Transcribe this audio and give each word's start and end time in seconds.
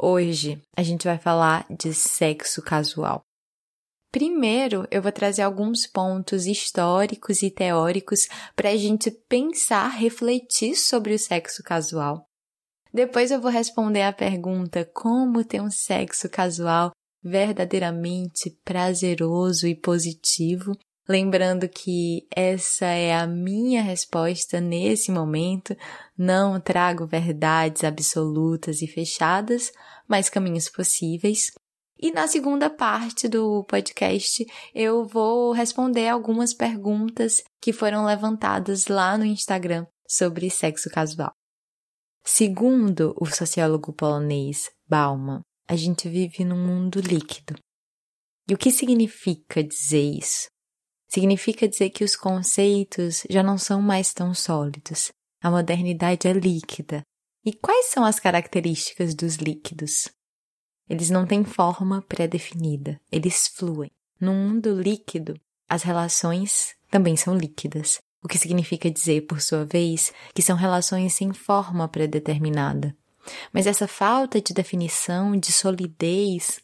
Hoje 0.00 0.62
a 0.76 0.82
gente 0.84 1.04
vai 1.04 1.18
falar 1.18 1.66
de 1.68 1.92
sexo 1.92 2.62
casual. 2.62 3.22
Primeiro, 4.12 4.86
eu 4.92 5.02
vou 5.02 5.10
trazer 5.10 5.42
alguns 5.42 5.88
pontos 5.88 6.46
históricos 6.46 7.42
e 7.42 7.50
teóricos 7.50 8.28
para 8.54 8.70
a 8.70 8.76
gente 8.76 9.10
pensar, 9.10 9.88
refletir 9.88 10.76
sobre 10.76 11.14
o 11.14 11.18
sexo 11.18 11.64
casual. 11.64 12.24
Depois 12.94 13.32
eu 13.32 13.40
vou 13.40 13.50
responder 13.50 14.02
a 14.02 14.12
pergunta 14.12 14.88
como 14.94 15.44
ter 15.44 15.60
um 15.60 15.70
sexo 15.70 16.28
casual 16.30 16.92
verdadeiramente 17.20 18.56
prazeroso 18.64 19.66
e 19.66 19.74
positivo 19.74 20.78
Lembrando 21.08 21.66
que 21.70 22.26
essa 22.30 22.84
é 22.84 23.14
a 23.14 23.26
minha 23.26 23.80
resposta 23.80 24.60
nesse 24.60 25.10
momento, 25.10 25.74
não 26.16 26.60
trago 26.60 27.06
verdades 27.06 27.82
absolutas 27.82 28.82
e 28.82 28.86
fechadas, 28.86 29.72
mas 30.06 30.28
caminhos 30.28 30.68
possíveis. 30.68 31.50
E 31.98 32.12
na 32.12 32.28
segunda 32.28 32.68
parte 32.68 33.26
do 33.26 33.64
podcast, 33.64 34.44
eu 34.74 35.06
vou 35.06 35.52
responder 35.52 36.08
algumas 36.08 36.52
perguntas 36.52 37.42
que 37.58 37.72
foram 37.72 38.04
levantadas 38.04 38.86
lá 38.86 39.16
no 39.16 39.24
Instagram 39.24 39.86
sobre 40.06 40.50
sexo 40.50 40.90
casual. 40.90 41.32
Segundo 42.22 43.14
o 43.18 43.24
sociólogo 43.24 43.94
polonês 43.94 44.70
Bauman, 44.86 45.40
a 45.66 45.74
gente 45.74 46.06
vive 46.06 46.44
num 46.44 46.66
mundo 46.66 47.00
líquido. 47.00 47.54
E 48.46 48.52
o 48.52 48.58
que 48.58 48.70
significa 48.70 49.64
dizer 49.64 50.02
isso? 50.02 50.48
Significa 51.08 51.66
dizer 51.66 51.88
que 51.88 52.04
os 52.04 52.14
conceitos 52.14 53.24
já 53.30 53.42
não 53.42 53.56
são 53.56 53.80
mais 53.80 54.12
tão 54.12 54.34
sólidos. 54.34 55.10
A 55.40 55.50
modernidade 55.50 56.28
é 56.28 56.32
líquida. 56.32 57.02
E 57.44 57.52
quais 57.54 57.86
são 57.86 58.04
as 58.04 58.20
características 58.20 59.14
dos 59.14 59.36
líquidos? 59.36 60.08
Eles 60.88 61.08
não 61.08 61.26
têm 61.26 61.44
forma 61.44 62.02
pré-definida, 62.02 63.00
eles 63.10 63.48
fluem. 63.48 63.90
No 64.20 64.34
mundo 64.34 64.80
líquido, 64.80 65.40
as 65.68 65.82
relações 65.82 66.74
também 66.90 67.16
são 67.16 67.34
líquidas, 67.36 67.98
o 68.22 68.28
que 68.28 68.38
significa 68.38 68.90
dizer, 68.90 69.22
por 69.22 69.40
sua 69.40 69.64
vez, 69.64 70.12
que 70.34 70.42
são 70.42 70.56
relações 70.56 71.14
sem 71.14 71.32
forma 71.32 71.88
pré-determinada. 71.88 72.94
Mas 73.52 73.66
essa 73.66 73.86
falta 73.86 74.40
de 74.40 74.52
definição, 74.52 75.36
de 75.36 75.52
solidez, 75.52 76.60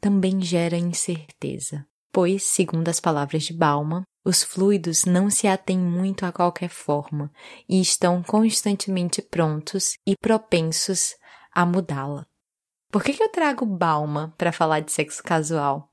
também 0.00 0.40
gera 0.42 0.76
incerteza 0.76 1.86
pois, 2.14 2.44
segundo 2.44 2.88
as 2.88 3.00
palavras 3.00 3.42
de 3.42 3.52
Bauman, 3.52 4.04
os 4.24 4.44
fluidos 4.44 5.04
não 5.04 5.28
se 5.28 5.48
atêm 5.48 5.80
muito 5.80 6.24
a 6.24 6.30
qualquer 6.30 6.70
forma 6.70 7.28
e 7.68 7.80
estão 7.80 8.22
constantemente 8.22 9.20
prontos 9.20 9.96
e 10.06 10.14
propensos 10.16 11.16
a 11.52 11.66
mudá-la. 11.66 12.24
Por 12.92 13.02
que, 13.02 13.12
que 13.12 13.22
eu 13.22 13.28
trago 13.28 13.66
Bauman 13.66 14.32
para 14.38 14.52
falar 14.52 14.78
de 14.78 14.92
sexo 14.92 15.24
casual? 15.24 15.90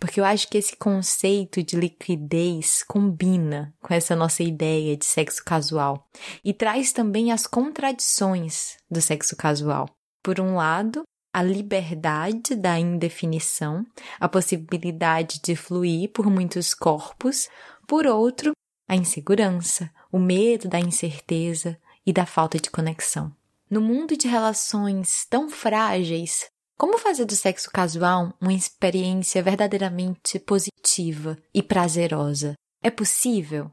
Porque 0.00 0.18
eu 0.18 0.24
acho 0.24 0.48
que 0.48 0.58
esse 0.58 0.76
conceito 0.76 1.62
de 1.62 1.76
liquidez 1.76 2.82
combina 2.82 3.72
com 3.80 3.94
essa 3.94 4.16
nossa 4.16 4.42
ideia 4.42 4.96
de 4.96 5.04
sexo 5.04 5.44
casual 5.44 6.04
e 6.44 6.52
traz 6.52 6.92
também 6.92 7.30
as 7.30 7.46
contradições 7.46 8.76
do 8.90 9.00
sexo 9.00 9.36
casual. 9.36 9.88
Por 10.20 10.40
um 10.40 10.56
lado, 10.56 11.04
a 11.32 11.42
liberdade 11.42 12.54
da 12.54 12.78
indefinição, 12.78 13.86
a 14.18 14.28
possibilidade 14.28 15.40
de 15.42 15.54
fluir 15.54 16.10
por 16.10 16.28
muitos 16.28 16.74
corpos, 16.74 17.48
por 17.86 18.06
outro, 18.06 18.52
a 18.88 18.96
insegurança, 18.96 19.90
o 20.10 20.18
medo 20.18 20.68
da 20.68 20.80
incerteza 20.80 21.78
e 22.04 22.12
da 22.12 22.26
falta 22.26 22.58
de 22.58 22.70
conexão. 22.70 23.34
No 23.70 23.80
mundo 23.80 24.16
de 24.16 24.26
relações 24.26 25.24
tão 25.30 25.48
frágeis, 25.48 26.50
como 26.76 26.98
fazer 26.98 27.24
do 27.24 27.36
sexo 27.36 27.70
casual 27.70 28.32
uma 28.40 28.52
experiência 28.52 29.42
verdadeiramente 29.42 30.38
positiva 30.40 31.36
e 31.54 31.62
prazerosa? 31.62 32.54
É 32.82 32.90
possível? 32.90 33.70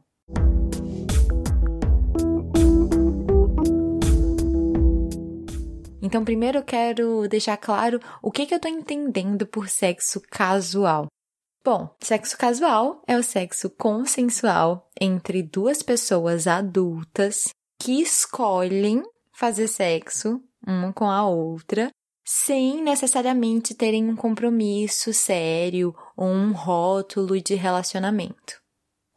Então, 6.07 6.23
primeiro 6.23 6.59
eu 6.59 6.63
quero 6.63 7.27
deixar 7.27 7.57
claro 7.57 7.99
o 8.21 8.31
que, 8.31 8.45
que 8.45 8.53
eu 8.53 8.55
estou 8.55 8.71
entendendo 8.71 9.45
por 9.45 9.67
sexo 9.67 10.21
casual. 10.31 11.07
Bom, 11.65 11.93
sexo 11.99 12.37
casual 12.37 13.01
é 13.05 13.17
o 13.17 13.21
sexo 13.23 13.69
consensual 13.69 14.89
entre 15.01 15.43
duas 15.43 15.83
pessoas 15.83 16.47
adultas 16.47 17.49
que 17.77 18.01
escolhem 18.01 19.03
fazer 19.33 19.67
sexo 19.67 20.41
uma 20.65 20.93
com 20.93 21.09
a 21.09 21.27
outra 21.27 21.89
sem 22.23 22.81
necessariamente 22.81 23.75
terem 23.75 24.09
um 24.09 24.15
compromisso 24.15 25.13
sério 25.13 25.93
ou 26.15 26.29
um 26.29 26.53
rótulo 26.53 27.41
de 27.41 27.53
relacionamento. 27.53 28.61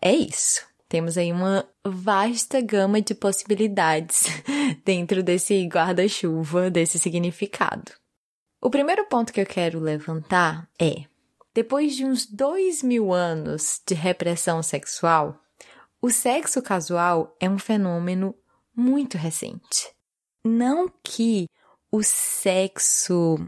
É 0.02 0.12
isso. 0.12 0.66
Temos 0.90 1.16
aí 1.16 1.30
uma 1.30 1.64
vasta 1.86 2.60
gama 2.60 3.00
de 3.00 3.14
possibilidades 3.14 4.24
dentro 4.84 5.22
desse 5.22 5.64
guarda-chuva, 5.68 6.68
desse 6.68 6.98
significado. 6.98 7.92
O 8.60 8.68
primeiro 8.68 9.06
ponto 9.06 9.32
que 9.32 9.40
eu 9.40 9.46
quero 9.46 9.78
levantar 9.78 10.68
é: 10.80 11.04
depois 11.54 11.94
de 11.94 12.04
uns 12.04 12.26
dois 12.26 12.82
mil 12.82 13.12
anos 13.12 13.80
de 13.86 13.94
repressão 13.94 14.64
sexual, 14.64 15.40
o 16.02 16.10
sexo 16.10 16.60
casual 16.60 17.36
é 17.38 17.48
um 17.48 17.56
fenômeno 17.56 18.34
muito 18.74 19.16
recente. 19.16 19.94
Não 20.44 20.92
que 21.04 21.46
o 21.92 22.02
sexo 22.02 23.38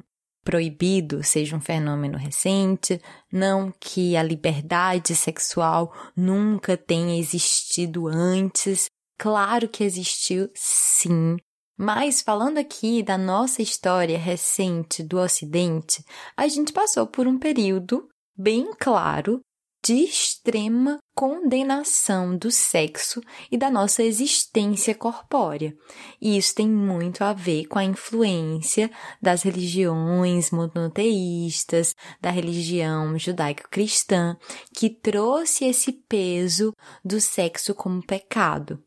proibido 0.44 1.22
seja 1.22 1.56
um 1.56 1.60
fenômeno 1.60 2.18
recente, 2.18 3.00
não 3.32 3.72
que 3.78 4.16
a 4.16 4.22
liberdade 4.22 5.14
sexual 5.14 5.92
nunca 6.16 6.76
tenha 6.76 7.18
existido 7.18 8.08
antes. 8.08 8.86
Claro 9.18 9.68
que 9.68 9.84
existiu, 9.84 10.50
sim. 10.54 11.36
Mas 11.78 12.20
falando 12.20 12.58
aqui 12.58 13.02
da 13.02 13.16
nossa 13.16 13.62
história 13.62 14.18
recente 14.18 15.02
do 15.02 15.18
Ocidente, 15.18 16.04
a 16.36 16.46
gente 16.46 16.72
passou 16.72 17.06
por 17.06 17.26
um 17.26 17.38
período 17.38 18.08
bem 18.36 18.72
claro 18.78 19.40
de 19.84 19.94
extrema 19.94 20.98
condenação 21.14 22.36
do 22.36 22.50
sexo 22.50 23.20
e 23.50 23.58
da 23.58 23.68
nossa 23.70 24.02
existência 24.02 24.94
corpórea. 24.94 25.76
E 26.20 26.36
isso 26.38 26.54
tem 26.54 26.68
muito 26.68 27.22
a 27.22 27.32
ver 27.32 27.66
com 27.66 27.78
a 27.78 27.84
influência 27.84 28.90
das 29.20 29.42
religiões 29.42 30.50
monoteístas, 30.50 31.94
da 32.20 32.30
religião 32.30 33.18
judaico-cristã, 33.18 34.36
que 34.72 34.88
trouxe 34.88 35.64
esse 35.64 35.92
peso 35.92 36.72
do 37.04 37.20
sexo 37.20 37.74
como 37.74 38.06
pecado. 38.06 38.82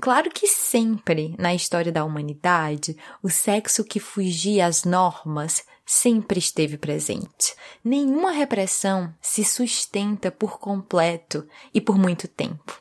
Claro 0.00 0.30
que 0.30 0.46
sempre 0.46 1.34
na 1.38 1.54
história 1.54 1.90
da 1.90 2.04
humanidade, 2.04 2.96
o 3.22 3.28
sexo 3.28 3.84
que 3.84 3.98
fugia 3.98 4.66
às 4.66 4.84
normas 4.84 5.64
sempre 5.84 6.38
esteve 6.38 6.76
presente. 6.76 7.54
Nenhuma 7.82 8.30
repressão 8.30 9.12
se 9.20 9.42
sustenta 9.44 10.30
por 10.30 10.58
completo 10.58 11.46
e 11.72 11.80
por 11.80 11.98
muito 11.98 12.28
tempo. 12.28 12.80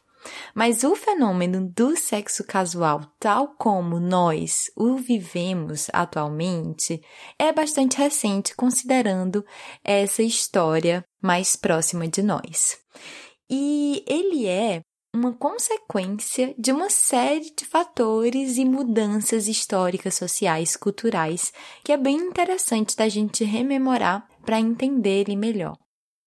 Mas 0.54 0.84
o 0.84 0.96
fenômeno 0.96 1.72
do 1.74 1.96
sexo 1.96 2.44
casual, 2.44 3.02
tal 3.20 3.56
como 3.58 4.00
nós 4.00 4.70
o 4.76 4.98
vivemos 4.98 5.88
atualmente, 5.94 7.02
é 7.40 7.54
bastante 7.54 7.98
recente 7.98 8.56
considerando 8.56 9.46
essa 9.84 10.22
história 10.22 11.06
mais 11.22 11.56
próxima 11.56 12.08
de 12.08 12.22
nós. 12.22 12.78
E 13.50 14.04
ele 14.06 14.48
é 14.48 14.82
uma 15.18 15.34
consequência 15.34 16.54
de 16.58 16.72
uma 16.72 16.92
série 16.92 17.52
de 17.56 17.66
fatores 17.66 18.58
e 18.58 18.64
mudanças 18.64 19.48
históricas, 19.48 20.14
sociais, 20.14 20.76
culturais, 20.76 21.52
que 21.84 21.92
é 21.92 21.98
bem 21.98 22.18
interessante 22.18 22.96
da 22.96 23.10
gente 23.10 23.44
rememorar 23.44 24.28
para 24.46 24.60
entender 24.60 25.22
ele 25.22 25.36
melhor. 25.36 25.76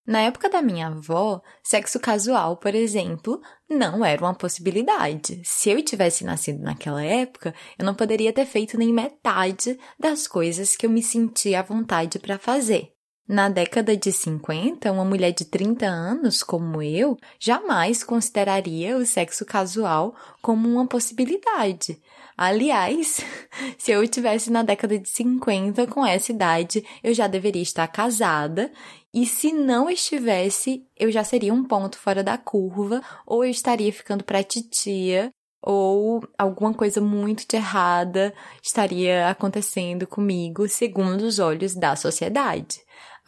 Na 0.05 0.23
época 0.23 0.51
da 0.51 0.61
minha 0.61 0.89
avó, 0.89 1.41
sexo 1.63 2.01
casual, 2.01 2.57
por 2.57 2.75
exemplo, 2.75 3.41
não 3.69 4.05
era 4.05 4.21
uma 4.21 4.35
possibilidade. 4.35 5.41
Se 5.45 5.71
eu 5.71 5.81
tivesse 5.85 6.25
nascido 6.25 6.61
naquela 6.61 7.05
época, 7.05 7.55
eu 7.79 7.85
não 7.85 7.95
poderia 7.95 8.33
ter 8.33 8.45
feito 8.45 8.77
nem 8.77 8.93
metade 8.93 9.79
das 9.97 10.27
coisas 10.27 10.77
que 10.77 10.85
eu 10.85 10.91
me 10.91 11.03
sentia 11.03 11.61
à 11.61 11.63
vontade 11.63 12.19
para 12.19 12.39
fazer. 12.39 12.93
Na 13.32 13.49
década 13.49 13.97
de 13.97 14.11
50, 14.11 14.91
uma 14.91 15.05
mulher 15.05 15.31
de 15.31 15.44
30 15.44 15.87
anos, 15.87 16.43
como 16.43 16.82
eu, 16.82 17.17
jamais 17.38 18.03
consideraria 18.03 18.97
o 18.97 19.06
sexo 19.06 19.47
casual 19.47 20.17
como 20.43 20.69
uma 20.69 20.85
possibilidade. 20.85 22.03
Aliás, 22.37 23.21
se 23.79 23.93
eu 23.93 24.05
tivesse 24.09 24.50
na 24.50 24.65
década 24.65 24.99
de 24.99 25.09
50 25.09 25.87
com 25.87 26.05
essa 26.05 26.32
idade, 26.32 26.85
eu 27.05 27.15
já 27.15 27.29
deveria 27.29 27.62
estar 27.62 27.87
casada, 27.87 28.69
e 29.15 29.25
se 29.25 29.53
não 29.53 29.88
estivesse, 29.88 30.85
eu 30.99 31.12
já 31.12 31.23
seria 31.23 31.55
um 31.55 31.62
ponto 31.62 31.97
fora 32.00 32.25
da 32.25 32.37
curva, 32.37 33.00
ou 33.25 33.44
eu 33.44 33.50
estaria 33.53 33.93
ficando 33.93 34.25
para 34.25 34.43
titia, 34.43 35.31
ou 35.62 36.21
alguma 36.37 36.75
coisa 36.75 37.00
muito 37.00 37.47
de 37.49 37.55
errada 37.55 38.35
estaria 38.61 39.29
acontecendo 39.29 40.05
comigo, 40.05 40.67
segundo 40.67 41.21
os 41.21 41.38
olhos 41.38 41.77
da 41.77 41.94
sociedade. 41.94 42.81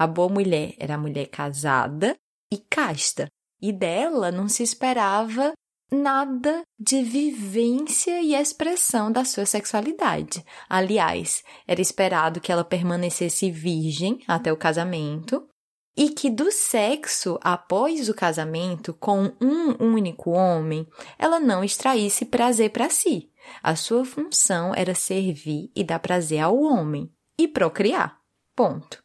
A 0.03 0.07
boa 0.09 0.29
mulher 0.29 0.75
era 0.81 0.97
a 0.97 0.99
mulher 0.99 1.29
casada 1.29 2.17
e 2.53 2.59
casta, 2.59 3.29
e 3.61 3.73
dela 3.73 4.33
não 4.33 4.49
se 4.49 4.61
esperava 4.61 5.53
nada 5.93 6.63
de 6.77 7.05
vivência 7.05 8.21
e 8.21 8.35
expressão 8.35 9.13
da 9.13 9.25
sua 9.25 9.47
sexualidade. 9.47 10.45
Aliás, 10.69 11.45
era 11.69 11.81
esperado 11.81 12.41
que 12.41 12.51
ela 12.51 12.65
permanecesse 12.65 13.49
virgem 13.49 14.19
até 14.27 14.53
o 14.53 14.57
casamento 14.57 15.49
e 15.97 16.11
que 16.11 16.29
do 16.29 16.51
sexo 16.51 17.39
após 17.41 18.09
o 18.09 18.15
casamento 18.15 18.93
com 18.95 19.33
um 19.41 19.95
único 19.95 20.31
homem, 20.31 20.85
ela 21.17 21.39
não 21.39 21.63
extraísse 21.63 22.25
prazer 22.25 22.71
para 22.71 22.91
si. 22.91 23.31
A 23.63 23.77
sua 23.77 24.05
função 24.05 24.75
era 24.75 24.97
servir 24.97 25.71
e 25.77 25.85
dar 25.85 26.01
prazer 26.01 26.41
ao 26.41 26.61
homem 26.61 27.09
e 27.39 27.47
procriar. 27.47 28.21
Ponto. 28.57 29.02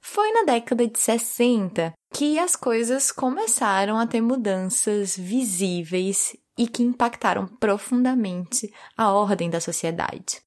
Foi 0.00 0.32
na 0.32 0.44
década 0.44 0.86
de 0.86 0.98
60 0.98 1.92
que 2.12 2.38
as 2.38 2.56
coisas 2.56 3.12
começaram 3.12 3.98
a 3.98 4.06
ter 4.06 4.20
mudanças 4.20 5.16
visíveis 5.16 6.36
e 6.58 6.66
que 6.66 6.82
impactaram 6.82 7.46
profundamente 7.46 8.72
a 8.96 9.12
ordem 9.12 9.48
da 9.48 9.60
sociedade. 9.60 10.42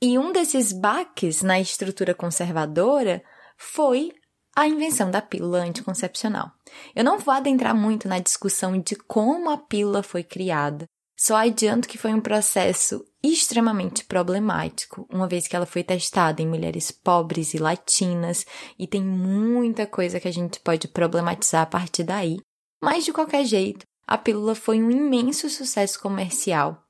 E 0.00 0.18
um 0.18 0.32
desses 0.32 0.72
baques 0.72 1.42
na 1.42 1.60
estrutura 1.60 2.14
conservadora 2.14 3.22
foi 3.56 4.12
a 4.56 4.66
invenção 4.66 5.10
da 5.10 5.22
pílula 5.22 5.60
anticoncepcional. 5.60 6.50
Eu 6.94 7.04
não 7.04 7.18
vou 7.18 7.32
adentrar 7.32 7.74
muito 7.74 8.08
na 8.08 8.18
discussão 8.18 8.78
de 8.78 8.96
como 8.96 9.50
a 9.50 9.56
pílula 9.56 10.02
foi 10.02 10.22
criada, 10.22 10.86
só 11.24 11.36
adianto 11.36 11.86
que 11.86 11.96
foi 11.96 12.12
um 12.12 12.20
processo 12.20 13.06
extremamente 13.22 14.04
problemático, 14.04 15.06
uma 15.08 15.28
vez 15.28 15.46
que 15.46 15.54
ela 15.54 15.64
foi 15.64 15.84
testada 15.84 16.42
em 16.42 16.48
mulheres 16.48 16.90
pobres 16.90 17.54
e 17.54 17.58
latinas, 17.58 18.44
e 18.76 18.88
tem 18.88 19.04
muita 19.04 19.86
coisa 19.86 20.18
que 20.18 20.26
a 20.26 20.32
gente 20.32 20.58
pode 20.58 20.88
problematizar 20.88 21.62
a 21.62 21.66
partir 21.66 22.02
daí. 22.02 22.38
Mas 22.82 23.04
de 23.04 23.12
qualquer 23.12 23.44
jeito, 23.44 23.86
a 24.04 24.18
pílula 24.18 24.56
foi 24.56 24.82
um 24.82 24.90
imenso 24.90 25.48
sucesso 25.48 26.00
comercial. 26.00 26.82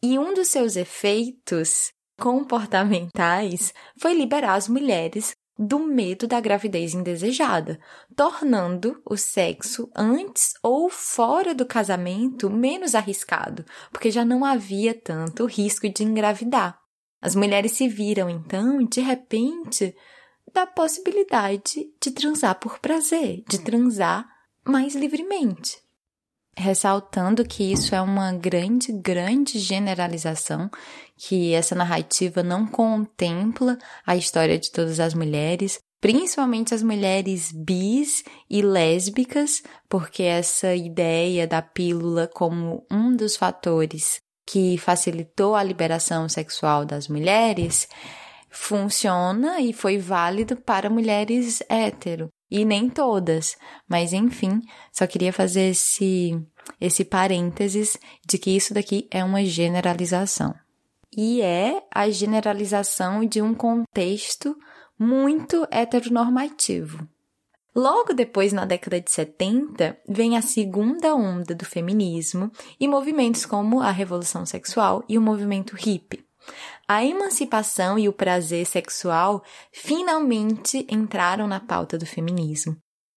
E 0.00 0.20
um 0.20 0.32
dos 0.34 0.46
seus 0.46 0.76
efeitos 0.76 1.90
comportamentais 2.16 3.74
foi 3.98 4.14
liberar 4.14 4.54
as 4.54 4.68
mulheres 4.68 5.34
do 5.58 5.78
medo 5.78 6.26
da 6.26 6.40
gravidez 6.40 6.94
indesejada, 6.94 7.78
tornando 8.16 9.00
o 9.04 9.16
sexo 9.16 9.90
antes 9.94 10.54
ou 10.62 10.90
fora 10.90 11.54
do 11.54 11.64
casamento 11.64 12.50
menos 12.50 12.94
arriscado, 12.94 13.64
porque 13.92 14.10
já 14.10 14.24
não 14.24 14.44
havia 14.44 14.94
tanto 14.94 15.46
risco 15.46 15.88
de 15.88 16.02
engravidar. 16.02 16.78
As 17.20 17.34
mulheres 17.34 17.72
se 17.72 17.88
viram 17.88 18.28
então, 18.28 18.84
de 18.84 19.00
repente, 19.00 19.94
da 20.52 20.66
possibilidade 20.66 21.86
de 22.00 22.10
transar 22.10 22.58
por 22.58 22.78
prazer, 22.80 23.44
de 23.48 23.60
transar 23.60 24.28
mais 24.64 24.94
livremente 24.94 25.83
ressaltando 26.56 27.44
que 27.44 27.72
isso 27.72 27.94
é 27.94 28.00
uma 28.00 28.32
grande, 28.32 28.92
grande 28.92 29.58
generalização, 29.58 30.70
que 31.16 31.52
essa 31.52 31.74
narrativa 31.74 32.42
não 32.42 32.66
contempla 32.66 33.78
a 34.06 34.16
história 34.16 34.58
de 34.58 34.70
todas 34.70 35.00
as 35.00 35.14
mulheres, 35.14 35.78
principalmente 36.00 36.74
as 36.74 36.82
mulheres 36.82 37.50
bis 37.52 38.22
e 38.48 38.62
lésbicas, 38.62 39.62
porque 39.88 40.22
essa 40.22 40.74
ideia 40.74 41.46
da 41.46 41.62
pílula 41.62 42.28
como 42.32 42.86
um 42.90 43.14
dos 43.14 43.36
fatores 43.36 44.20
que 44.46 44.76
facilitou 44.76 45.54
a 45.54 45.62
liberação 45.62 46.28
sexual 46.28 46.84
das 46.84 47.08
mulheres 47.08 47.88
funciona 48.50 49.60
e 49.60 49.72
foi 49.72 49.98
válido 49.98 50.56
para 50.56 50.90
mulheres 50.90 51.62
hétero 51.68 52.28
e 52.50 52.64
nem 52.64 52.88
todas, 52.88 53.56
mas 53.88 54.12
enfim, 54.12 54.60
só 54.92 55.06
queria 55.06 55.32
fazer 55.32 55.70
esse 55.70 56.38
esse 56.80 57.04
parênteses 57.04 57.98
de 58.26 58.38
que 58.38 58.50
isso 58.50 58.72
daqui 58.72 59.06
é 59.10 59.22
uma 59.22 59.44
generalização. 59.44 60.54
E 61.16 61.42
é 61.42 61.82
a 61.92 62.10
generalização 62.10 63.24
de 63.24 63.40
um 63.40 63.54
contexto 63.54 64.56
muito 64.98 65.66
heteronormativo. 65.70 67.06
Logo 67.74 68.14
depois, 68.14 68.52
na 68.52 68.64
década 68.64 69.00
de 69.00 69.10
70, 69.10 69.98
vem 70.08 70.36
a 70.36 70.42
segunda 70.42 71.14
onda 71.14 71.54
do 71.54 71.64
feminismo 71.64 72.50
e 72.78 72.86
movimentos 72.86 73.44
como 73.44 73.80
a 73.80 73.90
revolução 73.90 74.46
sexual 74.46 75.04
e 75.08 75.18
o 75.18 75.22
movimento 75.22 75.74
hippie. 75.74 76.23
A 76.86 77.04
emancipação 77.04 77.98
e 77.98 78.08
o 78.08 78.12
prazer 78.12 78.66
sexual 78.66 79.42
finalmente 79.72 80.86
entraram 80.90 81.46
na 81.46 81.60
pauta 81.60 81.96
do 81.96 82.06
feminismo. 82.06 82.76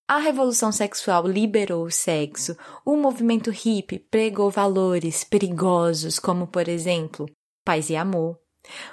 A 0.09 0.19
revolução 0.19 0.71
sexual 0.71 1.27
liberou 1.27 1.85
o 1.85 1.91
sexo, 1.91 2.55
o 2.85 2.95
movimento 2.95 3.51
hippie 3.51 3.99
pregou 3.99 4.49
valores 4.49 5.25
perigosos, 5.25 6.17
como, 6.17 6.47
por 6.47 6.69
exemplo, 6.69 7.25
paz 7.65 7.89
e 7.89 7.95
amor. 7.97 8.39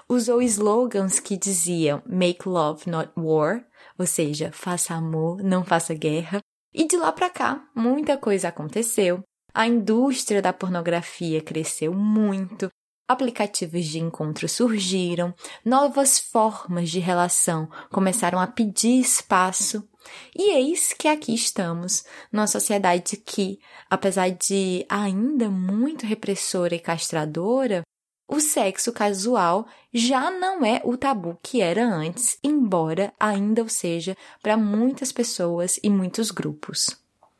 Usou 0.08 0.42
slogans 0.42 1.20
que 1.20 1.36
diziam 1.36 2.02
Make 2.04 2.48
love, 2.48 2.90
not 2.90 3.12
war, 3.16 3.64
ou 3.96 4.06
seja, 4.06 4.50
faça 4.52 4.94
amor, 4.94 5.40
não 5.40 5.64
faça 5.64 5.94
guerra. 5.94 6.40
E 6.72 6.84
de 6.84 6.96
lá 6.96 7.12
para 7.12 7.30
cá, 7.30 7.64
muita 7.76 8.18
coisa 8.18 8.48
aconteceu. 8.48 9.22
A 9.52 9.68
indústria 9.68 10.42
da 10.42 10.52
pornografia 10.52 11.40
cresceu 11.40 11.94
muito, 11.94 12.68
Aplicativos 13.06 13.84
de 13.84 13.98
encontro 13.98 14.48
surgiram, 14.48 15.34
novas 15.62 16.18
formas 16.18 16.88
de 16.88 16.98
relação 16.98 17.68
começaram 17.90 18.40
a 18.40 18.46
pedir 18.46 18.98
espaço, 18.98 19.86
e 20.34 20.52
eis 20.52 20.94
que 20.94 21.06
aqui 21.06 21.34
estamos, 21.34 22.02
numa 22.32 22.46
sociedade 22.46 23.18
que, 23.18 23.58
apesar 23.90 24.30
de 24.30 24.86
ainda 24.88 25.50
muito 25.50 26.06
repressora 26.06 26.74
e 26.74 26.80
castradora, 26.80 27.82
o 28.26 28.40
sexo 28.40 28.90
casual 28.90 29.66
já 29.92 30.30
não 30.30 30.64
é 30.64 30.80
o 30.82 30.96
tabu 30.96 31.38
que 31.42 31.60
era 31.60 31.84
antes, 31.84 32.38
embora 32.42 33.12
ainda 33.20 33.62
o 33.62 33.68
seja 33.68 34.16
para 34.42 34.56
muitas 34.56 35.12
pessoas 35.12 35.78
e 35.82 35.90
muitos 35.90 36.30
grupos. 36.30 36.96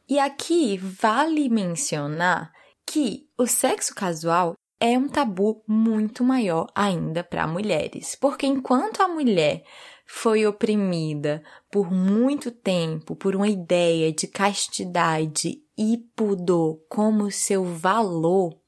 E 0.07 0.19
aqui 0.19 0.77
vale 0.77 1.49
mencionar 1.49 2.53
que 2.85 3.27
o 3.39 3.47
sexo 3.47 3.95
casual 3.95 4.55
é 4.87 4.99
um 4.99 5.09
tabu 5.09 5.65
muito 5.67 6.23
maior 6.23 6.71
ainda 6.75 7.25
para 7.25 7.47
mulheres, 7.47 8.15
porque 8.15 8.47
enquanto 8.47 9.01
a 9.01 9.09
mulher 9.09 9.65
foi 10.05 10.47
oprimida 10.47 11.43
por 11.71 11.91
muito 11.91 12.51
tempo 12.51 13.17
por 13.17 13.35
uma 13.35 13.49
ideia 13.49 14.13
de 14.13 14.27
castidade 14.27 15.63
e 15.75 15.97
pudor 16.15 16.85
como 16.87 17.31
seu 17.31 17.65
valor, 17.65 18.61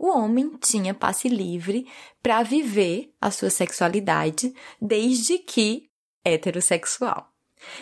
o 0.00 0.08
homem 0.08 0.58
tinha 0.60 0.92
passe 0.92 1.28
livre 1.28 1.86
para 2.20 2.42
viver 2.42 3.14
a 3.20 3.30
sua 3.30 3.48
sexualidade 3.48 4.52
desde 4.80 5.38
que 5.38 5.84
heterossexual. 6.24 7.31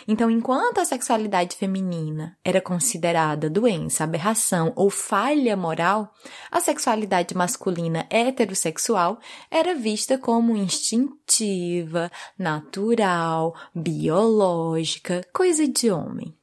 Então, 0.07 0.29
enquanto 0.29 0.79
a 0.79 0.85
sexualidade 0.85 1.55
feminina 1.55 2.37
era 2.43 2.61
considerada 2.61 3.49
doença, 3.49 4.03
aberração 4.03 4.73
ou 4.75 4.89
falha 4.89 5.55
moral, 5.55 6.13
a 6.51 6.59
sexualidade 6.59 7.35
masculina 7.35 8.07
heterossexual 8.09 9.19
era 9.49 9.75
vista 9.75 10.17
como 10.17 10.55
instintiva, 10.55 12.11
natural, 12.37 13.55
biológica, 13.73 15.25
coisa 15.33 15.67
de 15.67 15.91
homem. 15.91 16.35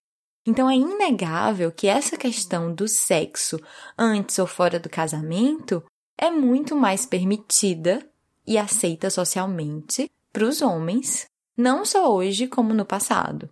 Então 0.46 0.70
é 0.70 0.74
inegável 0.74 1.70
que 1.70 1.86
essa 1.86 2.16
questão 2.16 2.72
do 2.72 2.88
sexo 2.88 3.60
antes 3.98 4.38
ou 4.38 4.46
fora 4.46 4.80
do 4.80 4.88
casamento 4.88 5.84
é 6.16 6.30
muito 6.30 6.74
mais 6.74 7.04
permitida 7.04 8.04
e 8.46 8.56
aceita 8.56 9.10
socialmente 9.10 10.10
para 10.32 10.44
os 10.44 10.62
homens 10.62 11.26
não 11.58 11.84
só 11.84 12.14
hoje 12.14 12.46
como 12.46 12.72
no 12.72 12.84
passado. 12.84 13.50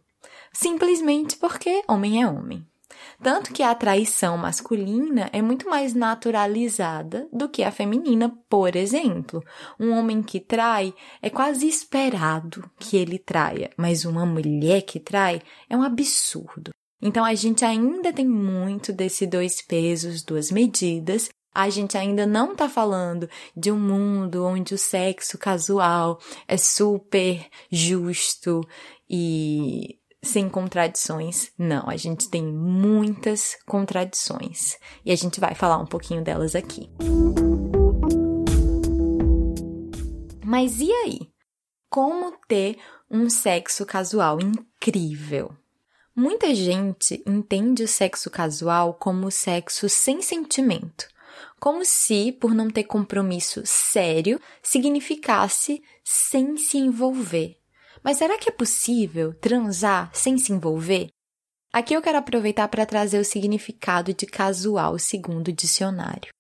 Simplesmente 0.53 1.37
porque 1.37 1.83
homem 1.89 2.23
é 2.23 2.27
homem. 2.27 2.65
Tanto 3.23 3.53
que 3.53 3.63
a 3.63 3.75
traição 3.75 4.39
masculina 4.39 5.29
é 5.33 5.43
muito 5.43 5.69
mais 5.69 5.93
naturalizada 5.93 7.29
do 7.33 7.49
que 7.49 7.63
a 7.63 7.73
feminina, 7.73 8.33
por 8.49 8.77
exemplo. 8.77 9.43
Um 9.81 9.91
homem 9.91 10.23
que 10.23 10.39
trai 10.39 10.95
é 11.21 11.29
quase 11.29 11.67
esperado 11.67 12.71
que 12.79 12.97
ele 12.97 13.19
traia, 13.19 13.71
mas 13.77 14.05
uma 14.05 14.25
mulher 14.25 14.83
que 14.83 15.01
trai 15.01 15.43
é 15.69 15.77
um 15.77 15.83
absurdo. 15.83 16.71
Então 17.01 17.25
a 17.25 17.35
gente 17.35 17.65
ainda 17.65 18.13
tem 18.13 18.27
muito 18.27 18.93
desse 18.93 19.27
dois 19.27 19.61
pesos, 19.61 20.23
duas 20.23 20.51
medidas, 20.51 21.29
a 21.57 21.71
gente 21.71 21.97
ainda 21.97 22.27
não 22.27 22.53
está 22.53 22.69
falando 22.69 23.31
de 23.57 23.73
um 23.73 23.79
mundo 23.79 24.45
onde 24.45 24.75
o 24.75 24.79
sexo 24.79 25.39
casual 25.39 26.21
é 26.47 26.59
super 26.59 27.47
justo 27.73 28.61
e 29.09 29.99
sem 30.23 30.51
contradições. 30.51 31.51
Não, 31.59 31.89
a 31.89 31.97
gente 31.97 32.29
tem 32.29 32.45
muitas 32.45 33.57
contradições 33.67 34.77
e 35.03 35.11
a 35.11 35.17
gente 35.17 35.41
vai 35.41 35.55
falar 35.55 35.79
um 35.79 35.87
pouquinho 35.87 36.23
delas 36.23 36.55
aqui. 36.55 36.91
Mas 40.45 40.79
e 40.79 40.93
aí? 40.93 41.21
Como 41.89 42.37
ter 42.47 42.77
um 43.11 43.31
sexo 43.31 43.87
casual 43.87 44.39
incrível? 44.43 45.57
Muita 46.15 46.55
gente 46.55 47.23
entende 47.27 47.83
o 47.83 47.89
sexo 47.89 48.29
casual 48.29 48.93
como 48.93 49.31
sexo 49.31 49.89
sem 49.89 50.21
sentimento 50.21 51.16
como 51.61 51.85
se, 51.85 52.33
por 52.33 52.55
não 52.55 52.71
ter 52.71 52.85
compromisso 52.85 53.63
sério, 53.65 54.41
significasse 54.63 55.83
sem 56.05 56.57
se 56.57 56.79
envolver. 56.79 57.59
Mas 58.03 58.19
será 58.19 58.39
que 58.39 58.49
é 58.49 58.53
possível 58.53 59.35
transar 59.35 60.11
sem 60.15 60.39
se 60.39 60.53
envolver? 60.53 61.09
Aqui 61.73 61.95
eu 61.95 62.03
quero 62.03 62.19
aproveitar 62.19 62.69
para 62.69 62.87
trazer 62.87 63.19
o 63.19 63.25
significado 63.25 64.15
de 64.15 64.27
casual 64.27 64.99
segundo 64.99 65.49
o 65.49 65.53
dicionário. 65.53 66.31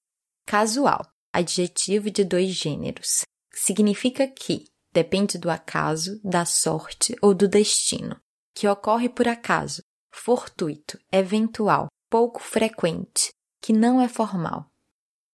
Casual, 0.46 1.06
adjetivo 1.32 2.10
de 2.10 2.24
dois 2.24 2.50
gêneros, 2.50 3.22
significa 3.52 4.26
que 4.28 4.64
depende 4.92 5.36
do 5.36 5.50
acaso, 5.50 6.20
da 6.24 6.44
sorte 6.44 7.14
ou 7.20 7.34
do 7.34 7.48
destino, 7.48 8.16
que 8.54 8.66
ocorre 8.66 9.08
por 9.08 9.28
acaso, 9.28 9.82
fortuito, 10.10 10.98
eventual, 11.12 11.88
pouco 12.08 12.40
frequente, 12.40 13.28
que 13.60 13.72
não 13.72 14.00
é 14.00 14.08
formal. 14.08 14.66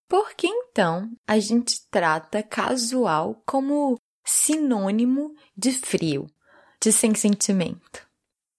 Por 0.08 0.34
que 0.34 0.46
então 0.46 1.10
a 1.26 1.38
gente 1.38 1.88
trata 1.90 2.42
casual 2.42 3.42
como 3.46 3.98
sinônimo 4.24 5.34
de 5.56 5.72
frio, 5.72 6.26
de 6.80 6.92
sem 6.92 7.14
sentimento? 7.14 8.06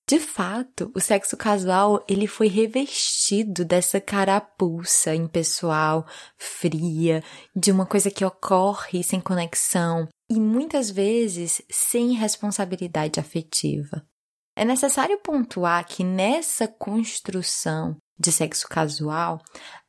De 0.08 0.20
fato, 0.20 0.92
o 0.94 1.00
sexo 1.00 1.38
casual 1.38 2.04
ele 2.10 2.28
foi 2.28 2.48
revestido 2.48 3.64
dessa 3.64 4.02
carapuça 4.02 5.16
impessoal, 5.16 6.06
fria, 6.38 7.24
de 7.56 7.72
uma 7.72 7.86
coisa 7.86 8.12
que 8.12 8.26
ocorre 8.26 9.02
sem 9.02 9.22
conexão 9.22 10.08
e 10.30 10.40
muitas 10.40 10.90
vezes 10.90 11.62
sem 11.72 12.14
responsabilidade 12.14 13.20
afetiva. 13.20 14.06
É 14.56 14.66
necessário 14.66 15.18
pontuar 15.20 15.86
que 15.88 16.04
nessa 16.04 16.68
construção 16.68 17.98
de 18.20 18.32
sexo 18.32 18.68
casual 18.68 19.42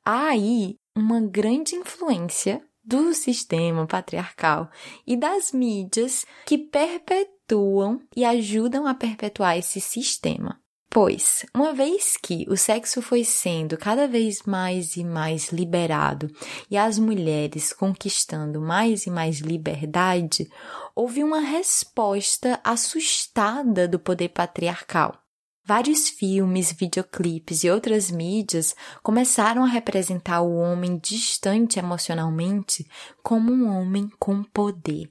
há 0.05 0.29
aí 0.29 0.77
uma 0.97 1.21
grande 1.21 1.75
influência 1.75 2.63
do 2.85 3.15
sistema 3.15 3.87
patriarcal 3.87 4.71
e 5.07 5.17
das 5.17 5.53
mídias 5.53 6.25
que 6.47 6.59
perpetuam 6.59 8.01
e 8.15 8.25
ajudam 8.25 8.87
a 8.87 8.95
perpetuar 8.95 9.59
esse 9.59 9.81
sistema. 9.81 10.61
Pois, 10.91 11.45
uma 11.53 11.73
vez 11.75 12.17
que 12.17 12.47
o 12.49 12.57
sexo 12.57 13.03
foi 13.03 13.25
sendo 13.25 13.77
cada 13.77 14.07
vez 14.07 14.43
mais 14.47 14.97
e 14.97 15.03
mais 15.03 15.51
liberado 15.51 16.31
e 16.71 16.77
as 16.77 17.01
mulheres 17.01 17.73
conquistando 17.73 18.61
mais 18.61 19.05
e 19.05 19.11
mais 19.11 19.41
liberdade, 19.41 20.49
houve 20.95 21.25
uma 21.25 21.41
resposta 21.41 22.61
assustada 22.63 23.89
do 23.89 23.99
poder 23.99 24.29
patriarcal 24.29 25.24
Vários 25.67 26.11
filmes, 26.11 26.73
videoclipes 26.73 27.65
e 27.65 27.71
outras 27.71 28.11
mídias 28.11 28.77
começaram 29.03 29.65
a 29.65 29.67
representar 29.67 30.43
o 30.43 30.57
homem 30.57 30.99
distante 30.99 31.79
emocionalmente 31.79 32.87
como 33.23 33.51
um 33.51 33.75
homem 33.75 34.11
com 34.19 34.43
poder, 34.43 35.11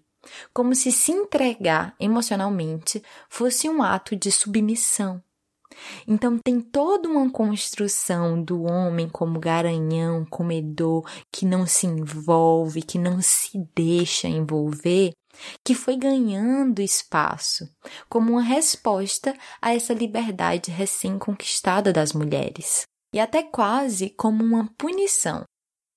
como 0.53 0.75
se 0.75 0.91
se 0.91 1.11
entregar 1.11 1.95
emocionalmente 1.99 3.01
fosse 3.27 3.67
um 3.67 3.81
ato 3.81 4.15
de 4.15 4.31
submissão. 4.31 5.23
Então 6.07 6.37
tem 6.37 6.61
toda 6.61 7.09
uma 7.09 7.31
construção 7.31 8.39
do 8.39 8.61
homem 8.61 9.09
como 9.09 9.39
garanhão, 9.39 10.23
comedor, 10.23 11.03
que 11.31 11.47
não 11.47 11.65
se 11.65 11.87
envolve, 11.87 12.83
que 12.83 12.99
não 12.99 13.19
se 13.23 13.57
deixa 13.75 14.27
envolver, 14.27 15.13
que 15.63 15.73
foi 15.73 15.95
ganhando 15.95 16.81
espaço 16.81 17.67
como 18.09 18.33
uma 18.33 18.41
resposta 18.41 19.35
a 19.61 19.73
essa 19.73 19.93
liberdade 19.93 20.71
recém-conquistada 20.71 21.91
das 21.91 22.13
mulheres, 22.13 22.83
e 23.13 23.19
até 23.19 23.43
quase 23.43 24.09
como 24.09 24.43
uma 24.43 24.69
punição. 24.77 25.43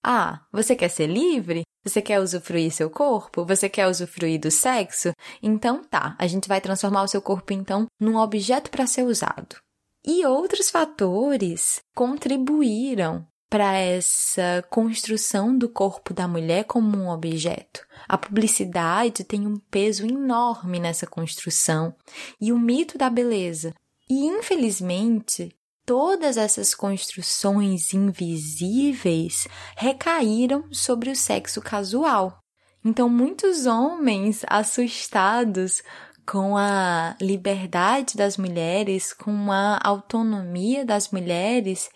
Ah, 0.05 0.47
você 0.53 0.77
quer 0.77 0.89
ser 0.89 1.09
livre? 1.09 1.63
Você 1.85 2.03
quer 2.03 2.21
usufruir 2.21 2.73
seu 2.73 2.89
corpo? 2.91 3.45
Você 3.45 3.69
quer 3.69 3.89
usufruir 3.89 4.41
do 4.41 4.51
sexo? 4.51 5.13
Então 5.43 5.83
tá, 5.83 6.17
a 6.19 6.27
gente 6.27 6.49
vai 6.49 6.61
transformar 6.61 7.03
o 7.03 7.09
seu 7.09 7.23
corpo 7.23 7.53
então 7.53 7.87
num 8.01 8.17
objeto 8.17 8.71
para 8.71 8.87
ser 8.87 9.03
usado. 9.03 9.57
E 10.05 10.25
outros 10.25 10.71
fatores 10.71 11.81
contribuíram 11.95 13.27
para 13.57 13.79
essa 13.79 14.63
construção 14.69 15.57
do 15.57 15.67
corpo 15.67 16.13
da 16.13 16.29
mulher 16.29 16.65
como 16.65 16.95
um 16.95 17.09
objeto. 17.09 17.87
A 18.07 18.19
publicidade 18.19 19.25
tem 19.25 19.47
um 19.47 19.57
peso 19.57 20.05
enorme 20.05 20.79
nessa 20.79 21.07
construção 21.07 21.95
e 22.39 22.53
o 22.53 22.59
mito 22.59 22.99
da 22.99 23.09
beleza. 23.09 23.73
E 24.11 24.27
infelizmente, 24.27 25.57
todas 25.87 26.37
essas 26.37 26.75
construções 26.75 27.95
invisíveis 27.95 29.49
recaíram 29.75 30.71
sobre 30.71 31.09
o 31.09 31.17
sexo 31.17 31.63
casual. 31.63 32.39
Então, 32.85 33.09
muitos 33.09 33.65
homens 33.65 34.45
assustados 34.47 35.83
com 36.27 36.59
a 36.59 37.17
liberdade 37.23 38.19
das 38.19 38.37
mulheres, 38.37 39.15
com 39.15 39.51
a 39.51 39.81
autonomia 39.83 40.85
das 40.85 41.11
mulheres, 41.11 41.89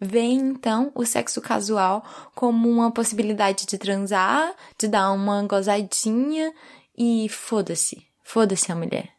veem 0.00 0.38
então 0.38 0.92
o 0.94 1.04
sexo 1.04 1.40
casual 1.40 2.04
como 2.34 2.68
uma 2.68 2.90
possibilidade 2.90 3.66
de 3.66 3.78
transar, 3.78 4.54
de 4.78 4.88
dar 4.88 5.10
uma 5.12 5.42
gozadinha 5.42 6.52
e 6.96 7.28
foda-se, 7.28 8.06
foda-se 8.22 8.70
a 8.70 8.76
mulher. 8.76 9.10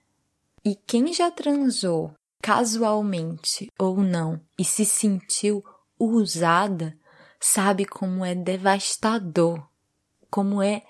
E 0.63 0.75
quem 0.75 1.13
já 1.13 1.31
transou 1.31 2.13
casualmente 2.41 3.71
ou 3.79 3.97
não 3.97 4.39
e 4.57 4.63
se 4.63 4.85
sentiu 4.85 5.63
usada, 5.99 6.97
sabe 7.39 7.85
como 7.85 8.23
é 8.23 8.35
devastador, 8.35 9.65
como 10.29 10.61
é 10.61 10.83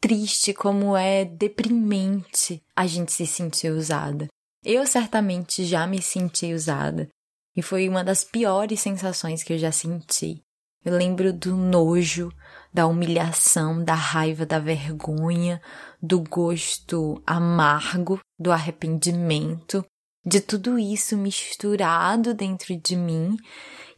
triste, 0.00 0.54
como 0.54 0.96
é 0.96 1.24
deprimente 1.24 2.62
a 2.74 2.86
gente 2.86 3.12
se 3.12 3.26
sentir 3.26 3.70
usada. 3.70 4.28
Eu 4.64 4.86
certamente 4.86 5.64
já 5.64 5.86
me 5.86 6.00
senti 6.02 6.52
usada 6.52 7.08
e 7.56 7.62
foi 7.62 7.88
uma 7.88 8.04
das 8.04 8.22
piores 8.22 8.80
sensações 8.80 9.42
que 9.42 9.54
eu 9.54 9.58
já 9.58 9.72
senti. 9.72 10.42
Eu 10.84 10.96
lembro 10.96 11.32
do 11.32 11.56
nojo, 11.56 12.30
da 12.72 12.86
humilhação, 12.86 13.82
da 13.82 13.94
raiva, 13.94 14.46
da 14.46 14.58
vergonha, 14.58 15.60
do 16.00 16.20
gosto 16.20 17.20
amargo, 17.26 18.20
do 18.38 18.52
arrependimento, 18.52 19.84
de 20.24 20.40
tudo 20.40 20.78
isso 20.78 21.16
misturado 21.16 22.34
dentro 22.34 22.76
de 22.76 22.94
mim 22.94 23.36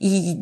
e 0.00 0.36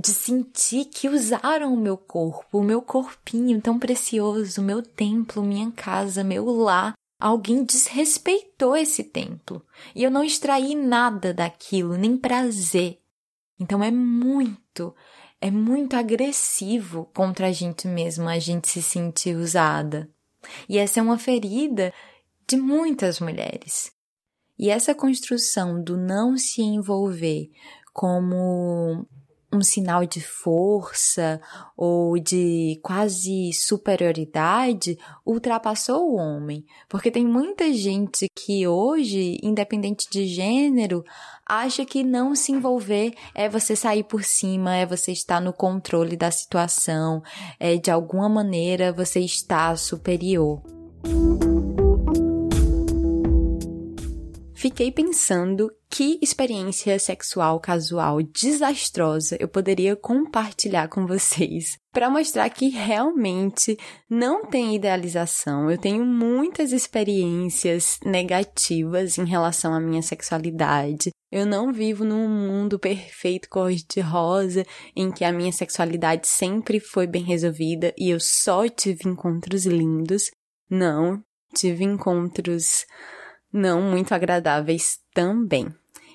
de 0.00 0.08
sentir 0.08 0.84
que 0.84 1.08
usaram 1.08 1.72
o 1.72 1.80
meu 1.80 1.96
corpo, 1.96 2.58
o 2.58 2.62
meu 2.62 2.82
corpinho 2.82 3.60
tão 3.60 3.78
precioso, 3.78 4.60
o 4.60 4.64
meu 4.64 4.82
templo, 4.82 5.42
minha 5.42 5.70
casa, 5.72 6.22
meu 6.22 6.44
lar, 6.44 6.92
Alguém 7.22 7.62
desrespeitou 7.62 8.74
esse 8.74 9.04
templo 9.04 9.64
e 9.94 10.02
eu 10.02 10.10
não 10.10 10.24
extraí 10.24 10.74
nada 10.74 11.32
daquilo, 11.32 11.96
nem 11.96 12.16
prazer. 12.16 12.98
Então 13.60 13.80
é 13.80 13.92
muito, 13.92 14.92
é 15.40 15.48
muito 15.48 15.94
agressivo 15.94 17.08
contra 17.14 17.46
a 17.46 17.52
gente 17.52 17.86
mesmo 17.86 18.28
a 18.28 18.40
gente 18.40 18.68
se 18.68 18.82
sentir 18.82 19.36
usada. 19.36 20.10
E 20.68 20.78
essa 20.78 20.98
é 20.98 21.02
uma 21.02 21.16
ferida 21.16 21.94
de 22.50 22.56
muitas 22.56 23.20
mulheres. 23.20 23.92
E 24.58 24.68
essa 24.68 24.92
construção 24.92 25.80
do 25.80 25.96
não 25.96 26.36
se 26.36 26.60
envolver 26.60 27.52
como 27.92 29.06
um 29.52 29.60
sinal 29.60 30.06
de 30.06 30.20
força 30.20 31.40
ou 31.76 32.18
de 32.18 32.80
quase 32.82 33.52
superioridade 33.52 34.98
ultrapassou 35.26 36.10
o 36.10 36.16
homem, 36.16 36.64
porque 36.88 37.10
tem 37.10 37.26
muita 37.26 37.72
gente 37.72 38.26
que 38.34 38.66
hoje, 38.66 39.38
independente 39.42 40.08
de 40.10 40.26
gênero, 40.26 41.04
acha 41.46 41.84
que 41.84 42.02
não 42.02 42.34
se 42.34 42.52
envolver 42.52 43.12
é 43.34 43.48
você 43.48 43.76
sair 43.76 44.04
por 44.04 44.24
cima, 44.24 44.74
é 44.74 44.86
você 44.86 45.12
estar 45.12 45.40
no 45.40 45.52
controle 45.52 46.16
da 46.16 46.30
situação, 46.30 47.22
é 47.60 47.76
de 47.76 47.90
alguma 47.90 48.28
maneira 48.28 48.92
você 48.92 49.20
estar 49.20 49.76
superior. 49.76 50.62
Fiquei 54.62 54.92
pensando 54.92 55.72
que 55.90 56.20
experiência 56.22 56.96
sexual 56.96 57.58
casual 57.58 58.22
desastrosa 58.22 59.36
eu 59.40 59.48
poderia 59.48 59.96
compartilhar 59.96 60.86
com 60.86 61.04
vocês 61.04 61.76
para 61.92 62.08
mostrar 62.08 62.48
que 62.48 62.68
realmente 62.68 63.76
não 64.08 64.46
tem 64.46 64.76
idealização. 64.76 65.68
Eu 65.68 65.76
tenho 65.76 66.06
muitas 66.06 66.70
experiências 66.70 67.98
negativas 68.04 69.18
em 69.18 69.24
relação 69.24 69.74
à 69.74 69.80
minha 69.80 70.00
sexualidade. 70.00 71.10
Eu 71.32 71.44
não 71.44 71.72
vivo 71.72 72.04
num 72.04 72.28
mundo 72.28 72.78
perfeito 72.78 73.48
cor-de-rosa 73.48 74.64
em 74.94 75.10
que 75.10 75.24
a 75.24 75.32
minha 75.32 75.50
sexualidade 75.50 76.28
sempre 76.28 76.78
foi 76.78 77.08
bem 77.08 77.24
resolvida 77.24 77.92
e 77.98 78.10
eu 78.10 78.20
só 78.20 78.68
tive 78.68 79.08
encontros 79.08 79.66
lindos. 79.66 80.30
Não, 80.70 81.20
tive 81.52 81.82
encontros 81.82 82.86
não 83.52 83.82
muito 83.82 84.12
agradáveis 84.14 84.98
também. 85.12 85.68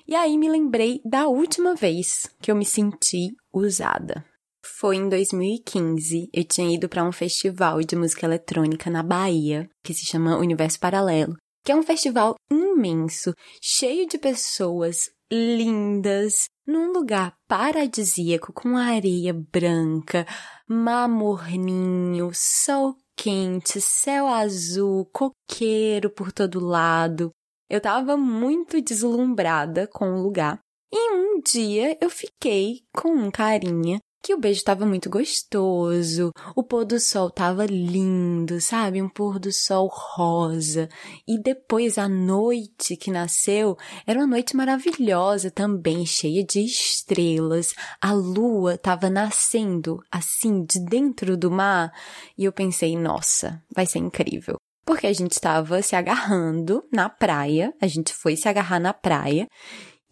E 0.06 0.14
aí 0.14 0.38
me 0.38 0.48
lembrei 0.48 1.00
da 1.04 1.28
última 1.28 1.74
vez 1.74 2.30
que 2.40 2.50
eu 2.50 2.56
me 2.56 2.64
senti 2.64 3.28
usada. 3.52 4.24
Foi 4.64 4.96
em 4.96 5.08
2015. 5.08 6.30
Eu 6.32 6.44
tinha 6.44 6.74
ido 6.74 6.88
para 6.88 7.04
um 7.04 7.12
festival 7.12 7.80
de 7.80 7.94
música 7.94 8.26
eletrônica 8.26 8.90
na 8.90 9.02
Bahia, 9.02 9.68
que 9.84 9.92
se 9.92 10.06
chama 10.06 10.38
Universo 10.38 10.80
Paralelo, 10.80 11.36
que 11.64 11.72
é 11.72 11.76
um 11.76 11.82
festival 11.82 12.34
imenso, 12.50 13.34
cheio 13.62 14.08
de 14.08 14.18
pessoas 14.18 15.10
lindas, 15.30 16.48
num 16.66 16.92
lugar 16.92 17.34
paradisíaco 17.46 18.52
com 18.52 18.76
areia 18.76 19.34
branca, 19.34 20.26
mar 20.66 21.08
morninho, 21.08 22.30
sol 22.32 22.96
quente, 23.18 23.80
céu 23.80 24.28
azul, 24.28 25.04
coqueiro 25.12 26.08
por 26.08 26.30
todo 26.30 26.64
lado. 26.64 27.32
Eu 27.68 27.80
tava 27.80 28.16
muito 28.16 28.80
deslumbrada 28.80 29.88
com 29.88 30.14
o 30.14 30.22
lugar. 30.22 30.60
E 30.90 31.12
um 31.12 31.40
dia 31.40 31.98
eu 32.00 32.08
fiquei 32.08 32.82
com 32.94 33.10
um 33.10 33.30
carinha 33.30 33.98
que 34.28 34.34
o 34.34 34.38
beijo 34.38 34.58
estava 34.58 34.84
muito 34.84 35.08
gostoso, 35.08 36.34
o 36.54 36.62
pôr 36.62 36.84
do 36.84 37.00
sol 37.00 37.28
estava 37.28 37.64
lindo, 37.64 38.60
sabe? 38.60 39.00
Um 39.00 39.08
pôr 39.08 39.38
do 39.38 39.50
sol 39.50 39.88
rosa. 39.90 40.86
E 41.26 41.40
depois 41.40 41.96
a 41.96 42.06
noite 42.06 42.94
que 42.94 43.10
nasceu 43.10 43.74
era 44.06 44.18
uma 44.18 44.26
noite 44.26 44.54
maravilhosa 44.54 45.50
também, 45.50 46.04
cheia 46.04 46.44
de 46.44 46.60
estrelas. 46.60 47.74
A 48.02 48.12
lua 48.12 48.74
estava 48.74 49.08
nascendo 49.08 49.98
assim 50.12 50.62
de 50.62 50.78
dentro 50.78 51.34
do 51.34 51.50
mar, 51.50 51.90
e 52.36 52.44
eu 52.44 52.52
pensei, 52.52 52.98
nossa, 52.98 53.62
vai 53.74 53.86
ser 53.86 54.00
incrível. 54.00 54.56
Porque 54.84 55.06
a 55.06 55.12
gente 55.14 55.32
estava 55.32 55.80
se 55.80 55.96
agarrando 55.96 56.84
na 56.92 57.08
praia, 57.08 57.72
a 57.80 57.86
gente 57.86 58.12
foi 58.12 58.36
se 58.36 58.46
agarrar 58.46 58.78
na 58.78 58.92
praia, 58.92 59.48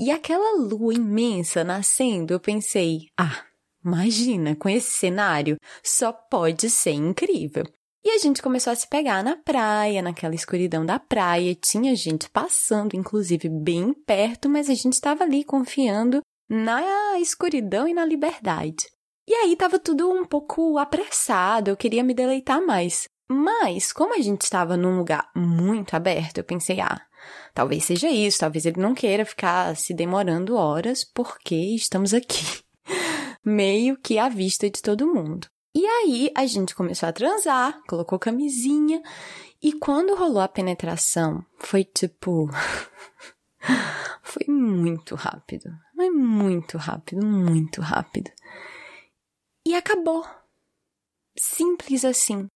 e 0.00 0.10
aquela 0.10 0.58
lua 0.58 0.94
imensa 0.94 1.62
nascendo, 1.62 2.32
eu 2.32 2.40
pensei, 2.40 3.08
ah, 3.18 3.44
Imagina, 3.86 4.56
com 4.56 4.68
esse 4.68 4.90
cenário, 4.90 5.56
só 5.80 6.12
pode 6.12 6.68
ser 6.68 6.90
incrível. 6.90 7.64
E 8.04 8.10
a 8.10 8.18
gente 8.18 8.42
começou 8.42 8.72
a 8.72 8.76
se 8.76 8.88
pegar 8.88 9.22
na 9.22 9.36
praia, 9.36 10.02
naquela 10.02 10.34
escuridão 10.34 10.84
da 10.84 10.98
praia. 10.98 11.54
Tinha 11.54 11.94
gente 11.94 12.28
passando, 12.28 12.96
inclusive, 12.96 13.48
bem 13.48 13.92
perto, 13.92 14.48
mas 14.48 14.68
a 14.68 14.74
gente 14.74 14.94
estava 14.94 15.22
ali 15.22 15.44
confiando 15.44 16.20
na 16.48 17.18
escuridão 17.20 17.86
e 17.86 17.94
na 17.94 18.04
liberdade. 18.04 18.86
E 19.28 19.32
aí 19.32 19.52
estava 19.52 19.78
tudo 19.78 20.10
um 20.10 20.24
pouco 20.24 20.78
apressado, 20.78 21.70
eu 21.70 21.76
queria 21.76 22.02
me 22.02 22.14
deleitar 22.14 22.64
mais. 22.64 23.04
Mas, 23.28 23.92
como 23.92 24.14
a 24.14 24.20
gente 24.20 24.42
estava 24.42 24.76
num 24.76 24.98
lugar 24.98 25.30
muito 25.34 25.94
aberto, 25.94 26.38
eu 26.38 26.44
pensei, 26.44 26.80
ah, 26.80 27.00
talvez 27.54 27.84
seja 27.84 28.08
isso, 28.08 28.40
talvez 28.40 28.66
ele 28.66 28.80
não 28.80 28.94
queira 28.94 29.24
ficar 29.24 29.76
se 29.76 29.94
demorando 29.94 30.56
horas, 30.56 31.04
porque 31.04 31.54
estamos 31.54 32.14
aqui 32.14 32.65
meio 33.46 33.96
que 33.96 34.18
à 34.18 34.28
vista 34.28 34.68
de 34.68 34.82
todo 34.82 35.06
mundo. 35.06 35.46
E 35.74 35.86
aí 35.86 36.32
a 36.34 36.46
gente 36.46 36.74
começou 36.74 37.08
a 37.08 37.12
transar, 37.12 37.80
colocou 37.86 38.18
camisinha, 38.18 39.00
e 39.62 39.72
quando 39.72 40.16
rolou 40.16 40.40
a 40.40 40.48
penetração, 40.48 41.44
foi 41.58 41.84
tipo. 41.84 42.48
foi 44.22 44.46
muito 44.48 45.14
rápido. 45.14 45.70
Foi 45.94 46.10
muito 46.10 46.76
rápido, 46.76 47.24
muito 47.24 47.80
rápido. 47.80 48.30
E 49.66 49.74
acabou. 49.74 50.26
Simples 51.38 52.04
assim. 52.04 52.46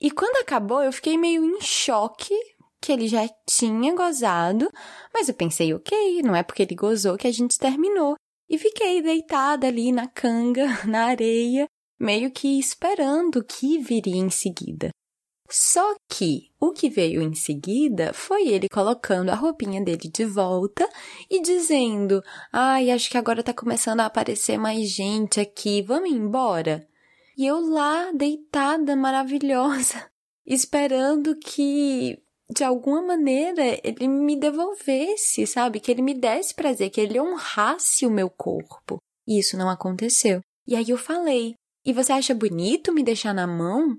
E 0.00 0.10
quando 0.10 0.40
acabou, 0.40 0.82
eu 0.82 0.92
fiquei 0.92 1.18
meio 1.18 1.44
em 1.44 1.60
choque 1.60 2.34
que 2.80 2.92
ele 2.92 3.06
já 3.06 3.28
tinha 3.46 3.94
gozado, 3.94 4.70
mas 5.12 5.28
eu 5.28 5.34
pensei, 5.34 5.74
ok, 5.74 6.22
não 6.22 6.34
é 6.34 6.42
porque 6.42 6.62
ele 6.62 6.74
gozou 6.74 7.18
que 7.18 7.26
a 7.26 7.32
gente 7.32 7.58
terminou 7.58 8.16
e 8.50 8.58
fiquei 8.58 9.00
deitada 9.00 9.68
ali 9.68 9.92
na 9.92 10.08
canga, 10.08 10.66
na 10.84 11.04
areia, 11.04 11.68
meio 11.98 12.32
que 12.32 12.58
esperando 12.58 13.36
o 13.36 13.44
que 13.44 13.78
viria 13.78 14.16
em 14.16 14.28
seguida. 14.28 14.90
Só 15.48 15.94
que 16.08 16.50
o 16.60 16.72
que 16.72 16.88
veio 16.88 17.20
em 17.22 17.34
seguida 17.34 18.12
foi 18.12 18.48
ele 18.48 18.68
colocando 18.68 19.30
a 19.30 19.34
roupinha 19.34 19.82
dele 19.82 20.08
de 20.12 20.24
volta 20.24 20.88
e 21.28 21.40
dizendo: 21.42 22.22
Ai, 22.52 22.90
acho 22.90 23.10
que 23.10 23.18
agora 23.18 23.42
tá 23.42 23.52
começando 23.52 24.00
a 24.00 24.06
aparecer 24.06 24.56
mais 24.58 24.88
gente 24.88 25.40
aqui, 25.40 25.82
vamos 25.82 26.10
embora? 26.10 26.86
E 27.36 27.46
eu 27.46 27.58
lá, 27.58 28.12
deitada, 28.12 28.94
maravilhosa, 28.94 30.08
esperando 30.46 31.36
que 31.36 32.22
de 32.50 32.64
alguma 32.64 33.00
maneira 33.00 33.78
ele 33.84 34.08
me 34.08 34.36
devolvesse, 34.36 35.46
sabe? 35.46 35.80
Que 35.80 35.90
ele 35.90 36.02
me 36.02 36.14
desse 36.14 36.54
prazer, 36.54 36.90
que 36.90 37.00
ele 37.00 37.20
honrasse 37.20 38.04
o 38.04 38.10
meu 38.10 38.28
corpo. 38.28 38.98
E 39.26 39.38
isso 39.38 39.56
não 39.56 39.70
aconteceu. 39.70 40.40
E 40.66 40.74
aí 40.74 40.90
eu 40.90 40.98
falei: 40.98 41.54
E 41.84 41.92
você 41.92 42.12
acha 42.12 42.34
bonito 42.34 42.92
me 42.92 43.02
deixar 43.02 43.32
na 43.32 43.46
mão? 43.46 43.96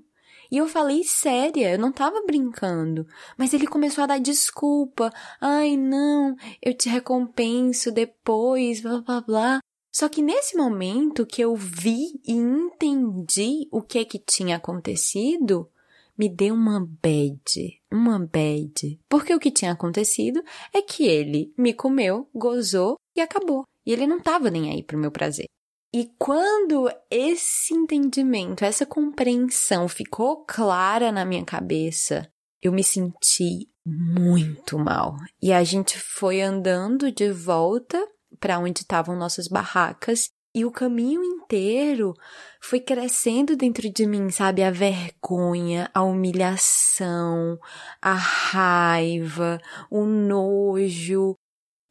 E 0.50 0.58
eu 0.58 0.68
falei 0.68 1.02
séria, 1.02 1.72
eu 1.72 1.78
não 1.78 1.90
tava 1.90 2.22
brincando. 2.26 3.06
Mas 3.38 3.54
ele 3.54 3.66
começou 3.66 4.04
a 4.04 4.06
dar 4.06 4.20
desculpa. 4.20 5.10
Ai, 5.40 5.78
não, 5.78 6.36
eu 6.60 6.76
te 6.76 6.90
recompenso 6.90 7.90
depois, 7.90 8.82
blá 8.82 9.00
blá 9.00 9.20
blá. 9.22 9.60
Só 9.90 10.10
que 10.10 10.20
nesse 10.20 10.56
momento 10.56 11.24
que 11.24 11.40
eu 11.40 11.56
vi 11.56 12.20
e 12.26 12.32
entendi 12.32 13.66
o 13.70 13.80
que 13.80 14.04
que 14.04 14.18
tinha 14.18 14.56
acontecido, 14.56 15.70
me 16.18 16.28
deu 16.28 16.54
uma 16.54 16.80
bad, 16.80 17.80
uma 17.92 18.18
bad. 18.18 18.98
Porque 19.08 19.34
o 19.34 19.38
que 19.38 19.50
tinha 19.50 19.72
acontecido 19.72 20.42
é 20.74 20.82
que 20.82 21.06
ele 21.06 21.52
me 21.56 21.74
comeu, 21.74 22.28
gozou 22.34 22.96
e 23.16 23.20
acabou. 23.20 23.64
E 23.86 23.92
ele 23.92 24.06
não 24.06 24.18
estava 24.18 24.50
nem 24.50 24.70
aí 24.70 24.82
pro 24.82 24.98
meu 24.98 25.10
prazer. 25.10 25.46
E 25.94 26.10
quando 26.18 26.90
esse 27.10 27.74
entendimento, 27.74 28.64
essa 28.64 28.86
compreensão 28.86 29.86
ficou 29.88 30.44
clara 30.46 31.12
na 31.12 31.24
minha 31.24 31.44
cabeça, 31.44 32.26
eu 32.62 32.72
me 32.72 32.82
senti 32.82 33.68
muito 33.84 34.78
mal. 34.78 35.16
E 35.42 35.52
a 35.52 35.62
gente 35.64 35.98
foi 35.98 36.40
andando 36.40 37.12
de 37.12 37.30
volta 37.30 38.02
para 38.40 38.58
onde 38.58 38.80
estavam 38.80 39.14
nossas 39.16 39.48
barracas 39.48 40.30
e 40.54 40.64
o 40.64 40.70
caminho 40.70 41.24
inteiro 41.24 42.14
foi 42.60 42.78
crescendo 42.78 43.56
dentro 43.56 43.90
de 43.90 44.06
mim, 44.06 44.30
sabe? 44.30 44.62
A 44.62 44.70
vergonha, 44.70 45.90
a 45.94 46.02
humilhação, 46.02 47.58
a 48.00 48.12
raiva, 48.12 49.58
o 49.90 50.04
nojo, 50.04 51.34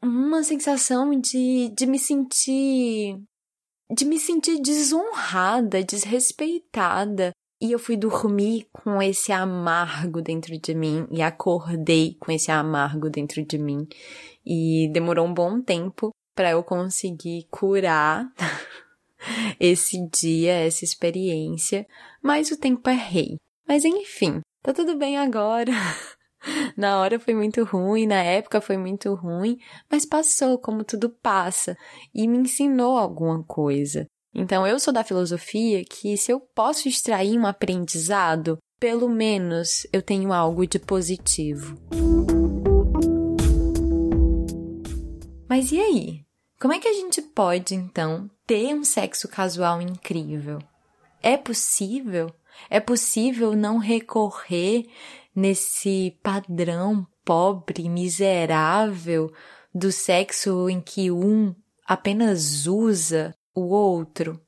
uma 0.02 0.43
sensação 0.43 1.19
de, 1.19 1.69
de 1.76 1.88
me 1.88 1.97
sentir. 1.97 3.19
de 3.91 4.06
me 4.06 4.19
sentir 4.19 4.62
desonrada, 4.62 5.84
desrespeitada. 5.84 7.32
E 7.60 7.71
eu 7.71 7.80
fui 7.80 7.95
dormir 7.95 8.67
com 8.71 9.02
esse 9.02 9.32
amargo 9.32 10.21
dentro 10.21 10.58
de 10.60 10.74
mim 10.74 11.08
e 11.12 11.21
acordei 11.21 12.15
com 12.19 12.32
esse 12.32 12.52
amargo 12.52 13.10
dentro 13.10 13.43
de 13.45 13.58
mim. 13.58 13.88
E 14.45 14.89
demorou 14.91 15.28
um 15.28 15.34
bom 15.34 15.62
tempo 15.62 16.12
para 16.41 16.49
eu 16.49 16.63
conseguir 16.63 17.45
curar 17.51 18.34
esse 19.60 20.10
dia, 20.10 20.54
essa 20.54 20.84
experiência, 20.84 21.86
mas 22.19 22.49
o 22.49 22.58
tempo 22.58 22.89
é 22.89 22.95
rei. 22.95 23.36
Mas 23.67 23.86
enfim, 23.86 24.41
tá 24.63 24.73
tudo 24.73 24.97
bem 24.97 25.19
agora. 25.19 25.71
Na 26.75 26.99
hora 26.99 27.19
foi 27.19 27.36
muito 27.36 27.63
ruim, 27.63 28.08
na 28.08 28.23
época 28.23 28.60
foi 28.60 28.75
muito 28.75 29.13
ruim, 29.13 29.60
mas 29.88 30.04
passou 30.04 30.58
como 30.58 30.84
tudo 30.84 31.12
passa 31.12 31.77
e 32.12 32.27
me 32.27 32.39
ensinou 32.39 32.97
alguma 32.97 33.43
coisa. 33.43 34.08
Então, 34.34 34.65
eu 34.65 34.80
sou 34.80 34.91
da 34.91 35.04
filosofia 35.04 35.86
que 35.86 36.17
se 36.17 36.32
eu 36.32 36.39
posso 36.39 36.88
extrair 36.88 37.38
um 37.38 37.45
aprendizado, 37.45 38.58
pelo 38.80 39.08
menos 39.08 39.86
eu 39.93 40.01
tenho 40.01 40.34
algo 40.34 40.65
de 40.65 40.80
positivo. 40.80 41.77
Mas 45.47 45.71
e 45.71 45.80
aí? 45.80 46.30
Como 46.62 46.74
é 46.74 46.80
que 46.80 46.88
a 46.88 46.93
gente 46.93 47.24
pode, 47.24 47.74
então, 47.74 48.30
ter 48.45 48.76
um 48.76 48.84
sexo 48.84 49.28
casual 49.28 49.82
incrível? 49.82 50.60
É 51.19 51.36
possível? 51.36 52.32
É 52.69 52.80
possível 52.80 53.56
não 53.56 53.80
recorrer 53.80 54.86
nesse 55.36 56.15
padrão 56.21 57.08
pobre, 57.26 57.89
miserável 57.89 59.34
do 59.74 59.91
sexo 59.91 60.69
em 60.69 60.80
que 60.80 61.10
um 61.10 61.56
apenas 61.84 62.67
usa 62.67 63.36
o 63.56 63.62
outro? 63.62 64.39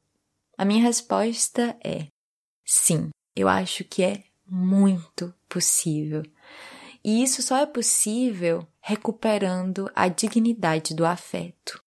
A 0.55 0.63
minha 0.63 0.83
resposta 0.83 1.75
é 1.83 2.09
sim. 2.63 3.09
Eu 3.35 3.49
acho 3.49 3.83
que 3.83 4.03
é 4.03 4.23
muito 4.47 5.33
possível. 5.49 6.21
E 7.03 7.23
isso 7.23 7.41
só 7.41 7.57
é 7.57 7.65
possível 7.65 8.67
recuperando 8.79 9.89
a 9.95 10.07
dignidade 10.07 10.93
do 10.93 11.07
afeto. 11.07 11.82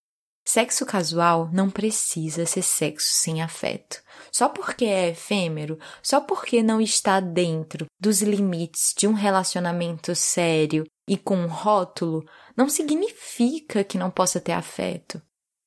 Sexo 0.48 0.87
casual 0.87 1.50
não 1.52 1.68
precisa 1.68 2.46
ser 2.46 2.62
sexo 2.62 3.09
sem 3.20 3.42
afeto. 3.42 4.00
Só 4.30 4.48
porque 4.48 4.85
é 4.85 5.09
efêmero, 5.11 5.76
só 6.00 6.20
porque 6.20 6.62
não 6.62 6.80
está 6.80 7.18
dentro 7.18 7.87
dos 7.98 8.22
limites 8.22 8.94
de 8.96 9.09
um 9.09 9.12
relacionamento 9.12 10.14
sério 10.14 10.85
e 11.09 11.16
com 11.16 11.37
um 11.37 11.48
rótulo, 11.48 12.24
não 12.56 12.68
significa 12.68 13.82
que 13.82 13.98
não 13.98 14.11
possa 14.11 14.40
ter 14.40 14.52
afeto. 14.52 15.20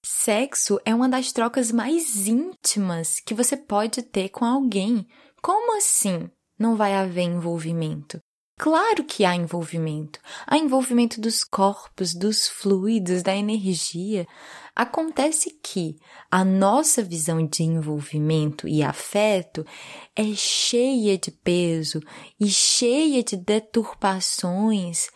Sexo 0.05 0.79
é 0.85 0.95
uma 0.95 1.09
das 1.09 1.33
trocas 1.33 1.71
mais 1.71 2.27
íntimas 2.27 3.19
que 3.19 3.33
você 3.33 3.57
pode 3.57 4.01
ter 4.01 4.29
com 4.29 4.45
alguém. 4.45 5.05
Como 5.41 5.77
assim 5.77 6.29
não 6.57 6.75
vai 6.75 6.93
haver 6.93 7.23
envolvimento? 7.23 8.19
Claro 8.59 9.05
que 9.05 9.23
há 9.23 9.33
envolvimento. 9.33 10.19
Há 10.45 10.57
envolvimento 10.57 11.21
dos 11.21 11.45
corpos, 11.45 12.13
dos 12.13 12.45
fluidos, 12.45 13.23
da 13.23 13.33
energia. 13.33 14.27
Acontece 14.75 15.57
que 15.63 15.97
a 16.29 16.43
nossa 16.43 17.01
visão 17.01 17.47
de 17.47 17.63
envolvimento 17.63 18.67
e 18.67 18.83
afeto 18.83 19.65
é 20.13 20.25
cheia 20.35 21.17
de 21.17 21.31
peso 21.31 22.01
e 22.37 22.49
cheia 22.49 23.23
de 23.23 23.37
deturpações 23.37 25.07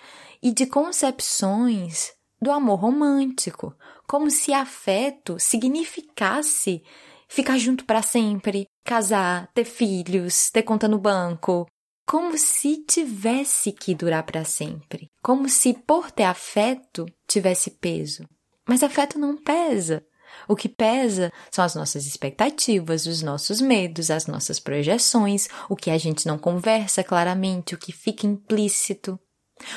e 0.41 0.49
de 0.49 0.65
concepções 0.65 2.13
do 2.41 2.49
amor 2.49 2.79
romântico, 2.79 3.75
como 4.07 4.31
se 4.31 4.53
afeto 4.53 5.35
significasse 5.37 6.81
ficar 7.27 7.57
junto 7.57 7.83
para 7.83 8.01
sempre, 8.01 8.67
casar, 8.85 9.49
ter 9.53 9.65
filhos, 9.65 10.49
ter 10.49 10.63
conta 10.63 10.87
no 10.87 10.97
banco, 10.97 11.67
como 12.05 12.37
se 12.37 12.77
tivesse 12.85 13.71
que 13.71 13.95
durar 13.95 14.23
para 14.23 14.43
sempre, 14.43 15.09
como 15.21 15.47
se 15.47 15.73
por 15.73 16.11
ter 16.11 16.23
afeto 16.23 17.05
tivesse 17.27 17.71
peso. 17.71 18.27
Mas 18.67 18.83
afeto 18.83 19.17
não 19.17 19.37
pesa. 19.37 20.05
O 20.47 20.55
que 20.55 20.67
pesa 20.67 21.31
são 21.51 21.63
as 21.63 21.75
nossas 21.75 22.05
expectativas, 22.05 23.05
os 23.05 23.21
nossos 23.21 23.61
medos, 23.61 24.09
as 24.09 24.25
nossas 24.25 24.59
projeções, 24.59 25.47
o 25.69 25.75
que 25.75 25.91
a 25.91 25.97
gente 25.97 26.25
não 26.25 26.37
conversa 26.37 27.03
claramente, 27.03 27.75
o 27.75 27.77
que 27.77 27.91
fica 27.91 28.25
implícito, 28.25 29.19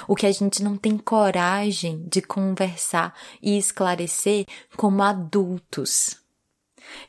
o 0.08 0.14
que 0.14 0.26
a 0.26 0.32
gente 0.32 0.62
não 0.62 0.76
tem 0.76 0.96
coragem 0.96 2.06
de 2.08 2.22
conversar 2.22 3.14
e 3.42 3.56
esclarecer 3.56 4.46
como 4.76 5.02
adultos. 5.02 6.16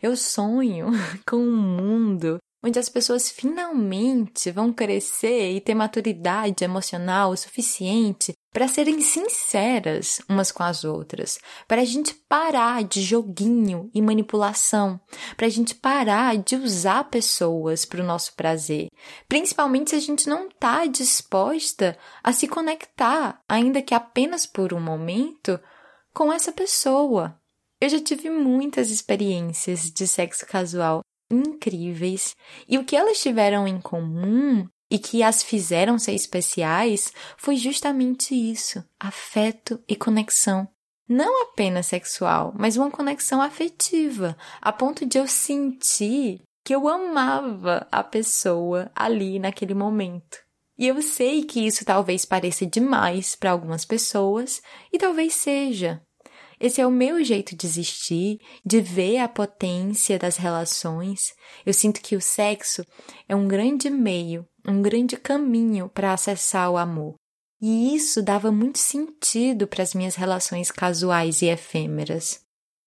Eu 0.02 0.16
sonho 0.18 0.88
com 1.26 1.38
um 1.38 1.56
mundo 1.56 2.38
onde 2.64 2.80
as 2.80 2.90
pessoas 2.90 3.30
finalmente 3.30 4.52
vão 4.52 4.74
crescer 4.74 5.52
e 5.52 5.62
ter 5.62 5.76
maturidade 5.76 6.64
emocional 6.64 7.32
o 7.32 7.38
suficiente 7.38 8.34
para 8.52 8.68
serem 8.68 9.02
sinceras 9.02 10.20
umas 10.28 10.52
com 10.52 10.64
as 10.64 10.84
outras, 10.84 11.38
para 11.68 11.82
a 11.82 11.86
gente 11.86 12.16
parar 12.28 12.84
de 12.84 13.04
joguinho 13.04 13.90
e 13.94 14.02
manipulação, 14.02 15.00
para 15.36 15.46
a 15.46 15.50
gente 15.50 15.76
parar 15.76 16.38
de 16.38 16.56
usar 16.56 17.04
pessoas 17.04 17.86
para 17.86 18.02
o 18.02 18.06
nosso 18.06 18.34
prazer, 18.36 18.88
principalmente 19.28 19.92
se 19.92 19.96
a 19.96 20.00
gente 20.00 20.28
não 20.28 20.48
está 20.48 20.86
disposta 20.88 21.98
a 22.24 22.34
se 22.34 22.48
conectar, 22.48 23.40
ainda 23.48 23.82
que 23.82 23.94
apenas 23.94 24.48
por 24.48 24.74
um 24.74 24.82
momento, 24.82 25.60
com 26.12 26.34
essa 26.34 26.52
pessoa. 26.52 27.40
Eu 27.80 27.90
já 27.90 28.00
tive 28.00 28.32
muitas 28.32 28.90
experiências 28.90 29.92
de 29.92 30.08
sexo 30.08 30.48
casual 30.48 31.02
incríveis 31.30 32.36
e 32.68 32.78
o 32.78 32.84
que 32.84 32.96
elas 32.96 33.20
tiveram 33.20 33.68
em 33.68 33.80
comum 33.80 34.68
e 34.90 34.98
que 34.98 35.22
as 35.22 35.44
fizeram 35.44 36.00
ser 36.00 36.14
especiais 36.14 37.14
foi 37.38 37.58
justamente 37.58 38.34
isso: 38.34 38.84
afeto 39.00 39.82
e 39.88 39.96
conexão. 39.96 40.68
Não 41.10 41.44
apenas 41.44 41.88
sexual, 41.88 42.54
mas 42.58 42.76
uma 42.76 42.92
conexão 42.92 43.42
afetiva, 43.42 44.38
a 44.62 44.74
ponto 44.74 45.06
de 45.06 45.18
eu 45.18 45.26
sentir 45.26 46.42
que 46.66 46.76
eu 46.76 46.86
amava 46.90 47.88
a 47.90 48.04
pessoa 48.04 48.92
ali 48.94 49.40
naquele 49.40 49.74
momento. 49.74 50.38
E 50.78 50.86
eu 50.86 51.02
sei 51.02 51.44
que 51.44 51.66
isso 51.66 51.86
talvez 51.86 52.26
pareça 52.26 52.66
demais 52.66 53.36
para 53.36 53.52
algumas 53.52 53.86
pessoas, 53.86 54.62
e 54.92 54.98
talvez 54.98 55.34
seja, 55.34 56.02
esse 56.60 56.82
é 56.82 56.88
o 56.88 56.92
meu 56.92 57.24
jeito 57.24 57.56
de 57.56 57.68
existir, 57.68 58.40
de 58.66 58.82
ver 58.82 59.20
a 59.20 59.28
potência 59.28 60.18
das 60.18 60.38
relações. 60.38 61.34
Eu 61.66 61.74
sinto 61.74 62.02
que 62.02 62.16
o 62.16 62.22
sexo 62.22 62.84
é 63.30 63.36
um 63.36 63.48
grande 63.48 63.90
meio, 63.90 64.46
um 64.68 64.82
grande 64.82 65.18
caminho 65.18 65.88
para 65.88 66.14
acessar 66.14 66.72
o 66.72 66.78
amor. 66.78 67.16
E 67.62 67.96
isso 67.96 68.24
dava 68.24 68.52
muito 68.52 68.80
sentido 68.80 69.68
para 69.68 69.84
as 69.84 69.94
minhas 69.94 70.16
relações 70.16 70.72
casuais 70.72 71.42
e 71.42 71.46
efêmeras. 71.46 72.42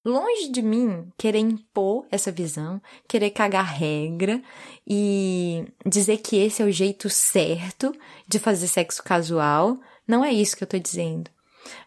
Longe 0.04 0.50
de 0.50 0.62
mim 0.62 1.08
querer 1.18 1.40
impor 1.40 2.06
essa 2.10 2.32
visão, 2.32 2.80
querer 3.06 3.30
cagar 3.30 3.66
regra 3.66 4.42
e 4.86 5.64
dizer 5.84 6.18
que 6.18 6.36
esse 6.36 6.62
é 6.62 6.64
o 6.64 6.72
jeito 6.72 7.10
certo 7.10 7.92
de 8.26 8.38
fazer 8.38 8.66
sexo 8.66 9.02
casual, 9.02 9.78
não 10.08 10.24
é 10.24 10.32
isso 10.32 10.56
que 10.56 10.62
eu 10.62 10.66
estou 10.66 10.80
dizendo 10.80 11.30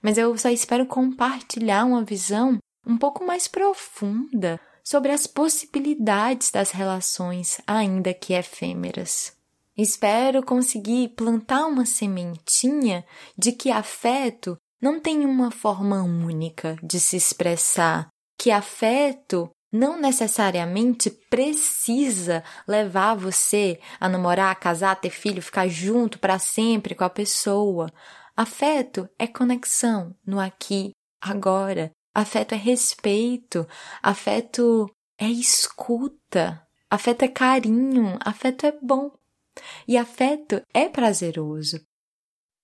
mas 0.01 0.17
eu 0.17 0.37
só 0.37 0.49
espero 0.49 0.85
compartilhar 0.85 1.85
uma 1.85 2.03
visão 2.03 2.57
um 2.85 2.97
pouco 2.97 3.25
mais 3.25 3.47
profunda 3.47 4.59
sobre 4.83 5.11
as 5.11 5.25
possibilidades 5.25 6.51
das 6.51 6.71
relações, 6.71 7.61
ainda 7.65 8.13
que 8.13 8.33
efêmeras. 8.33 9.33
Espero 9.77 10.43
conseguir 10.43 11.09
plantar 11.09 11.65
uma 11.65 11.85
sementinha 11.85 13.03
de 13.37 13.51
que 13.51 13.71
afeto 13.71 14.57
não 14.81 14.99
tem 14.99 15.25
uma 15.25 15.49
forma 15.49 16.03
única 16.03 16.77
de 16.83 16.99
se 16.99 17.15
expressar, 17.15 18.09
que 18.37 18.51
afeto 18.51 19.49
não 19.71 19.99
necessariamente 19.99 21.09
precisa 21.09 22.43
levar 22.67 23.15
você 23.15 23.79
a 23.99 24.07
namorar, 24.07 24.55
casar, 24.59 24.95
ter 24.97 25.09
filho, 25.09 25.41
ficar 25.41 25.67
junto 25.67 26.19
para 26.19 26.37
sempre 26.37 26.93
com 26.93 27.03
a 27.03 27.09
pessoa. 27.09 27.89
Afeto 28.35 29.07
é 29.19 29.27
conexão 29.27 30.15
no 30.25 30.39
aqui, 30.39 30.91
agora. 31.21 31.91
Afeto 32.15 32.53
é 32.53 32.57
respeito. 32.57 33.67
Afeto 34.01 34.87
é 35.19 35.27
escuta. 35.27 36.65
Afeto 36.89 37.23
é 37.23 37.27
carinho. 37.27 38.17
Afeto 38.25 38.65
é 38.65 38.71
bom. 38.81 39.11
E 39.87 39.97
afeto 39.97 40.61
é 40.73 40.89
prazeroso. 40.89 41.79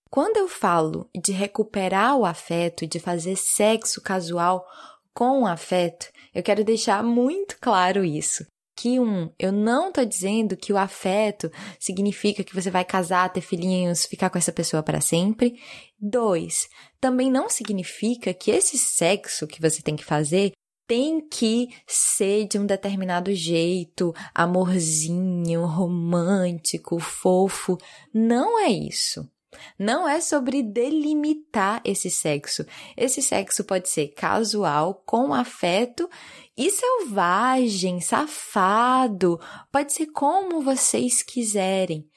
Quando 0.10 0.38
eu 0.38 0.48
falo 0.48 1.08
de 1.16 1.32
recuperar 1.32 2.18
o 2.18 2.26
afeto, 2.26 2.88
de 2.88 3.00
fazer 3.00 3.36
sexo 3.36 4.02
casual 4.02 4.66
com 5.14 5.46
afeto, 5.46 6.12
eu 6.34 6.42
quero 6.42 6.64
deixar 6.64 7.04
muito 7.04 7.58
claro 7.60 8.04
isso 8.04 8.44
que 8.80 8.98
um, 8.98 9.30
eu 9.38 9.52
não 9.52 9.92
tô 9.92 10.06
dizendo 10.06 10.56
que 10.56 10.72
o 10.72 10.78
afeto 10.78 11.52
significa 11.78 12.46
que 12.46 12.56
você 12.56 12.72
vai 12.72 12.86
casar, 12.86 13.28
ter 13.28 13.42
filhinhos, 13.42 14.06
ficar 14.06 14.30
com 14.30 14.38
essa 14.38 14.54
pessoa 14.54 14.82
para 14.82 15.02
sempre. 15.02 15.60
Dois, 16.00 16.70
também 16.98 17.30
não 17.30 17.50
significa 17.50 18.34
que 18.34 18.50
esse 18.50 18.78
sexo 18.78 19.46
que 19.46 19.62
você 19.62 19.82
tem 19.82 19.98
que 19.98 20.06
fazer 20.06 20.54
tem 20.88 21.20
que 21.20 21.68
ser 21.86 22.48
de 22.48 22.58
um 22.58 22.66
determinado 22.66 23.34
jeito, 23.36 24.14
amorzinho, 24.34 25.66
romântico, 25.66 27.00
fofo. 27.00 27.78
Não 28.14 28.58
é 28.62 28.70
isso. 28.70 29.30
Não 29.78 30.08
é 30.08 30.22
sobre 30.22 30.62
delimitar 30.62 31.82
esse 31.84 32.10
sexo. 32.10 32.66
Esse 32.96 33.22
sexo 33.22 33.64
pode 33.64 33.90
ser 33.90 34.10
casual, 34.10 35.02
com 35.06 35.34
afeto 35.34 36.10
e 36.56 36.70
selvagem, 36.70 38.02
safado. 38.02 39.40
Pode 39.72 39.94
ser 39.94 40.08
como 40.08 40.62
vocês 40.62 41.24
quiserem. 41.24 42.08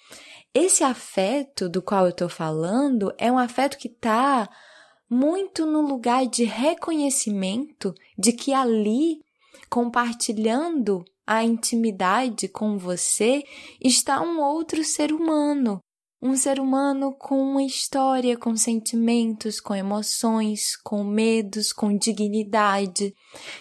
Esse 0.55 0.85
afeto 0.85 1.69
do 1.69 1.81
qual 1.81 2.05
eu 2.05 2.11
estou 2.11 2.29
falando 2.29 3.13
é 3.17 3.33
um 3.33 3.39
afeto 3.39 3.79
que 3.79 3.89
está 3.89 4.49
muito 5.09 5.65
no 5.65 5.81
lugar 5.81 6.27
de 6.27 6.45
reconhecimento 6.45 7.95
de 8.19 8.33
que 8.33 8.53
ali, 8.53 9.21
compartilhando 9.71 11.05
a 11.27 11.43
intimidade 11.43 12.49
com 12.49 12.77
você, 12.77 13.43
está 13.81 14.21
um 14.21 14.41
outro 14.41 14.83
ser 14.85 15.13
humano, 15.13 15.81
um 16.23 16.37
ser 16.37 16.61
humano 16.61 17.13
com 17.13 17.37
uma 17.37 17.65
história, 17.65 18.37
com 18.37 18.55
sentimentos, 18.57 19.61
com 19.61 19.75
emoções, 19.75 20.77
com 20.77 21.03
medos, 21.03 21.73
com 21.73 21.97
dignidade. 21.97 23.13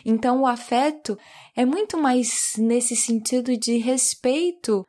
Então, 0.06 0.42
o 0.42 0.46
afeto 0.46 1.18
é 1.56 1.66
muito 1.66 1.98
mais 1.98 2.54
nesse 2.60 2.96
sentido 2.96 3.58
de 3.58 3.78
respeito 3.78 4.86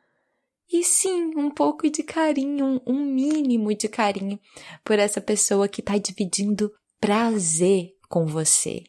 e 0.71 0.83
sim, 0.83 1.31
um 1.35 1.49
pouco 1.49 1.89
de 1.89 2.03
carinho, 2.03 2.79
um 2.85 3.03
mínimo 3.03 3.73
de 3.75 3.87
carinho 3.87 4.39
por 4.83 4.99
essa 4.99 5.19
pessoa 5.19 5.67
que 5.67 5.81
está 5.81 5.97
dividindo 5.97 6.71
prazer 6.99 7.89
com 8.07 8.27
você. 8.27 8.83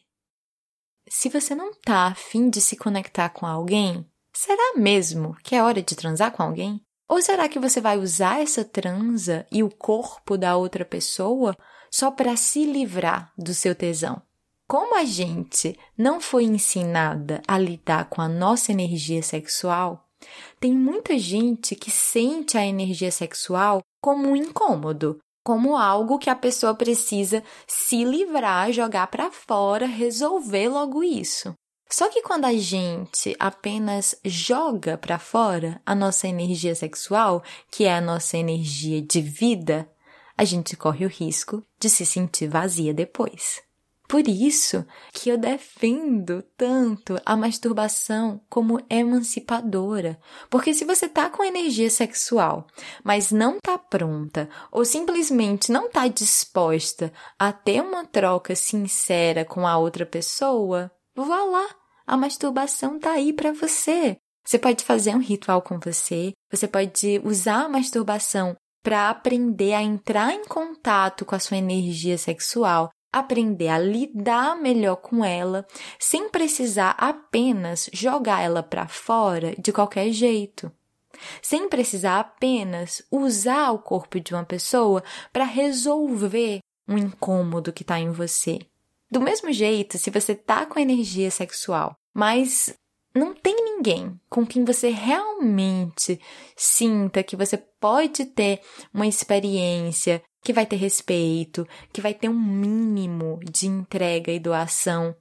Se 1.07 1.27
você 1.27 1.55
não 1.55 1.71
tá 1.73 2.07
afim 2.07 2.49
de 2.49 2.61
se 2.61 2.75
conectar 2.75 3.29
com 3.29 3.45
alguém, 3.45 4.05
será 4.31 4.73
mesmo 4.77 5.35
que 5.43 5.55
é 5.55 5.63
hora 5.63 5.81
de 5.81 5.95
transar 5.95 6.31
com 6.31 6.43
alguém? 6.43 6.84
Ou 7.07 7.21
será 7.21 7.47
que 7.47 7.59
você 7.59 7.79
vai 7.79 7.97
usar 7.97 8.41
essa 8.41 8.65
transa 8.65 9.45
e 9.51 9.61
o 9.61 9.69
corpo 9.69 10.37
da 10.37 10.55
outra 10.57 10.83
pessoa 10.83 11.55
só 11.91 12.09
para 12.09 12.35
se 12.35 12.65
livrar 12.65 13.31
do 13.37 13.53
seu 13.53 13.75
tesão? 13.75 14.21
Como 14.67 14.97
a 14.97 15.05
gente 15.05 15.77
não 15.95 16.19
foi 16.19 16.45
ensinada 16.45 17.41
a 17.47 17.57
lidar 17.57 18.09
com 18.09 18.21
a 18.21 18.27
nossa 18.27 18.71
energia 18.71 19.21
sexual, 19.21 20.09
tem 20.59 20.73
muita 20.73 21.19
gente 21.19 21.75
que 21.75 21.91
sente 21.91 22.57
a 22.57 22.65
energia 22.65 23.11
sexual 23.11 23.81
como 24.01 24.29
um 24.29 24.35
incômodo, 24.35 25.19
como 25.43 25.77
algo 25.77 26.17
que 26.17 26.31
a 26.31 26.35
pessoa 26.35 26.73
precisa 26.73 27.43
se 27.67 28.03
livrar, 28.03 28.71
jogar 28.71 29.05
para 29.07 29.29
fora, 29.29 29.85
resolver 29.85 30.69
logo 30.69 31.03
isso. 31.03 31.53
Só 31.89 32.09
que 32.09 32.21
quando 32.21 32.45
a 32.45 32.53
gente 32.53 33.35
apenas 33.39 34.15
joga 34.25 34.97
para 34.97 35.19
fora 35.19 35.81
a 35.85 35.93
nossa 35.93 36.27
energia 36.27 36.75
sexual, 36.75 37.43
que 37.71 37.85
é 37.85 37.95
a 37.95 38.01
nossa 38.01 38.37
energia 38.37 39.01
de 39.01 39.21
vida, 39.21 39.89
a 40.37 40.43
gente 40.43 40.75
corre 40.75 41.05
o 41.05 41.09
risco 41.09 41.63
de 41.79 41.89
se 41.89 42.05
sentir 42.05 42.47
vazia 42.47 42.93
depois. 42.93 43.63
Por 44.07 44.27
isso 44.27 44.85
que 45.11 45.29
eu 45.29 45.37
defendo 45.37 46.43
tanto 46.55 47.19
a 47.25 47.35
masturbação 47.35 48.39
como 48.49 48.79
emancipadora. 48.87 50.19
Porque 50.49 50.73
se 50.73 50.85
você 50.85 51.09
tá 51.09 51.29
com 51.29 51.43
energia 51.43 51.89
sexual, 51.89 52.67
mas 53.03 53.31
não 53.31 53.59
tá 53.59 53.77
pronta, 53.77 54.47
ou 54.71 54.85
simplesmente 54.85 55.71
não 55.71 55.89
tá 55.89 56.07
disposta 56.07 57.11
a 57.39 57.51
ter 57.51 57.81
uma 57.81 58.05
troca 58.05 58.55
sincera 58.55 59.43
com 59.43 59.65
a 59.65 59.75
outra 59.77 60.05
pessoa, 60.05 60.91
vá 61.23 61.43
lá. 61.43 61.67
A 62.05 62.17
masturbação 62.17 62.99
tá 62.99 63.11
aí 63.11 63.31
para 63.31 63.51
você. 63.51 64.17
Você 64.45 64.59
pode 64.59 64.83
fazer 64.83 65.15
um 65.15 65.19
ritual 65.19 65.61
com 65.61 65.79
você, 65.79 66.31
você 66.51 66.67
pode 66.67 67.19
usar 67.23 67.65
a 67.65 67.69
masturbação 67.69 68.55
para 68.83 69.09
aprender 69.09 69.73
a 69.73 69.81
entrar 69.81 70.31
em 70.33 70.45
contato 70.45 71.25
com 71.25 71.33
a 71.33 71.39
sua 71.39 71.57
energia 71.57 72.15
sexual, 72.15 72.91
aprender 73.11 73.69
a 73.69 73.79
lidar 73.79 74.55
melhor 74.55 74.97
com 74.97 75.25
ela, 75.25 75.65
sem 75.97 76.29
precisar 76.29 76.91
apenas 76.91 77.89
jogar 77.91 78.43
ela 78.43 78.61
para 78.61 78.87
fora 78.87 79.55
de 79.57 79.71
qualquer 79.71 80.11
jeito. 80.11 80.71
Sem 81.41 81.67
precisar 81.67 82.19
apenas 82.19 83.01
usar 83.09 83.71
o 83.71 83.79
corpo 83.79 84.19
de 84.19 84.33
uma 84.35 84.43
pessoa 84.43 85.03
para 85.33 85.45
resolver 85.45 86.59
um 86.87 86.97
incômodo 86.97 87.73
que 87.73 87.81
está 87.81 87.99
em 87.99 88.11
você. 88.11 88.59
Do 89.15 89.21
mesmo 89.21 89.49
jeito, 89.53 89.97
se 89.97 90.09
você 90.09 90.35
tá 90.35 90.65
com 90.65 90.77
energia 90.77 91.31
sexual, 91.31 91.95
mas 92.13 92.75
não 93.15 93.33
tem 93.33 93.55
ninguém 93.55 94.19
com 94.29 94.45
quem 94.45 94.65
você 94.65 94.89
realmente 94.89 96.19
sinta 96.53 97.23
que 97.23 97.37
você 97.37 97.55
pode 97.55 98.25
ter 98.25 98.59
uma 98.93 99.07
experiência 99.07 100.21
que 100.43 100.51
vai 100.51 100.65
ter 100.65 100.75
respeito, 100.75 101.65
que 101.93 102.01
vai 102.01 102.13
ter 102.13 102.27
um 102.27 102.37
mínimo 102.37 103.39
de 103.49 103.67
entrega 103.67 104.33
e 104.33 104.37
doação. 104.37 105.15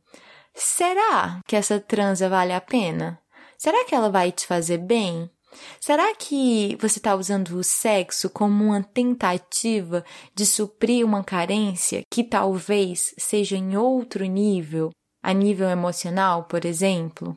Será 0.53 1.41
que 1.47 1.55
essa 1.55 1.79
transa 1.79 2.29
vale 2.29 2.53
a 2.53 2.61
pena? 2.61 3.21
Será 3.57 3.85
que 3.85 3.95
ela 3.95 4.11
vai 4.11 4.33
te 4.33 4.45
fazer 4.45 4.79
bem? 4.79 5.31
Será 5.81 6.14
que 6.14 6.77
você 6.81 6.99
está 6.99 7.14
usando 7.14 7.57
o 7.57 7.64
sexo 7.64 8.31
como 8.31 8.64
uma 8.64 8.83
tentativa 8.83 10.05
de 10.35 10.47
suprir 10.47 11.05
uma 11.05 11.23
carência 11.23 12.03
que 12.11 12.25
talvez 12.25 13.14
seja 13.19 13.57
em 13.57 13.77
outro 13.77 14.25
nível, 14.25 14.90
a 15.23 15.33
nível 15.33 15.69
emocional, 15.69 16.45
por 16.45 16.64
exemplo? 16.64 17.37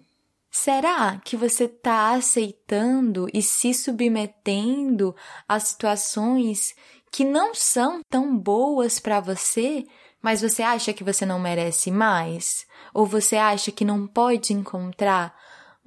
Será 0.49 1.21
que 1.23 1.37
você 1.37 1.65
está 1.65 2.13
aceitando 2.13 3.27
e 3.33 3.41
se 3.41 3.73
submetendo 3.73 5.15
a 5.47 5.59
situações 5.59 6.73
que 7.11 7.23
não 7.23 7.53
são 7.53 8.01
tão 8.09 8.37
boas 8.37 8.99
para 8.99 9.19
você, 9.19 9.85
mas 10.21 10.41
você 10.41 10.63
acha 10.63 10.93
que 10.93 11.03
você 11.03 11.25
não 11.25 11.39
merece 11.39 11.91
mais? 11.91 12.65
Ou 12.93 13.05
você 13.05 13.35
acha 13.35 13.71
que 13.71 13.85
não 13.85 14.07
pode 14.07 14.51
encontrar 14.51 15.35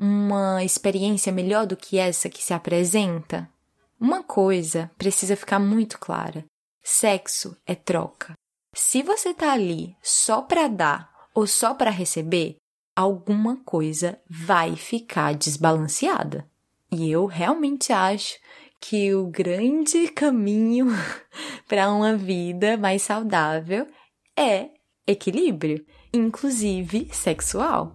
uma 0.01 0.65
experiência 0.65 1.31
melhor 1.31 1.67
do 1.67 1.77
que 1.77 1.99
essa 1.99 2.31
que 2.31 2.43
se 2.43 2.55
apresenta? 2.55 3.49
Uma 4.01 4.23
coisa 4.23 4.91
precisa 4.97 5.37
ficar 5.37 5.59
muito 5.59 5.99
clara: 5.99 6.45
sexo 6.83 7.55
é 7.67 7.75
troca. 7.75 8.33
Se 8.75 9.03
você 9.03 9.35
tá 9.35 9.53
ali 9.53 9.95
só 10.03 10.41
para 10.41 10.69
dar 10.69 11.11
ou 11.35 11.47
só 11.47 11.75
para 11.75 11.91
receber, 11.91 12.57
alguma 12.97 13.59
coisa 13.59 14.19
vai 14.29 14.75
ficar 14.75 15.35
desbalanceada. 15.35 16.49
E 16.91 17.11
eu 17.11 17.27
realmente 17.27 17.93
acho 17.93 18.39
que 18.81 19.15
o 19.15 19.27
grande 19.27 20.09
caminho 20.09 20.87
para 21.69 21.91
uma 21.91 22.17
vida 22.17 22.77
mais 22.79 23.03
saudável 23.03 23.87
é 24.37 24.71
equilíbrio, 25.07 25.85
inclusive 26.13 27.09
sexual. 27.13 27.95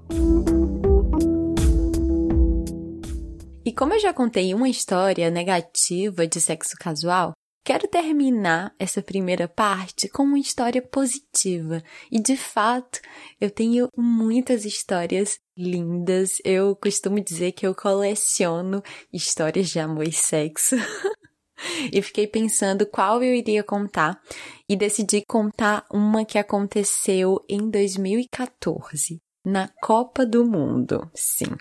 E 3.65 3.73
como 3.73 3.95
eu 3.95 3.99
já 3.99 4.13
contei 4.13 4.54
uma 4.54 4.69
história 4.69 5.32
negativa 5.32 6.28
de 6.28 6.39
sexo 6.39 6.75
casual, 6.80 7.34
quero 7.63 7.88
terminar 7.88 8.71
essa 8.78 9.01
primeira 9.01 9.47
parte 9.47 10.08
com 10.08 10.21
uma 10.21 10.38
história 10.38 10.84
positiva. 10.84 11.82
E 12.12 12.21
de 12.21 12.38
fato, 12.38 13.01
eu 13.41 13.49
tenho 13.49 13.89
muitas 13.97 14.65
histórias 14.65 15.39
lindas. 15.58 16.38
Eu 16.45 16.75
costumo 16.75 17.19
dizer 17.19 17.54
que 17.54 17.65
eu 17.65 17.73
coleciono 17.73 18.84
histórias 19.12 19.69
de 19.69 19.80
amor 19.80 20.08
e 20.08 20.12
sexo. 20.12 20.75
e 21.91 21.99
fiquei 22.04 22.28
pensando 22.28 22.86
qual 22.86 23.23
eu 23.23 23.34
iria 23.34 23.63
contar 23.63 24.21
e 24.69 24.75
decidi 24.75 25.23
contar 25.28 25.88
uma 25.91 26.23
que 26.23 26.38
aconteceu 26.38 27.43
em 27.49 27.67
2014, 27.67 29.19
na 29.43 29.69
Copa 29.82 30.23
do 30.23 30.45
Mundo. 30.45 31.10
Sim, 31.15 31.56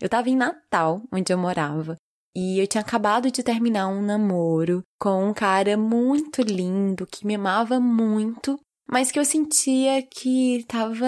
eu 0.00 0.08
tava 0.08 0.28
em 0.28 0.36
Natal, 0.36 1.02
onde 1.12 1.32
eu 1.32 1.38
morava, 1.38 1.96
e 2.34 2.60
eu 2.60 2.66
tinha 2.66 2.82
acabado 2.82 3.30
de 3.30 3.42
terminar 3.42 3.88
um 3.88 4.02
namoro 4.02 4.82
com 5.00 5.30
um 5.30 5.32
cara 5.32 5.76
muito 5.76 6.42
lindo 6.42 7.06
que 7.06 7.26
me 7.26 7.34
amava 7.34 7.80
muito, 7.80 8.58
mas 8.86 9.10
que 9.10 9.18
eu 9.18 9.24
sentia 9.24 10.02
que 10.02 10.58
estava 10.58 11.06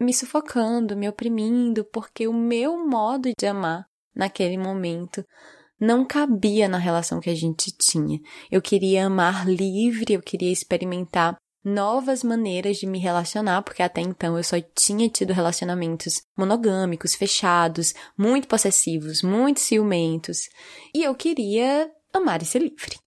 me 0.00 0.14
sufocando, 0.14 0.96
me 0.96 1.08
oprimindo, 1.08 1.84
porque 1.92 2.26
o 2.26 2.32
meu 2.32 2.88
modo 2.88 3.30
de 3.38 3.46
amar 3.46 3.84
naquele 4.16 4.56
momento 4.56 5.22
não 5.78 6.04
cabia 6.04 6.68
na 6.68 6.78
relação 6.78 7.20
que 7.20 7.30
a 7.30 7.34
gente 7.34 7.70
tinha. 7.78 8.18
Eu 8.50 8.60
queria 8.60 9.06
amar 9.06 9.46
livre, 9.46 10.14
eu 10.14 10.22
queria 10.22 10.52
experimentar 10.52 11.36
novas 11.64 12.22
maneiras 12.24 12.78
de 12.78 12.86
me 12.86 12.98
relacionar, 12.98 13.62
porque 13.62 13.82
até 13.82 14.00
então 14.00 14.36
eu 14.36 14.44
só 14.44 14.56
tinha 14.74 15.08
tido 15.08 15.32
relacionamentos 15.32 16.22
monogâmicos, 16.36 17.14
fechados, 17.14 17.94
muito 18.16 18.48
possessivos, 18.48 19.22
muito 19.22 19.60
ciumentos, 19.60 20.48
e 20.94 21.02
eu 21.02 21.14
queria 21.14 21.90
amar 22.12 22.42
e 22.42 22.46
ser 22.46 22.60
livre. 22.60 22.98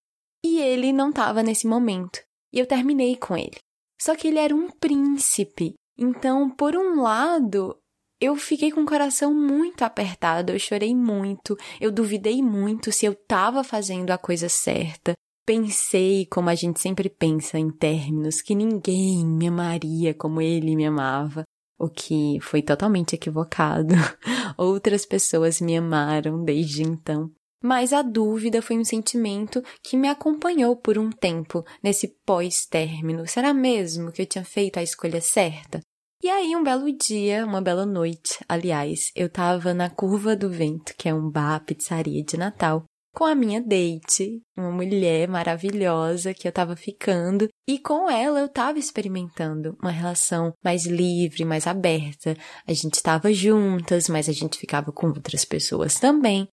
E 0.44 0.60
ele 0.62 0.92
não 0.92 1.10
estava 1.10 1.42
nesse 1.42 1.66
momento, 1.66 2.20
e 2.52 2.60
eu 2.60 2.66
terminei 2.66 3.16
com 3.16 3.36
ele. 3.36 3.58
Só 4.02 4.16
que 4.16 4.28
ele 4.28 4.39
era 4.39 4.54
um 4.54 4.70
príncipe, 4.70 5.74
então, 5.98 6.50
por 6.50 6.76
um 6.76 7.02
lado, 7.02 7.78
eu 8.20 8.36
fiquei 8.36 8.72
com 8.72 8.82
o 8.82 8.86
coração 8.86 9.34
muito 9.34 9.84
apertado, 9.84 10.52
eu 10.52 10.60
chorei 10.60 10.96
muito, 10.96 11.58
eu 11.80 11.92
duvidei 11.92 12.42
muito 12.42 12.92
se 12.92 13.06
eu 13.06 13.13
estava 13.13 13.63
fazendo 13.63 14.12
a 14.12 14.18
coisa 14.18 14.50
certa. 14.50 15.13
Pensei, 15.46 16.26
como 16.26 16.50
a 16.50 16.56
gente 16.56 16.80
sempre 16.80 17.10
pensa 17.10 17.60
em 17.60 17.70
términos, 17.70 18.42
que 18.42 18.56
ninguém 18.56 19.26
me 19.26 19.48
amaria 19.48 20.14
como 20.14 20.40
ele 20.40 20.76
me 20.76 20.86
amava, 20.86 21.44
o 21.78 21.90
que 21.90 22.40
foi 22.42 22.62
totalmente 22.62 23.14
equivocado. 23.16 23.94
Outras 24.58 25.06
pessoas 25.06 25.60
me 25.60 25.76
amaram 25.76 26.44
desde 26.44 26.84
então. 26.84 27.30
Mas 27.62 27.92
a 27.92 28.02
dúvida 28.02 28.62
foi 28.62 28.78
um 28.78 28.84
sentimento 28.84 29.62
que 29.82 29.98
me 29.98 30.08
acompanhou 30.08 30.76
por 30.78 30.98
um 30.98 31.10
tempo 31.10 31.64
nesse 31.82 32.08
pós-término. 32.26 33.28
Será 33.28 33.54
mesmo 33.54 34.12
que 34.12 34.22
eu 34.22 34.26
tinha 34.26 34.46
feito 34.46 34.78
a 34.78 34.84
escolha 34.84 35.22
certa? 35.22 35.82
E 36.22 36.30
aí, 36.30 36.56
um 36.56 36.64
belo 36.64 36.90
dia, 36.92 37.46
uma 37.46 37.62
bela 37.62 37.86
noite, 37.86 38.40
aliás, 38.48 39.12
eu 39.14 39.30
tava 39.30 39.74
na 39.74 39.90
Curva 39.90 40.38
do 40.38 40.50
Vento, 40.50 40.94
que 40.98 41.10
é 41.10 41.14
um 41.14 41.30
bar, 41.30 41.66
pizzaria 41.66 42.24
de 42.24 42.38
Natal, 42.38 42.86
com 43.13 43.26
a 43.26 43.36
minha 43.36 43.62
date, 43.62 44.41
uma 44.58 44.71
mulher 44.71 45.28
maravilhosa 45.28 46.34
que 46.34 46.47
eu 46.47 46.52
tava 46.52 46.76
ficando, 46.76 47.47
e 47.67 47.78
com 47.78 48.10
ela 48.10 48.39
eu 48.39 48.49
tava 48.49 48.80
experimentando 48.80 49.78
uma 49.82 49.91
relação 49.91 50.52
mais 50.63 50.86
livre, 50.86 51.45
mais 51.45 51.67
aberta. 51.67 52.36
A 52.67 52.73
gente 52.73 53.02
tava 53.02 53.32
juntas, 53.32 54.10
mas 54.10 54.28
a 54.28 54.34
gente 54.34 54.58
ficava 54.58 54.91
com 54.91 55.08
outras 55.08 55.45
pessoas 55.45 55.99
também. 55.99 56.47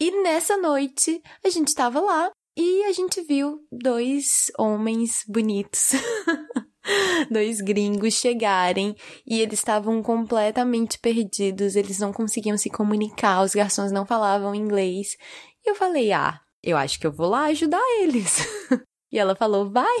E 0.00 0.22
nessa 0.22 0.56
noite 0.56 1.20
a 1.44 1.50
gente 1.50 1.74
tava 1.74 2.00
lá 2.00 2.30
e 2.56 2.84
a 2.84 2.92
gente 2.92 3.20
viu 3.22 3.58
dois 3.72 4.52
homens 4.56 5.24
bonitos 5.26 5.92
dois 7.30 7.60
gringos 7.60 8.14
chegarem 8.14 8.94
e 9.26 9.40
eles 9.40 9.58
estavam 9.58 10.02
completamente 10.02 10.98
perdidos, 10.98 11.76
eles 11.76 11.98
não 11.98 12.12
conseguiam 12.12 12.58
se 12.58 12.68
comunicar, 12.70 13.42
os 13.42 13.54
garçons 13.54 13.90
não 13.90 14.06
falavam 14.06 14.54
inglês. 14.54 15.16
E 15.64 15.70
eu 15.70 15.74
falei: 15.74 16.12
"Ah, 16.12 16.40
eu 16.62 16.76
acho 16.76 16.98
que 16.98 17.06
eu 17.06 17.12
vou 17.12 17.28
lá 17.28 17.44
ajudar 17.46 17.82
eles". 18.00 18.38
e 19.12 19.18
ela 19.18 19.34
falou: 19.34 19.70
"Vai". 19.70 19.98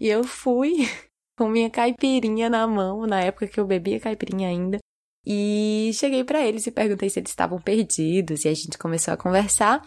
E 0.00 0.08
eu 0.08 0.24
fui 0.24 0.88
com 1.38 1.48
minha 1.48 1.70
caipirinha 1.70 2.48
na 2.48 2.66
mão, 2.66 3.06
na 3.06 3.20
época 3.20 3.46
que 3.46 3.60
eu 3.60 3.66
bebia 3.66 4.00
caipirinha 4.00 4.48
ainda. 4.48 4.78
E 5.26 5.90
cheguei 5.94 6.24
para 6.24 6.40
eles 6.46 6.66
e 6.66 6.70
perguntei 6.70 7.10
se 7.10 7.20
eles 7.20 7.30
estavam 7.30 7.60
perdidos 7.60 8.44
e 8.44 8.48
a 8.48 8.54
gente 8.54 8.78
começou 8.78 9.12
a 9.12 9.18
conversar 9.18 9.84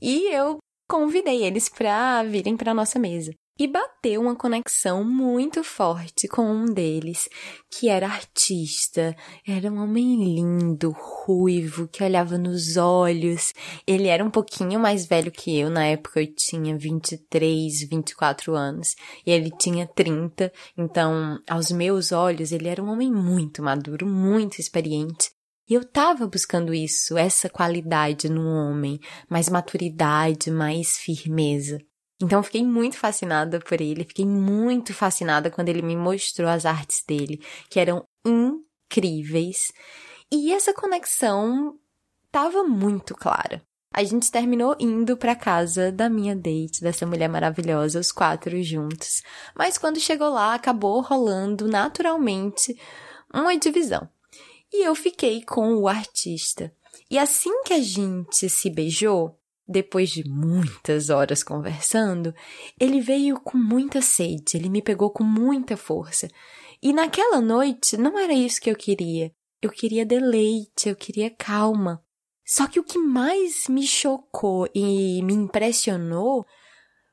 e 0.00 0.32
eu 0.32 0.58
convidei 0.88 1.44
eles 1.44 1.68
para 1.68 2.22
virem 2.22 2.56
para 2.56 2.72
nossa 2.72 2.96
mesa 2.96 3.32
e 3.58 3.66
bateu 3.66 4.20
uma 4.20 4.36
conexão 4.36 5.02
muito 5.02 5.64
forte 5.64 6.28
com 6.28 6.42
um 6.42 6.66
deles, 6.66 7.28
que 7.70 7.88
era 7.88 8.06
artista, 8.06 9.16
era 9.46 9.72
um 9.72 9.82
homem 9.82 10.16
lindo, 10.34 10.90
ruivo, 10.90 11.88
que 11.88 12.04
olhava 12.04 12.36
nos 12.36 12.76
olhos. 12.76 13.54
Ele 13.86 14.08
era 14.08 14.22
um 14.24 14.30
pouquinho 14.30 14.78
mais 14.78 15.06
velho 15.06 15.32
que 15.32 15.58
eu, 15.58 15.70
na 15.70 15.86
época 15.86 16.20
eu 16.20 16.34
tinha 16.34 16.76
23, 16.76 17.88
24 17.88 18.54
anos, 18.54 18.94
e 19.26 19.30
ele 19.30 19.50
tinha 19.50 19.86
30, 19.86 20.52
então, 20.76 21.38
aos 21.48 21.70
meus 21.70 22.12
olhos, 22.12 22.52
ele 22.52 22.68
era 22.68 22.82
um 22.82 22.90
homem 22.90 23.10
muito 23.10 23.62
maduro, 23.62 24.06
muito 24.06 24.60
experiente. 24.60 25.30
E 25.68 25.74
eu 25.74 25.84
tava 25.84 26.28
buscando 26.28 26.72
isso, 26.72 27.18
essa 27.18 27.48
qualidade 27.48 28.28
no 28.28 28.46
homem, 28.46 29.00
mais 29.28 29.48
maturidade, 29.48 30.48
mais 30.48 30.96
firmeza. 30.96 31.80
Então, 32.20 32.42
fiquei 32.42 32.64
muito 32.64 32.96
fascinada 32.96 33.60
por 33.60 33.80
ele, 33.80 34.04
fiquei 34.04 34.24
muito 34.24 34.94
fascinada 34.94 35.50
quando 35.50 35.68
ele 35.68 35.82
me 35.82 35.96
mostrou 35.96 36.48
as 36.48 36.64
artes 36.64 37.04
dele, 37.06 37.42
que 37.68 37.78
eram 37.78 38.06
incríveis. 38.24 39.72
E 40.32 40.52
essa 40.52 40.72
conexão 40.72 41.78
estava 42.26 42.64
muito 42.64 43.14
clara. 43.14 43.62
A 43.92 44.04
gente 44.04 44.30
terminou 44.30 44.76
indo 44.78 45.16
para 45.16 45.34
casa 45.34 45.90
da 45.90 46.10
minha 46.10 46.36
date, 46.36 46.82
dessa 46.82 47.06
mulher 47.06 47.28
maravilhosa, 47.28 47.98
os 47.98 48.12
quatro 48.12 48.62
juntos. 48.62 49.22
Mas 49.54 49.78
quando 49.78 49.98
chegou 49.98 50.28
lá, 50.28 50.54
acabou 50.54 51.00
rolando 51.00 51.66
naturalmente 51.66 52.78
uma 53.32 53.56
divisão. 53.56 54.06
E 54.72 54.86
eu 54.86 54.94
fiquei 54.94 55.42
com 55.42 55.76
o 55.76 55.88
artista. 55.88 56.70
E 57.10 57.18
assim 57.18 57.62
que 57.62 57.72
a 57.72 57.80
gente 57.80 58.50
se 58.50 58.68
beijou, 58.68 59.38
depois 59.68 60.10
de 60.10 60.28
muitas 60.28 61.10
horas 61.10 61.42
conversando, 61.42 62.34
ele 62.78 63.00
veio 63.00 63.40
com 63.40 63.58
muita 63.58 64.00
sede, 64.00 64.56
ele 64.56 64.68
me 64.68 64.80
pegou 64.80 65.10
com 65.10 65.24
muita 65.24 65.76
força. 65.76 66.28
E 66.82 66.92
naquela 66.92 67.40
noite 67.40 67.96
não 67.96 68.18
era 68.18 68.32
isso 68.32 68.60
que 68.60 68.70
eu 68.70 68.76
queria. 68.76 69.32
Eu 69.60 69.70
queria 69.70 70.06
deleite, 70.06 70.88
eu 70.88 70.94
queria 70.94 71.30
calma. 71.30 72.02
Só 72.44 72.68
que 72.68 72.78
o 72.78 72.84
que 72.84 72.98
mais 72.98 73.66
me 73.68 73.84
chocou 73.84 74.68
e 74.72 75.20
me 75.22 75.34
impressionou 75.34 76.46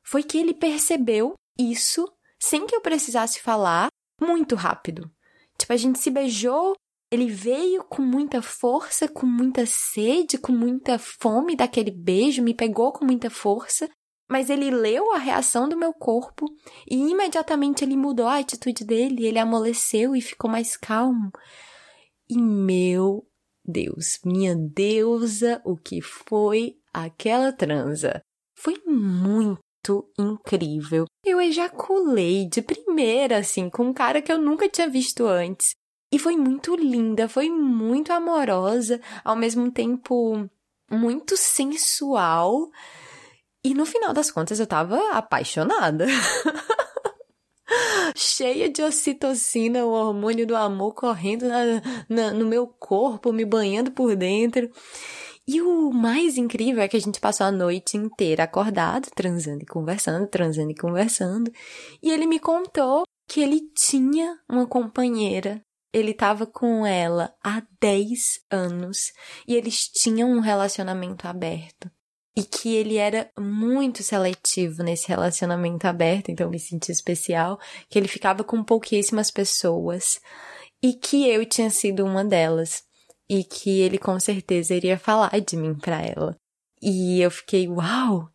foi 0.03 0.21
que 0.21 0.37
ele 0.37 0.53
percebeu 0.53 1.33
isso 1.57 2.05
sem 2.39 2.67
que 2.67 2.75
eu 2.75 2.81
precisasse 2.81 3.41
falar 3.41 3.87
muito 4.21 4.55
rápido. 4.55 5.09
Tipo, 5.57 5.73
a 5.73 5.77
gente 5.77 5.97
se 5.97 6.11
beijou 6.11 6.75
ele 7.13 7.27
veio 7.27 7.83
com 7.83 8.01
muita 8.01 8.41
força, 8.41 9.07
com 9.07 9.27
muita 9.27 9.67
sede, 9.67 10.35
com 10.35 10.51
muita 10.51 10.97
fome 10.97 11.55
daquele 11.55 11.91
beijo, 11.91 12.41
me 12.41 12.55
pegou 12.55 12.91
com 12.91 13.05
muita 13.05 13.29
força, 13.29 13.87
mas 14.27 14.49
ele 14.49 14.71
leu 14.71 15.13
a 15.13 15.19
reação 15.19 15.69
do 15.69 15.77
meu 15.77 15.93
corpo 15.93 16.47
e 16.89 16.95
imediatamente 16.95 17.85
ele 17.85 17.95
mudou 17.95 18.25
a 18.25 18.39
atitude 18.39 18.83
dele, 18.83 19.27
ele 19.27 19.37
amoleceu 19.37 20.15
e 20.15 20.21
ficou 20.21 20.49
mais 20.49 20.75
calmo. 20.75 21.29
E 22.27 22.35
meu 22.35 23.27
Deus, 23.63 24.19
minha 24.25 24.55
deusa, 24.55 25.61
o 25.63 25.77
que 25.77 26.01
foi 26.01 26.77
aquela 26.91 27.53
transa? 27.53 28.23
Foi 28.57 28.81
muito 28.87 30.09
incrível. 30.17 31.05
Eu 31.23 31.39
ejaculei 31.39 32.49
de 32.49 32.63
primeira, 32.63 33.37
assim, 33.37 33.69
com 33.69 33.83
um 33.83 33.93
cara 33.93 34.19
que 34.19 34.31
eu 34.31 34.39
nunca 34.39 34.67
tinha 34.67 34.89
visto 34.89 35.27
antes. 35.27 35.75
E 36.13 36.19
foi 36.19 36.37
muito 36.37 36.75
linda, 36.75 37.27
foi 37.27 37.49
muito 37.49 38.13
amorosa, 38.13 39.01
ao 39.23 39.35
mesmo 39.35 39.71
tempo 39.71 40.47
muito 40.87 41.35
sensual. 41.35 42.69
E 43.63 43.73
no 43.73 43.83
final 43.83 44.13
das 44.13 44.29
contas 44.29 44.59
eu 44.59 44.67
tava 44.67 44.99
apaixonada. 45.09 46.05
Cheia 48.15 48.69
de 48.69 48.83
ocitocina, 48.83 49.83
o 49.83 49.89
hormônio 49.89 50.45
do 50.45 50.55
amor 50.55 50.93
correndo 50.93 51.47
na, 51.47 51.81
na, 52.07 52.31
no 52.31 52.45
meu 52.45 52.67
corpo, 52.67 53.33
me 53.33 53.43
banhando 53.43 53.89
por 53.89 54.15
dentro. 54.15 54.69
E 55.47 55.63
o 55.63 55.91
mais 55.91 56.37
incrível 56.37 56.83
é 56.83 56.87
que 56.87 56.95
a 56.95 57.01
gente 57.01 57.19
passou 57.19 57.47
a 57.47 57.51
noite 57.51 57.97
inteira 57.97 58.43
acordado, 58.43 59.09
transando 59.15 59.63
e 59.63 59.65
conversando, 59.65 60.27
transando 60.27 60.69
e 60.69 60.75
conversando. 60.75 61.51
E 62.03 62.11
ele 62.11 62.27
me 62.27 62.37
contou 62.37 63.01
que 63.27 63.41
ele 63.41 63.61
tinha 63.75 64.37
uma 64.47 64.67
companheira 64.67 65.59
ele 65.93 66.11
estava 66.11 66.45
com 66.45 66.85
ela 66.85 67.33
há 67.43 67.61
10 67.79 68.41
anos 68.49 69.13
e 69.47 69.55
eles 69.55 69.87
tinham 69.87 70.29
um 70.31 70.39
relacionamento 70.39 71.27
aberto. 71.27 71.89
E 72.35 72.43
que 72.43 72.73
ele 72.73 72.97
era 72.97 73.29
muito 73.37 74.01
seletivo 74.01 74.81
nesse 74.81 75.07
relacionamento 75.07 75.85
aberto, 75.85 76.29
então 76.29 76.49
me 76.49 76.57
senti 76.57 76.91
especial, 76.91 77.59
que 77.87 77.99
ele 77.99 78.07
ficava 78.07 78.43
com 78.43 78.63
pouquíssimas 78.63 79.29
pessoas 79.29 80.19
e 80.81 80.93
que 80.93 81.29
eu 81.29 81.45
tinha 81.45 81.69
sido 81.69 82.03
uma 82.03 82.25
delas 82.25 82.83
e 83.29 83.43
que 83.43 83.81
ele 83.81 83.99
com 83.99 84.19
certeza 84.19 84.73
iria 84.73 84.97
falar 84.97 85.39
de 85.39 85.55
mim 85.55 85.75
para 85.75 86.01
ela. 86.01 86.35
E 86.81 87.21
eu 87.21 87.29
fiquei, 87.29 87.67
uau! 87.69 88.29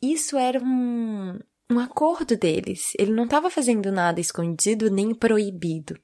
Isso 0.00 0.36
era 0.38 0.62
um, 0.62 1.38
um 1.70 1.78
acordo 1.78 2.36
deles. 2.36 2.92
Ele 2.98 3.12
não 3.12 3.24
estava 3.24 3.50
fazendo 3.50 3.90
nada 3.90 4.20
escondido 4.20 4.90
nem 4.90 5.12
proibido. 5.12 5.98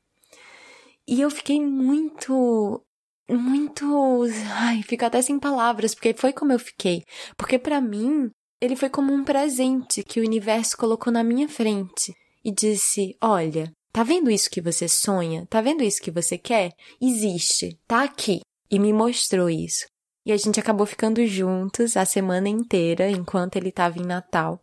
E 1.11 1.21
eu 1.21 1.29
fiquei 1.29 1.61
muito 1.61 2.81
muito, 3.29 4.25
ai, 4.55 4.83
fico 4.85 5.05
até 5.05 5.21
sem 5.21 5.41
palavras, 5.41 5.93
porque 5.93 6.15
foi 6.15 6.33
como 6.33 6.53
eu 6.53 6.59
fiquei. 6.59 7.03
Porque 7.37 7.59
para 7.59 7.81
mim, 7.81 8.31
ele 8.61 8.77
foi 8.77 8.89
como 8.89 9.13
um 9.13 9.25
presente 9.25 10.05
que 10.05 10.21
o 10.21 10.25
universo 10.25 10.77
colocou 10.77 11.13
na 11.13 11.25
minha 11.25 11.49
frente 11.49 12.15
e 12.45 12.53
disse: 12.53 13.17
"Olha, 13.21 13.73
tá 13.93 14.05
vendo 14.05 14.31
isso 14.31 14.49
que 14.49 14.61
você 14.61 14.87
sonha? 14.87 15.47
Tá 15.51 15.61
vendo 15.61 15.83
isso 15.83 16.01
que 16.01 16.13
você 16.13 16.39
quer? 16.39 16.71
Existe, 17.01 17.77
tá 17.89 18.05
aqui." 18.05 18.41
E 18.71 18.79
me 18.79 18.93
mostrou 18.93 19.51
isso. 19.51 19.87
E 20.25 20.31
a 20.31 20.37
gente 20.37 20.61
acabou 20.61 20.87
ficando 20.87 21.27
juntos 21.27 21.97
a 21.97 22.05
semana 22.05 22.49
inteira 22.49 23.11
enquanto 23.11 23.57
ele 23.57 23.71
estava 23.71 23.99
em 23.99 24.07
Natal. 24.07 24.63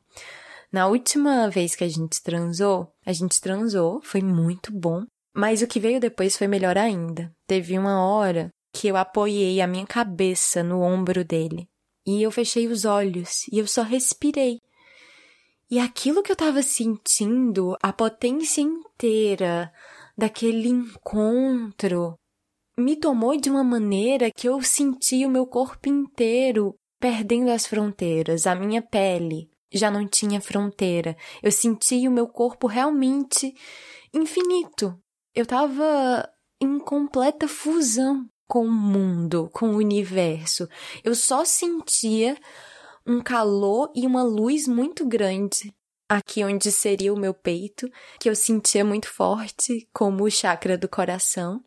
Na 0.72 0.88
última 0.88 1.50
vez 1.50 1.76
que 1.76 1.84
a 1.84 1.90
gente 1.90 2.24
transou, 2.24 2.90
a 3.06 3.12
gente 3.12 3.42
transou, 3.42 4.02
foi 4.02 4.22
muito 4.22 4.72
bom. 4.72 5.06
Mas 5.38 5.62
o 5.62 5.68
que 5.68 5.80
veio 5.80 6.00
depois 6.00 6.36
foi 6.36 6.48
melhor 6.48 6.80
ainda. 6.80 7.32
Teve 7.46 7.78
uma 7.78 8.04
hora 8.04 8.50
que 8.74 8.88
eu 8.88 8.98
apoiei 8.98 9.62
a 9.62 9.68
minha 9.68 9.86
cabeça 9.86 10.64
no 10.64 10.82
ombro 10.82 11.24
dele. 11.24 11.70
E 12.08 12.24
eu 12.24 12.32
fechei 12.32 12.68
os 12.68 12.86
olhos 12.86 13.46
e 13.52 13.60
eu 13.60 13.68
só 13.68 13.84
respirei. 13.84 14.60
E 15.70 15.78
aquilo 15.78 16.24
que 16.24 16.32
eu 16.32 16.34
estava 16.34 16.64
sentindo, 16.64 17.78
a 17.84 17.94
potência 17.94 18.62
inteira 18.62 19.72
daquele 20.18 20.70
encontro, 20.70 22.18
me 22.76 22.96
tomou 22.96 23.40
de 23.40 23.50
uma 23.52 23.64
maneira 23.64 24.32
que 24.32 24.50
eu 24.50 24.60
senti 24.64 25.24
o 25.24 25.30
meu 25.30 25.46
corpo 25.46 25.88
inteiro 25.88 26.74
perdendo 27.00 27.52
as 27.52 27.68
fronteiras, 27.68 28.48
a 28.48 28.56
minha 28.56 28.82
pele 28.82 29.52
já 29.72 29.92
não 29.92 30.08
tinha 30.08 30.42
fronteira. 30.42 31.16
Eu 31.44 31.52
senti 31.52 32.08
o 32.08 32.12
meu 32.12 32.28
corpo 32.28 32.66
realmente 32.66 33.54
infinito. 34.12 35.00
Eu 35.38 35.44
estava 35.44 36.28
em 36.60 36.80
completa 36.80 37.48
fusão 37.48 38.28
com 38.48 38.66
o 38.66 38.72
mundo, 38.72 39.52
com 39.54 39.70
o 39.70 39.78
universo. 39.78 40.68
Eu 41.04 41.14
só 41.14 41.46
sentia 41.46 42.36
um 43.06 43.22
calor 43.22 43.92
e 43.94 44.08
uma 44.08 44.24
luz 44.24 44.68
muito 44.68 45.06
grande 45.06 45.72
aqui 46.10 46.44
onde 46.44 46.72
seria 46.72 47.14
o 47.14 47.20
meu 47.20 47.36
peito, 47.36 47.88
que 48.20 48.28
eu 48.28 48.36
sentia 48.36 48.84
muito 48.84 49.08
forte, 49.10 49.88
como 49.94 50.24
o 50.24 50.32
chakra 50.32 50.76
do 50.76 50.90
coração. 50.90 51.64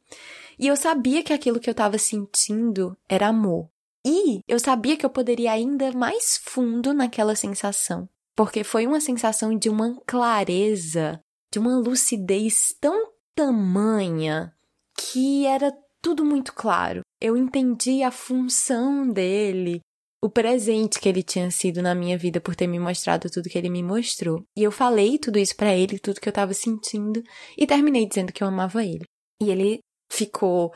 E 0.59 0.66
eu 0.66 0.77
sabia 0.77 1.23
que 1.23 1.33
aquilo 1.33 1.61
que 1.61 1.71
eu 1.71 1.73
estava 1.73 1.97
sentindo 1.97 2.99
era 3.09 3.29
amor. 3.29 3.71
E 4.05 4.41
eu 4.49 4.59
sabia 4.59 4.97
que 4.97 5.07
eu 5.07 5.11
poderia 5.11 5.57
ir 5.57 5.62
ainda 5.62 5.93
mais 5.93 6.41
fundo 6.43 6.93
naquela 6.93 7.37
sensação, 7.37 8.09
porque 8.35 8.64
foi 8.64 8.85
uma 8.85 9.01
sensação 9.01 9.57
de 9.57 9.68
uma 9.68 9.97
clareza, 10.05 11.23
de 11.53 11.61
uma 11.61 11.79
lucidez 11.79 12.75
tão 12.81 13.09
tamanha 13.35 14.53
que 14.97 15.47
era 15.47 15.72
tudo 16.03 16.24
muito 16.24 16.53
claro. 16.53 17.01
Eu 17.20 17.37
entendi 17.37 18.03
a 18.03 18.11
função 18.11 19.09
dele, 19.09 19.81
o 20.22 20.28
presente 20.28 21.01
que 21.01 21.09
ele 21.09 21.22
tinha 21.22 21.51
sido 21.51 21.83
na 21.83 21.95
minha 21.95 22.16
vida 22.16 22.41
por 22.41 22.55
ter 22.55 22.66
me 22.66 22.78
mostrado 22.78 23.31
tudo 23.31 23.49
que 23.49 23.57
ele 23.57 23.70
me 23.70 23.83
mostrou. 23.83 24.43
E 24.57 24.62
eu 24.62 24.70
falei 24.70 25.18
tudo 25.18 25.39
isso 25.39 25.57
para 25.57 25.74
ele, 25.74 25.99
tudo 25.99 26.20
que 26.20 26.28
eu 26.28 26.33
tava 26.33 26.53
sentindo, 26.53 27.22
e 27.57 27.66
terminei 27.66 28.07
dizendo 28.07 28.33
que 28.33 28.43
eu 28.43 28.49
amava 28.49 28.85
ele. 28.85 29.05
E 29.43 29.51
ele 29.51 29.81
ficou 30.11 30.72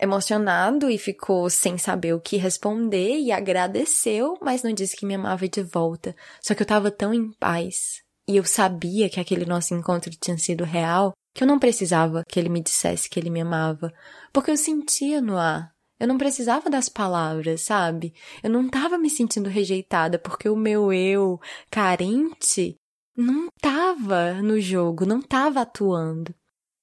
emocionado 0.00 0.88
e 0.88 0.96
ficou 0.96 1.50
sem 1.50 1.76
saber 1.76 2.14
o 2.14 2.20
que 2.20 2.36
responder 2.36 3.18
e 3.18 3.32
agradeceu, 3.32 4.38
mas 4.40 4.62
não 4.62 4.72
disse 4.72 4.96
que 4.96 5.04
me 5.04 5.14
amava 5.14 5.48
de 5.48 5.62
volta. 5.62 6.14
Só 6.40 6.54
que 6.54 6.62
eu 6.62 6.66
tava 6.66 6.90
tão 6.90 7.12
em 7.12 7.32
paz. 7.32 8.00
E 8.28 8.36
eu 8.36 8.44
sabia 8.44 9.08
que 9.08 9.20
aquele 9.20 9.44
nosso 9.44 9.74
encontro 9.74 10.10
tinha 10.10 10.38
sido 10.38 10.64
real, 10.64 11.12
que 11.36 11.42
eu 11.42 11.46
não 11.46 11.58
precisava 11.58 12.24
que 12.26 12.40
ele 12.40 12.48
me 12.48 12.62
dissesse 12.62 13.10
que 13.10 13.20
ele 13.20 13.28
me 13.28 13.42
amava, 13.42 13.92
porque 14.32 14.50
eu 14.50 14.56
sentia 14.56 15.20
no 15.20 15.36
ar. 15.36 15.70
Eu 16.00 16.08
não 16.08 16.16
precisava 16.16 16.70
das 16.70 16.88
palavras, 16.88 17.60
sabe? 17.60 18.14
Eu 18.42 18.48
não 18.48 18.64
estava 18.64 18.96
me 18.96 19.10
sentindo 19.10 19.50
rejeitada 19.50 20.18
porque 20.18 20.48
o 20.48 20.56
meu 20.56 20.90
eu 20.90 21.38
carente 21.70 22.74
não 23.14 23.48
estava 23.48 24.40
no 24.40 24.58
jogo, 24.58 25.04
não 25.04 25.18
estava 25.18 25.60
atuando. 25.60 26.34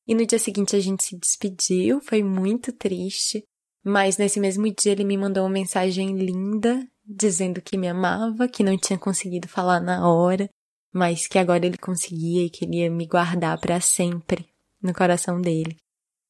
E 0.07 0.13
no 0.13 0.23
dia 0.23 0.37
seguinte 0.37 0.75
a 0.75 0.79
gente 0.79 1.03
se 1.03 1.17
despediu, 1.17 1.99
foi 1.99 2.21
muito 2.21 2.71
triste, 2.71 3.43
mas 3.83 4.19
nesse 4.19 4.39
mesmo 4.39 4.71
dia 4.71 4.91
ele 4.91 5.03
me 5.03 5.17
mandou 5.17 5.45
uma 5.45 5.49
mensagem 5.49 6.15
linda 6.15 6.87
dizendo 7.03 7.59
que 7.59 7.75
me 7.75 7.87
amava, 7.87 8.47
que 8.47 8.63
não 8.63 8.77
tinha 8.77 8.99
conseguido 8.99 9.47
falar 9.47 9.79
na 9.79 10.07
hora, 10.07 10.47
mas 10.93 11.27
que 11.27 11.39
agora 11.39 11.65
ele 11.65 11.77
conseguia 11.77 12.45
e 12.45 12.49
que 12.49 12.65
ele 12.65 12.77
ia 12.77 12.89
me 12.91 13.07
guardar 13.07 13.59
para 13.59 13.81
sempre 13.81 14.47
no 14.81 14.93
coração 14.93 15.41
dele. 15.41 15.75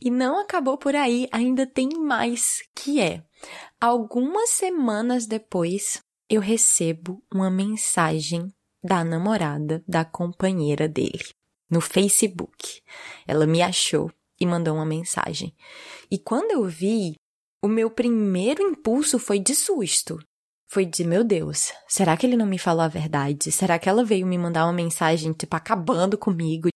E 0.02 0.10
não 0.10 0.40
acabou 0.40 0.78
por 0.78 0.96
aí, 0.96 1.28
ainda 1.32 1.68
tem 1.68 1.90
mais, 2.00 2.62
que 2.76 3.00
é 3.00 3.24
algumas 3.80 4.50
semanas 4.50 5.26
depois 5.26 6.02
eu 6.30 6.42
recebo 6.42 7.22
uma 7.32 7.50
mensagem 7.50 8.52
da 8.84 9.04
namorada 9.04 9.84
da 9.88 10.04
companheira 10.04 10.88
dele 10.88 11.24
no 11.70 11.80
Facebook. 11.80 12.82
Ela 13.28 13.46
me 13.46 13.62
achou 13.62 14.12
e 14.40 14.46
mandou 14.46 14.76
uma 14.76 14.86
mensagem. 14.86 15.56
E 16.12 16.18
quando 16.18 16.52
eu 16.52 16.66
vi, 16.66 17.16
o 17.62 17.68
meu 17.68 17.90
primeiro 17.90 18.62
impulso 18.62 19.18
foi 19.18 19.40
de 19.40 19.56
susto. 19.56 20.20
Foi 20.74 20.88
de, 20.88 21.04
meu 21.04 21.24
Deus, 21.24 21.72
será 21.88 22.18
que 22.18 22.26
ele 22.26 22.36
não 22.36 22.48
me 22.48 22.58
falou 22.58 22.82
a 22.82 22.88
verdade? 22.88 23.52
Será 23.52 23.78
que 23.78 23.88
ela 23.88 24.04
veio 24.04 24.26
me 24.26 24.40
mandar 24.40 24.66
uma 24.66 24.74
mensagem, 24.74 25.32
tipo, 25.32 25.56
acabando 25.56 26.18
comigo? 26.18 26.68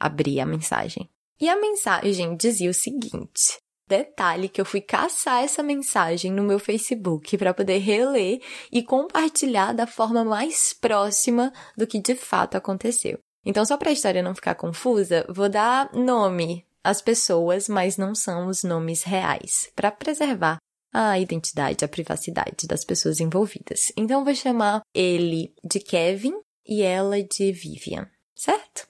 Abri 0.00 0.40
a 0.40 0.46
mensagem. 0.46 1.06
E 1.38 1.46
a 1.46 1.60
mensagem 1.60 2.34
dizia 2.34 2.70
o 2.70 2.72
seguinte: 2.72 3.58
Detalhe 3.86 4.48
que 4.48 4.58
eu 4.58 4.64
fui 4.64 4.80
caçar 4.80 5.44
essa 5.44 5.62
mensagem 5.62 6.32
no 6.32 6.42
meu 6.42 6.58
Facebook 6.58 7.36
para 7.36 7.52
poder 7.52 7.76
reler 7.80 8.40
e 8.72 8.82
compartilhar 8.82 9.74
da 9.74 9.86
forma 9.86 10.24
mais 10.24 10.72
próxima 10.72 11.52
do 11.76 11.86
que 11.86 12.00
de 12.00 12.14
fato 12.14 12.56
aconteceu. 12.56 13.18
Então, 13.44 13.62
só 13.62 13.76
para 13.76 13.90
a 13.90 13.92
história 13.92 14.22
não 14.22 14.34
ficar 14.34 14.54
confusa, 14.54 15.26
vou 15.28 15.50
dar 15.50 15.92
nome 15.92 16.64
às 16.82 17.02
pessoas, 17.02 17.68
mas 17.68 17.98
não 17.98 18.14
são 18.14 18.46
os 18.46 18.64
nomes 18.64 19.02
reais, 19.02 19.70
para 19.76 19.90
preservar 19.90 20.56
a 20.92 21.18
identidade, 21.18 21.84
a 21.84 21.88
privacidade 21.88 22.66
das 22.66 22.84
pessoas 22.84 23.20
envolvidas. 23.20 23.92
Então, 23.96 24.24
vou 24.24 24.34
chamar 24.34 24.82
ele 24.94 25.52
de 25.64 25.80
Kevin 25.80 26.34
e 26.66 26.82
ela 26.82 27.22
de 27.22 27.52
Vivian, 27.52 28.08
certo? 28.34 28.86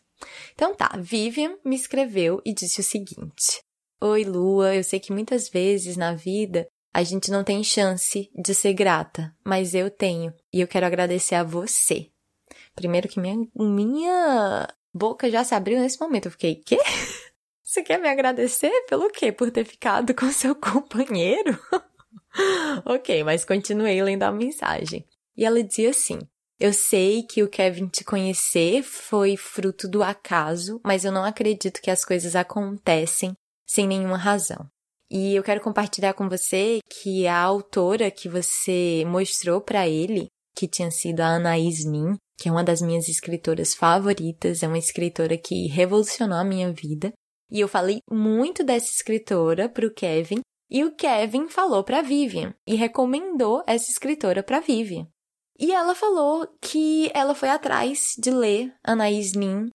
Então 0.55 0.75
tá, 0.75 0.91
Vivian 0.99 1.57
me 1.65 1.77
escreveu 1.77 2.43
e 2.45 2.53
disse 2.53 2.81
o 2.81 2.85
seguinte: 2.85 3.63
Oi, 4.01 4.25
Lua, 4.25 4.75
eu 4.75 4.83
sei 4.83 4.99
que 4.99 5.13
muitas 5.13 5.49
vezes 5.49 5.97
na 5.97 6.15
vida 6.15 6.67
a 6.93 7.03
gente 7.03 7.31
não 7.31 7.45
tem 7.45 7.63
chance 7.63 8.31
de 8.35 8.55
ser 8.55 8.73
grata, 8.73 9.35
mas 9.45 9.75
eu 9.75 9.91
tenho 9.91 10.35
e 10.53 10.61
eu 10.61 10.67
quero 10.67 10.87
agradecer 10.87 11.37
a 11.37 11.45
você. 11.45 12.11
Primeiro 12.75 13.09
que 13.09 13.21
minha, 13.21 13.37
minha 13.55 14.69
boca 14.93 15.31
já 15.31 15.45
se 15.45 15.55
abriu 15.55 15.79
nesse 15.79 16.01
momento. 16.01 16.27
Eu 16.27 16.33
fiquei, 16.33 16.57
quê? 16.57 16.79
Você 17.69 17.83
quer 17.83 18.01
me 18.01 18.09
agradecer 18.09 18.73
pelo 18.89 19.11
quê? 19.11 19.31
Por 19.31 19.51
ter 19.51 19.63
ficado 19.63 20.15
com 20.15 20.33
seu 20.33 20.55
companheiro? 20.55 21.59
ok, 22.83 23.23
mas 23.23 23.45
continuei 23.45 24.03
lendo 24.03 24.23
a 24.23 24.33
mensagem. 24.33 25.05
E 25.37 25.45
ela 25.45 25.63
dizia 25.63 25.91
assim: 25.91 26.19
eu 26.59 26.73
sei 26.73 27.23
que 27.25 27.43
o 27.43 27.49
Kevin 27.49 27.89
te 27.89 28.03
conhecer 28.05 28.83
foi 28.83 29.37
fruto 29.37 29.87
do 29.87 30.03
acaso, 30.03 30.81
mas 30.83 31.05
eu 31.05 31.13
não 31.13 31.23
acredito 31.23 31.83
que 31.83 31.91
as 31.91 32.07
coisas 32.07 32.35
acontecem 32.35 33.35
sem 33.67 33.87
nenhuma 33.87 34.17
razão. 34.17 34.67
E 35.11 35.35
eu 35.35 35.43
quero 35.43 35.61
compartilhar 35.61 36.15
com 36.15 36.27
você 36.27 36.79
que 36.89 37.27
a 37.27 37.39
autora 37.39 38.11
que 38.11 38.31
você 38.31 39.05
mostrou 39.07 39.61
para 39.61 39.87
ele, 39.87 40.29
que 40.57 40.67
tinha 40.67 40.91
sido 40.91 41.21
a 41.21 41.35
Anaís 41.35 41.85
Nin, 41.85 42.17
que 42.39 42.49
é 42.49 42.53
uma 42.53 42.65
das 42.65 42.81
minhas 42.81 43.11
escritoras 43.11 43.75
favoritas, 43.75 44.63
é 44.63 44.67
uma 44.67 44.79
escritora 44.79 45.37
que 45.37 45.67
revolucionou 45.67 46.39
a 46.39 46.45
minha 46.45 46.73
vida. 46.73 47.13
E 47.51 47.61
eu 47.61 47.69
falei 47.69 48.03
muito 48.11 48.63
dessa 48.63 48.91
escritora 48.91 49.69
pro 49.69 49.93
Kevin, 49.93 50.41
e 50.71 50.85
o 50.85 50.95
Kevin 50.95 51.49
falou 51.49 51.83
para 51.83 52.03
Vivian 52.03 52.55
e 52.67 52.75
recomendou 52.75 53.63
essa 53.67 53.91
escritora 53.91 54.43
para 54.43 54.61
Vivian. 54.61 55.07
E 55.59 55.73
ela 55.73 55.95
falou 55.95 56.47
que 56.61 57.11
ela 57.15 57.35
foi 57.35 57.49
atrás 57.49 58.15
de 58.19 58.31
ler 58.31 58.75
Anaïs 58.85 59.33
Nin 59.33 59.71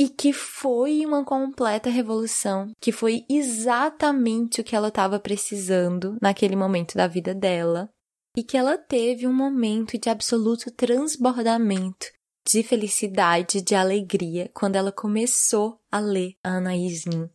e 0.00 0.08
que 0.08 0.32
foi 0.32 1.04
uma 1.04 1.24
completa 1.24 1.90
revolução, 1.90 2.72
que 2.80 2.92
foi 2.92 3.24
exatamente 3.28 4.60
o 4.60 4.64
que 4.64 4.74
ela 4.74 4.88
estava 4.88 5.18
precisando 5.18 6.16
naquele 6.22 6.56
momento 6.56 6.96
da 6.96 7.06
vida 7.06 7.34
dela, 7.34 7.90
e 8.36 8.42
que 8.44 8.56
ela 8.56 8.78
teve 8.78 9.26
um 9.26 9.32
momento 9.32 9.98
de 9.98 10.08
absoluto 10.08 10.70
transbordamento 10.70 12.06
de 12.48 12.62
felicidade, 12.62 13.60
de 13.60 13.74
alegria, 13.74 14.50
quando 14.54 14.76
ela 14.76 14.90
começou 14.90 15.78
a 15.92 15.98
ler 15.98 16.34
a 16.42 16.56
Anaïs 16.56 17.04
Nin. 17.04 17.28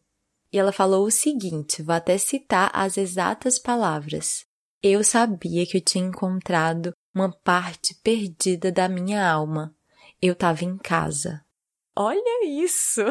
E 0.52 0.58
ela 0.58 0.72
falou 0.72 1.06
o 1.06 1.12
seguinte, 1.12 1.84
vou 1.84 1.94
até 1.94 2.18
citar 2.18 2.72
as 2.74 2.98
exatas 2.98 3.60
palavras. 3.60 4.44
Eu 4.82 5.04
sabia 5.04 5.68
que 5.68 5.78
eu 5.78 5.82
tinha 5.82 6.04
encontrado 6.04 6.94
uma 7.14 7.32
parte 7.32 7.94
perdida 8.04 8.72
da 8.72 8.90
minha 8.90 9.24
alma. 9.24 9.76
Eu 10.20 10.34
estava 10.34 10.66
em 10.66 10.78
casa. 10.80 11.46
Olha 11.96 12.48
isso! 12.48 13.02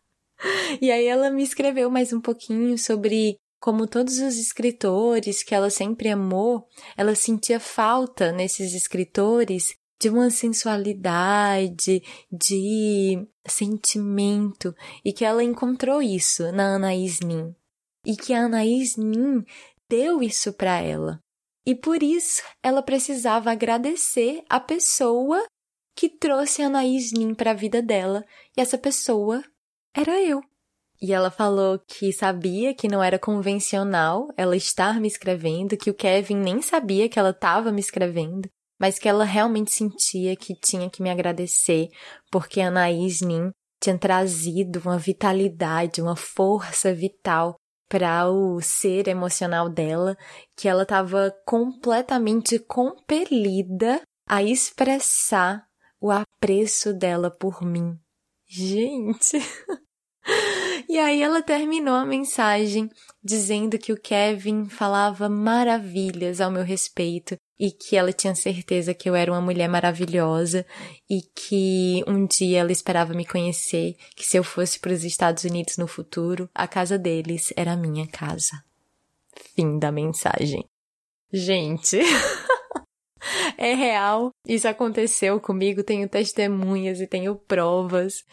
e 0.82 0.90
aí 0.90 1.06
ela 1.06 1.30
me 1.30 1.42
escreveu 1.42 1.90
mais 1.90 2.12
um 2.12 2.20
pouquinho 2.20 2.76
sobre 2.76 3.36
como 3.58 3.86
todos 3.86 4.18
os 4.18 4.36
escritores 4.36 5.42
que 5.42 5.54
ela 5.54 5.70
sempre 5.70 6.10
amou, 6.10 6.68
ela 6.94 7.14
sentia 7.14 7.58
falta 7.58 8.32
nesses 8.32 8.74
escritores 8.74 9.74
de 10.02 10.08
uma 10.08 10.30
sensualidade, 10.30 12.02
de 12.28 13.24
sentimento, 13.46 14.74
e 15.04 15.12
que 15.12 15.24
ela 15.24 15.44
encontrou 15.44 16.02
isso 16.02 16.50
na 16.50 16.74
Anaís 16.74 17.20
Nin. 17.20 17.54
E 18.04 18.16
que 18.16 18.34
a 18.34 18.46
Anaís 18.46 18.96
Nin 18.96 19.44
deu 19.88 20.20
isso 20.20 20.52
para 20.54 20.80
ela. 20.80 21.20
E 21.64 21.72
por 21.72 22.02
isso 22.02 22.42
ela 22.60 22.82
precisava 22.82 23.52
agradecer 23.52 24.42
a 24.48 24.58
pessoa 24.58 25.40
que 25.94 26.08
trouxe 26.08 26.62
a 26.62 26.66
Anaís 26.66 27.12
Nin 27.12 27.32
para 27.32 27.52
a 27.52 27.54
vida 27.54 27.80
dela, 27.80 28.24
e 28.56 28.60
essa 28.60 28.76
pessoa 28.76 29.40
era 29.96 30.20
eu. 30.20 30.42
E 31.00 31.12
ela 31.12 31.30
falou 31.30 31.78
que 31.78 32.12
sabia 32.12 32.74
que 32.74 32.88
não 32.88 33.00
era 33.00 33.20
convencional 33.20 34.26
ela 34.36 34.56
estar 34.56 35.00
me 35.00 35.06
escrevendo, 35.06 35.76
que 35.76 35.90
o 35.90 35.94
Kevin 35.94 36.38
nem 36.38 36.60
sabia 36.60 37.08
que 37.08 37.20
ela 37.20 37.30
estava 37.30 37.70
me 37.70 37.80
escrevendo, 37.80 38.48
mas 38.82 38.98
que 38.98 39.08
ela 39.08 39.22
realmente 39.22 39.72
sentia 39.72 40.34
que 40.34 40.56
tinha 40.56 40.90
que 40.90 41.00
me 41.00 41.08
agradecer, 41.08 41.88
porque 42.32 42.60
a 42.60 42.66
Anaís 42.66 43.20
Nin 43.20 43.52
tinha 43.80 43.96
trazido 43.96 44.80
uma 44.80 44.98
vitalidade, 44.98 46.02
uma 46.02 46.16
força 46.16 46.92
vital 46.92 47.54
para 47.88 48.28
o 48.28 48.60
ser 48.60 49.06
emocional 49.06 49.68
dela 49.68 50.16
que 50.56 50.66
ela 50.66 50.82
estava 50.82 51.32
completamente 51.46 52.58
compelida 52.58 54.02
a 54.28 54.42
expressar 54.42 55.64
o 56.00 56.10
apreço 56.10 56.92
dela 56.92 57.30
por 57.30 57.62
mim. 57.62 57.96
Gente! 58.48 59.38
E 60.88 60.98
aí 60.98 61.20
ela 61.20 61.42
terminou 61.42 61.94
a 61.94 62.04
mensagem 62.04 62.88
dizendo 63.24 63.78
que 63.78 63.92
o 63.92 64.00
Kevin 64.00 64.68
falava 64.68 65.28
maravilhas 65.28 66.40
ao 66.40 66.50
meu 66.50 66.62
respeito 66.62 67.36
e 67.62 67.70
que 67.70 67.96
ela 67.96 68.12
tinha 68.12 68.34
certeza 68.34 68.92
que 68.92 69.08
eu 69.08 69.14
era 69.14 69.30
uma 69.30 69.40
mulher 69.40 69.68
maravilhosa 69.68 70.66
e 71.08 71.22
que 71.22 72.02
um 72.08 72.26
dia 72.26 72.58
ela 72.58 72.72
esperava 72.72 73.14
me 73.14 73.24
conhecer, 73.24 73.94
que 74.16 74.24
se 74.24 74.36
eu 74.36 74.42
fosse 74.42 74.80
para 74.80 74.92
os 74.92 75.04
Estados 75.04 75.44
Unidos 75.44 75.76
no 75.76 75.86
futuro, 75.86 76.50
a 76.52 76.66
casa 76.66 76.98
deles 76.98 77.52
era 77.56 77.74
a 77.74 77.76
minha 77.76 78.04
casa. 78.08 78.64
Fim 79.54 79.78
da 79.78 79.92
mensagem. 79.92 80.64
Gente, 81.32 82.00
é 83.56 83.74
real. 83.74 84.30
Isso 84.46 84.68
aconteceu 84.68 85.40
comigo, 85.40 85.82
tenho 85.82 86.08
testemunhas 86.08 87.00
e 87.00 87.06
tenho 87.06 87.36
provas. 87.36 88.24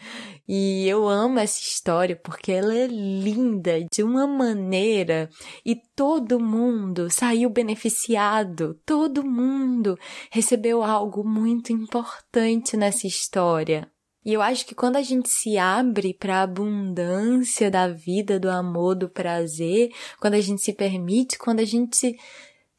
E 0.48 0.86
eu 0.88 1.08
amo 1.08 1.38
essa 1.38 1.60
história 1.60 2.16
porque 2.16 2.52
ela 2.52 2.74
é 2.76 2.86
linda 2.86 3.84
de 3.90 4.02
uma 4.02 4.26
maneira 4.26 5.28
e 5.64 5.76
todo 5.94 6.40
mundo 6.40 7.10
saiu 7.10 7.48
beneficiado, 7.50 8.78
todo 8.84 9.24
mundo 9.24 9.98
recebeu 10.30 10.82
algo 10.82 11.22
muito 11.22 11.72
importante 11.72 12.76
nessa 12.76 13.06
história. 13.06 13.90
E 14.24 14.34
eu 14.34 14.42
acho 14.42 14.66
que 14.66 14.74
quando 14.74 14.96
a 14.96 15.02
gente 15.02 15.30
se 15.30 15.56
abre 15.56 16.12
para 16.12 16.36
a 16.36 16.42
abundância 16.42 17.70
da 17.70 17.88
vida, 17.88 18.38
do 18.38 18.50
amor, 18.50 18.94
do 18.94 19.08
prazer, 19.08 19.90
quando 20.20 20.34
a 20.34 20.40
gente 20.40 20.60
se 20.60 20.74
permite, 20.74 21.38
quando 21.38 21.60
a 21.60 21.64
gente 21.64 22.18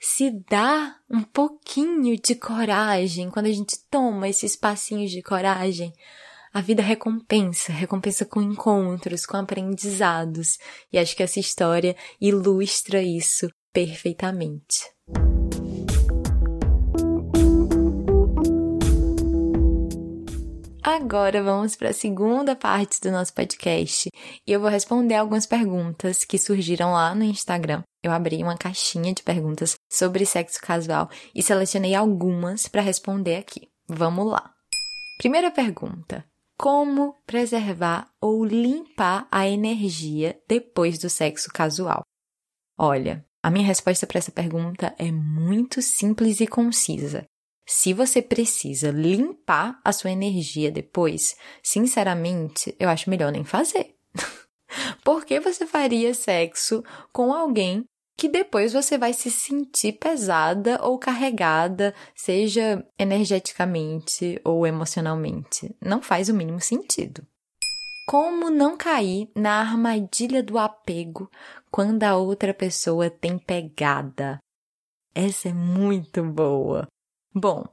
se 0.03 0.31
dá 0.49 0.95
um 1.07 1.21
pouquinho 1.21 2.19
de 2.19 2.33
coragem, 2.33 3.29
quando 3.29 3.45
a 3.45 3.51
gente 3.51 3.77
toma 3.87 4.27
esses 4.27 4.55
passinhos 4.55 5.11
de 5.11 5.21
coragem, 5.21 5.93
a 6.51 6.59
vida 6.59 6.81
recompensa, 6.81 7.71
recompensa 7.71 8.25
com 8.25 8.41
encontros, 8.41 9.27
com 9.27 9.37
aprendizados. 9.37 10.57
E 10.91 10.97
acho 10.97 11.15
que 11.15 11.21
essa 11.21 11.39
história 11.39 11.95
ilustra 12.19 13.01
isso 13.01 13.47
perfeitamente. 13.71 14.89
Agora 20.83 21.43
vamos 21.43 21.75
para 21.75 21.89
a 21.89 21.93
segunda 21.93 22.55
parte 22.55 22.99
do 23.01 23.11
nosso 23.11 23.33
podcast 23.33 24.09
e 24.47 24.51
eu 24.51 24.59
vou 24.59 24.69
responder 24.69 25.13
algumas 25.13 25.45
perguntas 25.45 26.25
que 26.25 26.39
surgiram 26.39 26.93
lá 26.93 27.13
no 27.13 27.23
Instagram. 27.23 27.83
Eu 28.03 28.11
abri 28.11 28.41
uma 28.41 28.57
caixinha 28.57 29.13
de 29.13 29.21
perguntas 29.21 29.75
sobre 29.91 30.25
sexo 30.25 30.59
casual 30.61 31.09
e 31.35 31.43
selecionei 31.43 31.93
algumas 31.93 32.67
para 32.67 32.81
responder 32.81 33.35
aqui. 33.35 33.69
Vamos 33.87 34.25
lá. 34.25 34.53
Primeira 35.17 35.51
pergunta: 35.51 36.25
Como 36.57 37.15
preservar 37.27 38.09
ou 38.19 38.45
limpar 38.45 39.27
a 39.29 39.47
energia 39.47 40.39
depois 40.47 40.97
do 40.97 41.09
sexo 41.09 41.51
casual? 41.53 42.03
Olha, 42.77 43.25
a 43.43 43.51
minha 43.51 43.65
resposta 43.65 44.07
para 44.07 44.19
essa 44.19 44.31
pergunta 44.31 44.95
é 44.97 45.11
muito 45.11 45.81
simples 45.81 46.39
e 46.39 46.47
concisa. 46.47 47.25
Se 47.67 47.93
você 47.93 48.21
precisa 48.21 48.91
limpar 48.91 49.79
a 49.83 49.91
sua 49.91 50.11
energia 50.11 50.71
depois, 50.71 51.35
sinceramente, 51.63 52.75
eu 52.79 52.89
acho 52.89 53.09
melhor 53.09 53.31
nem 53.31 53.43
fazer. 53.43 53.95
Por 55.03 55.25
que 55.25 55.39
você 55.39 55.65
faria 55.65 56.13
sexo 56.13 56.83
com 57.11 57.33
alguém 57.33 57.85
que 58.17 58.27
depois 58.27 58.73
você 58.73 58.97
vai 58.97 59.13
se 59.13 59.31
sentir 59.31 59.93
pesada 59.93 60.79
ou 60.83 60.99
carregada, 60.99 61.93
seja 62.15 62.85
energeticamente 62.97 64.39
ou 64.43 64.67
emocionalmente? 64.67 65.75
Não 65.81 66.01
faz 66.01 66.29
o 66.29 66.33
mínimo 66.33 66.59
sentido. 66.59 67.25
Como 68.07 68.49
não 68.49 68.75
cair 68.75 69.29
na 69.35 69.59
armadilha 69.59 70.43
do 70.43 70.57
apego 70.57 71.29
quando 71.71 72.03
a 72.03 72.15
outra 72.15 72.53
pessoa 72.53 73.09
tem 73.09 73.37
pegada? 73.37 74.39
Essa 75.15 75.49
é 75.49 75.53
muito 75.53 76.23
boa. 76.23 76.87
Bom, 77.33 77.65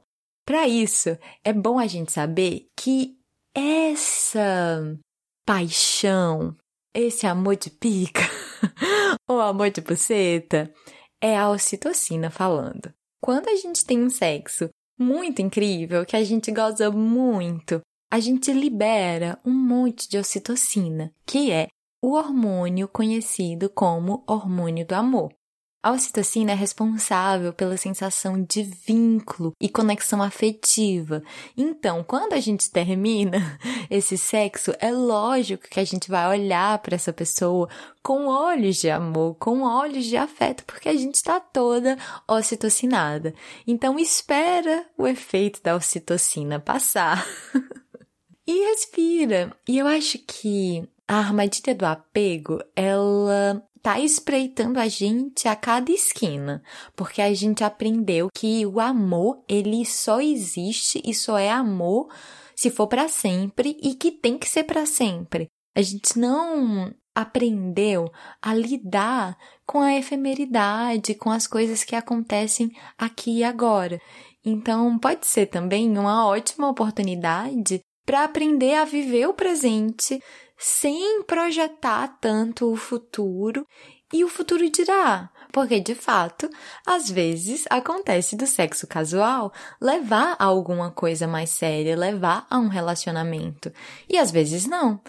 para 0.45 0.67
isso 0.67 1.09
é 1.43 1.53
bom 1.53 1.77
a 1.77 1.87
gente 1.87 2.11
saber 2.11 2.67
que 2.75 3.17
essa 3.53 4.97
paixão, 5.45 6.55
esse 6.93 7.27
amor 7.27 7.55
de 7.55 7.69
pica, 7.69 8.21
ou 9.27 9.39
amor 9.39 9.69
de 9.69 9.81
buceta, 9.81 10.73
é 11.21 11.37
a 11.37 11.49
ocitocina 11.49 12.29
falando. 12.29 12.93
Quando 13.21 13.49
a 13.49 13.55
gente 13.55 13.85
tem 13.85 14.01
um 14.01 14.09
sexo 14.09 14.69
muito 14.97 15.41
incrível, 15.41 16.05
que 16.05 16.15
a 16.15 16.23
gente 16.23 16.51
goza 16.51 16.89
muito, 16.91 17.81
a 18.11 18.19
gente 18.19 18.51
libera 18.51 19.37
um 19.45 19.53
monte 19.53 20.09
de 20.09 20.17
ocitocina, 20.17 21.13
que 21.25 21.51
é 21.51 21.67
o 22.01 22.13
hormônio 22.13 22.87
conhecido 22.87 23.69
como 23.69 24.23
hormônio 24.27 24.85
do 24.85 24.93
amor. 24.93 25.33
A 25.81 25.91
ocitocina 25.91 26.51
é 26.51 26.55
responsável 26.55 27.53
pela 27.53 27.77
sensação 27.77 28.43
de 28.43 28.63
vínculo 28.63 29.53
e 29.61 29.69
conexão 29.69 30.21
afetiva. 30.21 31.23
Então, 31.55 32.03
quando 32.03 32.33
a 32.33 32.39
gente 32.41 32.69
termina 32.69 33.57
esse 33.89 34.17
sexo, 34.17 34.73
é 34.79 34.91
lógico 34.91 35.69
que 35.69 35.79
a 35.79 35.85
gente 35.85 36.09
vai 36.09 36.27
olhar 36.37 36.77
para 36.79 36.95
essa 36.95 37.13
pessoa 37.13 37.69
com 38.03 38.27
olhos 38.27 38.75
de 38.75 38.89
amor, 38.89 39.35
com 39.35 39.61
olhos 39.61 40.03
de 40.03 40.17
afeto, 40.17 40.65
porque 40.65 40.89
a 40.89 40.95
gente 40.95 41.15
está 41.15 41.39
toda 41.39 41.97
ocitocinada. 42.27 43.33
Então, 43.65 43.97
espera 43.97 44.85
o 44.97 45.07
efeito 45.07 45.63
da 45.63 45.77
ocitocina 45.77 46.59
passar. 46.59 47.25
e 48.45 48.65
respira. 48.65 49.55
E 49.65 49.77
eu 49.77 49.87
acho 49.87 50.19
que 50.19 50.85
a 51.09 51.17
armadilha 51.17 51.73
do 51.73 51.87
apego, 51.87 52.61
ela 52.75 53.63
tá 53.81 53.99
espreitando 53.99 54.79
a 54.79 54.87
gente 54.87 55.47
a 55.47 55.55
cada 55.55 55.91
esquina, 55.91 56.61
porque 56.95 57.21
a 57.21 57.33
gente 57.33 57.63
aprendeu 57.63 58.29
que 58.33 58.65
o 58.65 58.79
amor, 58.79 59.43
ele 59.47 59.85
só 59.85 60.21
existe 60.21 61.01
e 61.05 61.13
só 61.13 61.37
é 61.37 61.49
amor 61.49 62.07
se 62.55 62.69
for 62.69 62.87
para 62.87 63.07
sempre 63.07 63.77
e 63.81 63.95
que 63.95 64.11
tem 64.11 64.37
que 64.37 64.47
ser 64.47 64.63
para 64.65 64.85
sempre. 64.85 65.47
A 65.75 65.81
gente 65.81 66.19
não 66.19 66.93
aprendeu 67.15 68.11
a 68.41 68.53
lidar 68.53 69.37
com 69.65 69.79
a 69.79 69.95
efemeridade, 69.95 71.15
com 71.15 71.29
as 71.29 71.47
coisas 71.47 71.83
que 71.83 71.95
acontecem 71.95 72.71
aqui 72.97 73.39
e 73.39 73.43
agora. 73.43 73.99
Então, 74.43 74.97
pode 74.97 75.25
ser 75.25 75.47
também 75.47 75.97
uma 75.97 76.25
ótima 76.25 76.69
oportunidade 76.69 77.81
para 78.05 78.23
aprender 78.23 78.75
a 78.75 78.85
viver 78.85 79.27
o 79.27 79.33
presente 79.33 80.19
sem 80.61 81.23
projetar 81.23 82.19
tanto 82.19 82.69
o 82.69 82.75
futuro 82.75 83.65
e 84.11 84.25
o 84.25 84.27
futuro 84.27 84.69
dirá. 84.69 85.31
Porque, 85.53 85.79
de 85.79 85.95
fato, 85.95 86.49
às 86.85 87.09
vezes 87.09 87.65
acontece 87.69 88.35
do 88.35 88.45
sexo 88.45 88.85
casual 88.85 89.53
levar 89.81 90.35
a 90.37 90.43
alguma 90.43 90.91
coisa 90.91 91.25
mais 91.25 91.51
séria, 91.51 91.95
levar 91.95 92.45
a 92.49 92.59
um 92.59 92.67
relacionamento. 92.67 93.71
E 94.09 94.17
às 94.17 94.31
vezes 94.31 94.65
não. 94.65 95.01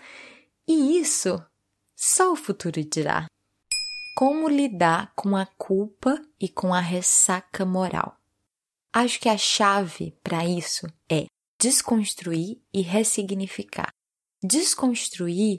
E 0.69 0.99
isso 1.01 1.45
só 1.97 2.33
o 2.33 2.37
futuro 2.37 2.83
dirá. 2.85 3.27
Como 4.17 4.49
lidar 4.49 5.13
com 5.17 5.37
a 5.37 5.47
culpa 5.59 6.21
e 6.41 6.49
com 6.49 6.73
a 6.73 6.81
ressaca 6.81 7.65
moral? 7.65 8.17
Acho 8.93 9.19
que 9.19 9.29
a 9.29 9.37
chave 9.37 10.17
para 10.23 10.45
isso 10.45 10.87
é 11.09 11.27
desconstruir 11.59 12.61
e 12.73 12.83
ressignificar 12.83 13.91
desconstruir 14.43 15.57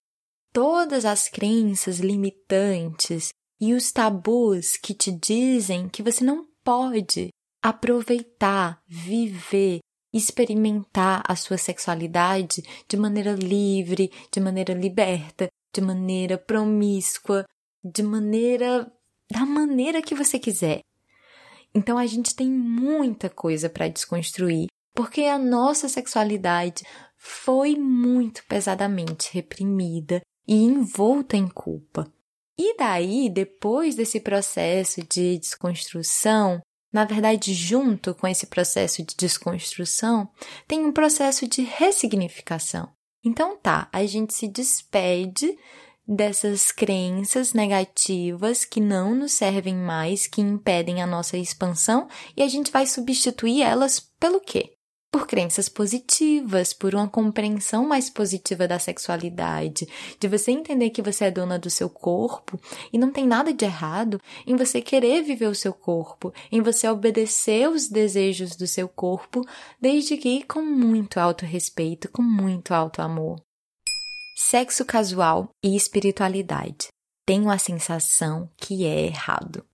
todas 0.53 1.05
as 1.05 1.27
crenças 1.29 1.99
limitantes 1.99 3.29
e 3.59 3.73
os 3.73 3.91
tabus 3.91 4.75
que 4.77 4.93
te 4.93 5.11
dizem 5.11 5.88
que 5.88 6.03
você 6.03 6.23
não 6.23 6.47
pode 6.63 7.29
aproveitar, 7.61 8.82
viver, 8.88 9.79
experimentar 10.13 11.23
a 11.27 11.36
sua 11.36 11.57
sexualidade 11.57 12.63
de 12.88 12.97
maneira 12.97 13.34
livre, 13.34 14.11
de 14.32 14.39
maneira 14.39 14.73
liberta, 14.73 15.47
de 15.73 15.79
maneira 15.79 16.38
promíscua, 16.38 17.45
de 17.84 18.03
maneira 18.03 18.91
da 19.32 19.45
maneira 19.45 20.01
que 20.01 20.13
você 20.13 20.38
quiser. 20.38 20.82
Então 21.73 21.97
a 21.97 22.05
gente 22.05 22.36
tem 22.36 22.49
muita 22.49 23.29
coisa 23.29 23.69
para 23.69 23.88
desconstruir, 23.88 24.67
porque 24.93 25.21
a 25.23 25.38
nossa 25.38 25.88
sexualidade 25.88 26.84
foi 27.24 27.76
muito 27.76 28.43
pesadamente 28.45 29.30
reprimida 29.32 30.22
e 30.47 30.55
envolta 30.55 31.38
em 31.38 31.47
culpa. 31.47 32.11
E 32.57 32.76
daí, 32.76 33.30
depois 33.30 33.93
desse 33.93 34.19
processo 34.19 35.01
de 35.03 35.38
desconstrução, 35.38 36.59
na 36.91 37.05
verdade, 37.05 37.53
junto 37.53 38.15
com 38.15 38.28
esse 38.28 38.47
processo 38.47 39.03
de 39.05 39.15
desconstrução, 39.15 40.28
tem 40.67 40.84
um 40.84 40.91
processo 40.91 41.47
de 41.47 41.61
ressignificação. 41.61 42.91
Então 43.24 43.55
tá, 43.55 43.88
a 43.93 44.03
gente 44.07 44.34
se 44.34 44.47
despede 44.47 45.55
dessas 46.07 46.72
crenças 46.72 47.53
negativas 47.53 48.65
que 48.65 48.82
não 48.82 49.13
nos 49.13 49.34
servem 49.34 49.76
mais, 49.76 50.26
que 50.26 50.41
impedem 50.41 51.03
a 51.03 51.07
nossa 51.07 51.38
expansão, 51.38 52.09
e 52.36 52.41
a 52.41 52.47
gente 52.47 52.72
vai 52.72 52.88
substituir 52.88 53.61
elas 53.61 53.99
pelo 54.19 54.41
quê? 54.41 54.74
Por 55.12 55.28
crenças 55.28 55.68
positivas, 55.68 56.74
por 56.74 56.95
uma 56.95 57.07
compreensão 57.07 57.86
mais 57.86 58.09
positiva 58.09 58.66
da 58.66 58.80
sexualidade, 58.80 59.86
de 60.18 60.28
você 60.28 60.51
entender 60.51 60.89
que 60.91 61.01
você 61.01 61.26
é 61.26 61.32
dona 61.32 61.59
do 61.59 61.70
seu 61.70 61.89
corpo 61.89 62.57
e 62.93 62.97
não 62.97 63.12
tem 63.12 63.28
nada 63.28 63.53
de 63.53 63.66
errado 63.66 64.22
em 64.47 64.55
você 64.55 64.82
querer 64.82 65.22
viver 65.22 65.47
o 65.47 65.55
seu 65.55 65.74
corpo, 65.74 66.34
em 66.49 66.62
você 66.62 66.88
obedecer 66.88 67.70
os 67.70 67.89
desejos 67.89 68.55
do 68.55 68.66
seu 68.66 68.88
corpo, 68.88 69.45
desde 69.82 70.16
que 70.16 70.43
com 70.43 70.62
muito 70.62 71.20
autorrespeito, 71.20 72.09
com 72.09 72.22
muito 72.22 72.74
alto 72.74 73.01
amor. 73.01 73.41
Sexo 74.38 74.86
casual 74.86 75.49
e 75.62 75.76
espiritualidade. 75.76 76.88
Tenho 77.26 77.49
a 77.49 77.57
sensação 77.57 78.49
que 78.57 78.86
é 78.86 79.05
errado. 79.05 79.66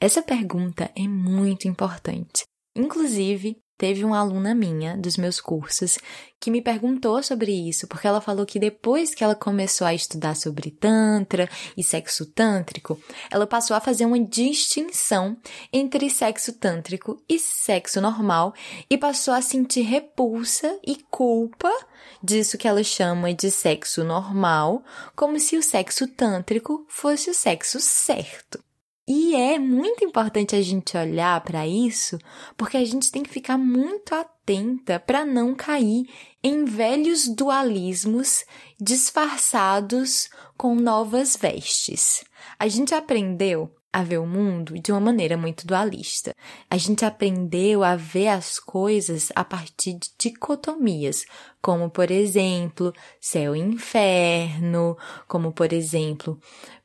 Essa 0.00 0.22
pergunta 0.22 0.90
é 0.96 1.06
muito 1.08 1.66
importante. 1.66 2.44
Inclusive, 2.76 3.58
Teve 3.78 4.04
uma 4.04 4.18
aluna 4.18 4.56
minha 4.56 4.96
dos 4.96 5.16
meus 5.16 5.40
cursos 5.40 5.98
que 6.40 6.50
me 6.50 6.60
perguntou 6.60 7.22
sobre 7.22 7.52
isso, 7.52 7.86
porque 7.86 8.08
ela 8.08 8.20
falou 8.20 8.44
que 8.44 8.58
depois 8.58 9.14
que 9.14 9.22
ela 9.22 9.36
começou 9.36 9.86
a 9.86 9.94
estudar 9.94 10.34
sobre 10.34 10.72
Tantra 10.72 11.48
e 11.76 11.82
sexo 11.84 12.26
tântrico, 12.26 13.00
ela 13.30 13.46
passou 13.46 13.76
a 13.76 13.80
fazer 13.80 14.04
uma 14.04 14.18
distinção 14.18 15.36
entre 15.72 16.10
sexo 16.10 16.52
tântrico 16.54 17.22
e 17.28 17.38
sexo 17.38 18.00
normal 18.00 18.52
e 18.90 18.98
passou 18.98 19.32
a 19.32 19.40
sentir 19.40 19.82
repulsa 19.82 20.76
e 20.84 20.96
culpa 21.08 21.72
disso 22.20 22.58
que 22.58 22.66
ela 22.66 22.82
chama 22.82 23.32
de 23.32 23.48
sexo 23.48 24.02
normal, 24.02 24.82
como 25.14 25.38
se 25.38 25.56
o 25.56 25.62
sexo 25.62 26.08
tântrico 26.08 26.84
fosse 26.88 27.30
o 27.30 27.34
sexo 27.34 27.78
certo. 27.78 28.67
E 29.10 29.34
é 29.34 29.58
muito 29.58 30.04
importante 30.04 30.54
a 30.54 30.60
gente 30.60 30.94
olhar 30.94 31.40
para 31.40 31.66
isso, 31.66 32.18
porque 32.58 32.76
a 32.76 32.84
gente 32.84 33.10
tem 33.10 33.22
que 33.22 33.30
ficar 33.30 33.56
muito 33.56 34.14
atenta 34.14 35.00
para 35.00 35.24
não 35.24 35.54
cair 35.54 36.06
em 36.44 36.66
velhos 36.66 37.26
dualismos 37.26 38.44
disfarçados 38.78 40.28
com 40.58 40.74
novas 40.74 41.36
vestes. 41.36 42.22
A 42.58 42.68
gente 42.68 42.94
aprendeu 42.94 43.74
a 43.90 44.02
ver 44.02 44.18
o 44.18 44.26
mundo 44.26 44.78
de 44.78 44.92
uma 44.92 45.00
maneira 45.00 45.36
muito 45.36 45.66
dualista. 45.66 46.34
A 46.68 46.76
gente 46.76 47.04
aprendeu 47.04 47.82
a 47.82 47.96
ver 47.96 48.28
as 48.28 48.58
coisas 48.58 49.32
a 49.34 49.42
partir 49.42 49.94
de 49.94 50.10
dicotomias, 50.18 51.24
como 51.62 51.88
por 51.88 52.10
exemplo, 52.10 52.92
céu 53.20 53.56
e 53.56 53.60
inferno, 53.60 54.96
como 55.26 55.52
por 55.52 55.72
exemplo, 55.72 56.38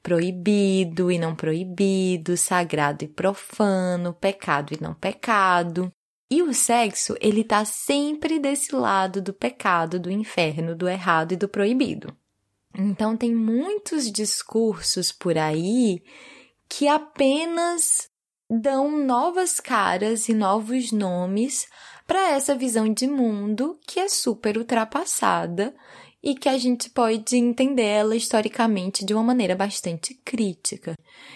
proibido 0.03 1.09
e 1.09 1.17
não 1.17 1.33
proibido, 1.33 2.35
sagrado 2.35 3.05
e 3.05 3.07
profano, 3.07 4.13
pecado 4.13 4.73
e 4.73 4.83
não 4.83 4.93
pecado. 4.93 5.91
E 6.29 6.43
o 6.43 6.53
sexo, 6.53 7.15
ele 7.21 7.43
tá 7.43 7.63
sempre 7.63 8.37
desse 8.37 8.75
lado 8.75 9.21
do 9.21 9.33
pecado, 9.33 9.99
do 9.99 10.11
inferno, 10.11 10.75
do 10.75 10.89
errado 10.89 11.31
e 11.31 11.37
do 11.37 11.47
proibido. 11.47 12.15
Então 12.75 13.15
tem 13.15 13.33
muitos 13.33 14.11
discursos 14.11 15.11
por 15.11 15.37
aí 15.37 16.03
que 16.67 16.87
apenas 16.87 18.09
dão 18.49 19.05
novas 19.05 19.59
caras 19.59 20.27
e 20.27 20.33
novos 20.33 20.91
nomes 20.91 21.67
para 22.05 22.31
essa 22.31 22.55
visão 22.55 22.91
de 22.91 23.07
mundo 23.07 23.79
que 23.87 23.99
é 23.99 24.09
super 24.09 24.57
ultrapassada 24.57 25.73
e 26.23 26.33
que 26.33 26.47
a 26.47 26.57
gente 26.57 26.89
pode 26.89 27.35
entender 27.35 27.83
ela 27.83 28.15
historicamente 28.15 29.03
de 29.03 29.13
uma 29.13 29.23
maneira 29.23 29.55
bastante 29.55 30.13
crítica. 30.23 30.95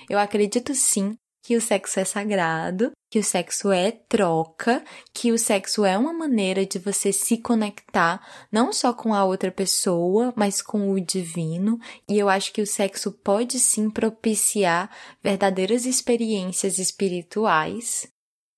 Eu 0.09 0.17
acredito 0.17 0.73
sim 0.73 1.17
que 1.43 1.55
o 1.55 1.61
sexo 1.61 1.99
é 1.99 2.03
sagrado, 2.03 2.91
que 3.09 3.19
o 3.19 3.23
sexo 3.23 3.71
é 3.71 3.91
troca, 3.91 4.83
que 5.13 5.31
o 5.31 5.37
sexo 5.37 5.85
é 5.85 5.97
uma 5.97 6.11
maneira 6.11 6.65
de 6.65 6.77
você 6.77 7.13
se 7.13 7.37
conectar 7.37 8.21
não 8.51 8.73
só 8.73 8.93
com 8.93 9.13
a 9.13 9.23
outra 9.23 9.49
pessoa, 9.49 10.33
mas 10.35 10.61
com 10.61 10.91
o 10.91 10.99
divino, 10.99 11.79
e 12.07 12.17
eu 12.19 12.27
acho 12.27 12.51
que 12.51 12.61
o 12.61 12.67
sexo 12.67 13.11
pode 13.11 13.59
sim 13.59 13.89
propiciar 13.89 14.89
verdadeiras 15.23 15.85
experiências 15.85 16.79
espirituais. 16.79 18.07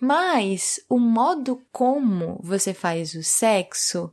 Mas 0.02 0.80
o 0.90 0.98
modo 0.98 1.62
como 1.72 2.40
você 2.42 2.74
faz 2.74 3.14
o 3.14 3.22
sexo, 3.22 4.12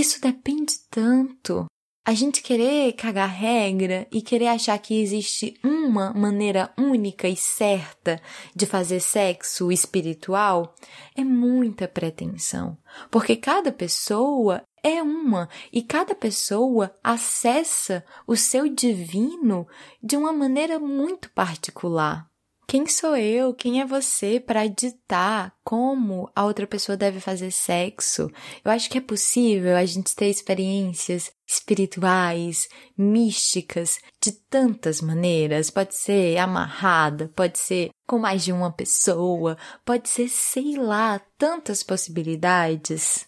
isso 0.00 0.20
depende 0.20 0.74
tanto 0.90 1.66
a 2.06 2.12
gente 2.12 2.42
querer 2.42 2.92
cagar 2.92 3.30
regra 3.30 4.06
e 4.12 4.20
querer 4.20 4.48
achar 4.48 4.78
que 4.78 5.00
existe 5.00 5.58
uma 5.64 6.12
maneira 6.12 6.70
única 6.76 7.26
e 7.26 7.36
certa 7.36 8.20
de 8.54 8.66
fazer 8.66 9.00
sexo 9.00 9.72
espiritual 9.72 10.74
é 11.16 11.24
muita 11.24 11.88
pretensão, 11.88 12.76
porque 13.10 13.36
cada 13.36 13.72
pessoa 13.72 14.62
é 14.82 15.02
uma 15.02 15.48
e 15.72 15.80
cada 15.80 16.14
pessoa 16.14 16.94
acessa 17.02 18.04
o 18.26 18.36
seu 18.36 18.68
divino 18.68 19.66
de 20.02 20.14
uma 20.14 20.32
maneira 20.32 20.78
muito 20.78 21.30
particular. 21.30 22.28
Quem 22.66 22.86
sou 22.86 23.16
eu? 23.16 23.54
Quem 23.54 23.80
é 23.80 23.86
você 23.86 24.40
para 24.40 24.66
ditar 24.66 25.54
como 25.62 26.30
a 26.34 26.44
outra 26.44 26.66
pessoa 26.66 26.96
deve 26.96 27.20
fazer 27.20 27.50
sexo? 27.50 28.30
Eu 28.64 28.70
acho 28.70 28.88
que 28.88 28.98
é 28.98 29.00
possível 29.00 29.76
a 29.76 29.84
gente 29.84 30.14
ter 30.14 30.28
experiências 30.28 31.30
espirituais, 31.46 32.66
místicas, 32.96 33.98
de 34.20 34.32
tantas 34.32 35.00
maneiras. 35.00 35.70
Pode 35.70 35.94
ser 35.94 36.38
amarrada, 36.38 37.30
pode 37.36 37.58
ser 37.58 37.90
com 38.06 38.18
mais 38.18 38.44
de 38.44 38.52
uma 38.52 38.72
pessoa, 38.72 39.56
pode 39.84 40.08
ser, 40.08 40.28
sei 40.28 40.76
lá, 40.76 41.20
tantas 41.38 41.82
possibilidades. 41.82 43.26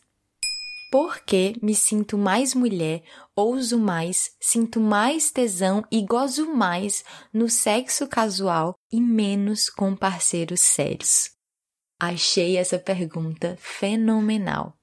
Porque 0.91 1.55
me 1.61 1.75
sinto 1.75 2.17
mais 2.17 2.55
mulher, 2.55 3.03
ouso 3.35 3.79
mais, 3.79 4.31
sinto 4.41 4.81
mais 4.81 5.31
tesão 5.31 5.83
e 5.91 6.05
gozo 6.05 6.53
mais 6.55 7.05
no 7.33 7.49
sexo 7.49 8.07
casual 8.07 8.75
e 8.93 9.01
menos 9.01 9.69
com 9.69 9.97
parceiros 9.97 10.61
sérios? 10.61 11.31
Achei 11.99 12.59
essa 12.59 12.79
pergunta 12.79 13.57
fenomenal. 13.59 14.75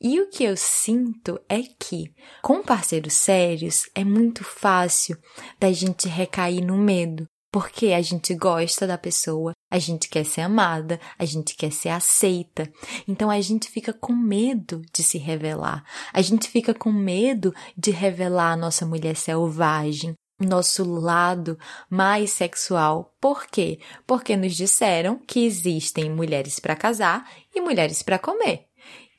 E 0.00 0.20
o 0.20 0.28
que 0.28 0.42
eu 0.44 0.56
sinto 0.56 1.40
é 1.48 1.62
que, 1.62 2.12
com 2.42 2.60
parceiros 2.60 3.14
sérios, 3.14 3.88
é 3.94 4.04
muito 4.04 4.42
fácil 4.42 5.16
da 5.60 5.72
gente 5.72 6.08
recair 6.08 6.60
no 6.64 6.76
medo, 6.76 7.24
porque 7.52 7.92
a 7.92 8.02
gente 8.02 8.34
gosta 8.34 8.86
da 8.86 8.98
pessoa, 8.98 9.52
a 9.70 9.78
gente 9.78 10.08
quer 10.08 10.24
ser 10.24 10.42
amada, 10.42 11.00
a 11.18 11.24
gente 11.24 11.56
quer 11.56 11.72
ser 11.72 11.88
aceita. 11.88 12.70
Então 13.06 13.30
a 13.30 13.40
gente 13.40 13.68
fica 13.68 13.92
com 13.92 14.12
medo 14.12 14.82
de 14.92 15.02
se 15.02 15.18
revelar. 15.18 15.84
A 16.12 16.22
gente 16.22 16.48
fica 16.48 16.72
com 16.72 16.92
medo 16.92 17.54
de 17.76 17.90
revelar 17.90 18.52
a 18.52 18.56
nossa 18.56 18.86
mulher 18.86 19.16
selvagem, 19.16 20.14
nosso 20.38 20.84
lado 20.84 21.58
mais 21.90 22.30
sexual. 22.30 23.14
Por 23.20 23.46
quê? 23.46 23.80
Porque 24.06 24.36
nos 24.36 24.54
disseram 24.54 25.18
que 25.18 25.44
existem 25.44 26.10
mulheres 26.10 26.60
para 26.60 26.76
casar 26.76 27.28
e 27.54 27.60
mulheres 27.60 28.02
para 28.02 28.18
comer. 28.18 28.65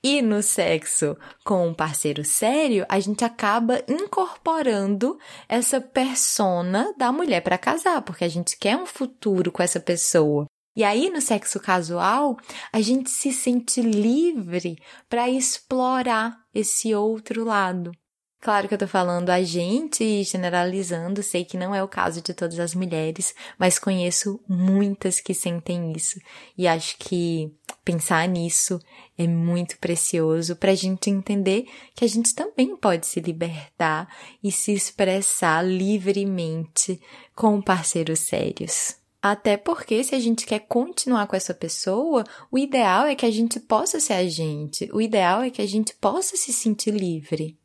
E 0.10 0.22
no 0.22 0.42
sexo 0.42 1.18
com 1.44 1.68
um 1.68 1.74
parceiro 1.74 2.24
sério, 2.24 2.86
a 2.88 2.98
gente 2.98 3.26
acaba 3.26 3.84
incorporando 3.90 5.20
essa 5.50 5.82
persona 5.82 6.94
da 6.98 7.12
mulher 7.12 7.42
para 7.42 7.58
casar, 7.58 8.02
porque 8.02 8.24
a 8.24 8.30
gente 8.30 8.58
quer 8.58 8.78
um 8.78 8.86
futuro 8.86 9.52
com 9.52 9.62
essa 9.62 9.82
pessoa. 9.82 10.46
E 10.78 10.82
aí, 10.82 11.10
no 11.10 11.20
sexo 11.20 11.60
casual, 11.60 12.38
a 12.72 12.80
gente 12.80 13.10
se 13.10 13.34
sente 13.34 13.82
livre 13.82 14.78
para 15.10 15.30
explorar 15.30 16.38
esse 16.56 16.96
outro 16.96 17.44
lado. 17.44 17.92
Claro 18.40 18.68
que 18.68 18.74
eu 18.76 18.78
tô 18.78 18.88
falando 18.88 19.32
a 19.32 19.42
gente 19.42 20.04
e 20.04 20.24
generalizando, 20.24 21.24
sei 21.24 21.44
que 21.44 21.58
não 21.58 21.74
é 21.74 21.84
o 21.84 21.88
caso 21.88 22.22
de 22.22 22.34
todas 22.34 22.60
as 22.60 22.76
mulheres, 22.76 23.34
mas 23.58 23.80
conheço 23.80 24.40
muitas 24.48 25.20
que 25.20 25.34
sentem 25.34 25.92
isso. 25.92 26.20
E 26.56 26.68
acho 26.68 26.98
que 27.00 27.52
pensar 27.84 28.28
nisso 28.28 28.80
é 29.18 29.28
muito 29.28 29.80
precioso 29.80 30.56
para 30.56 30.72
a 30.72 30.76
gente 30.76 31.10
entender 31.10 31.66
que 31.96 32.06
a 32.06 32.08
gente 32.08 32.36
também 32.36 32.76
pode 32.76 33.08
se 33.08 33.20
libertar 33.20 34.08
e 34.44 34.52
se 34.52 34.72
expressar 34.72 35.66
livremente 35.66 37.02
com 37.36 37.60
parceiros 37.60 38.20
sérios. 38.20 38.96
Até 39.20 39.58
porque, 39.58 40.04
se 40.04 40.14
a 40.14 40.20
gente 40.20 40.46
quer 40.46 40.60
continuar 40.60 41.26
com 41.26 41.36
essa 41.36 41.56
pessoa, 41.56 42.24
o 42.52 42.58
ideal 42.58 43.08
é 43.08 43.16
que 43.16 43.26
a 43.26 43.32
gente 43.32 43.60
possa 43.60 44.00
ser 44.00 44.14
a 44.14 44.30
gente, 44.30 44.88
o 44.94 45.02
ideal 45.02 45.42
é 45.42 45.50
que 45.50 45.62
a 45.62 45.68
gente 45.68 45.96
possa 45.96 46.38
se 46.38 46.54
sentir 46.54 46.92
livre. 46.92 47.57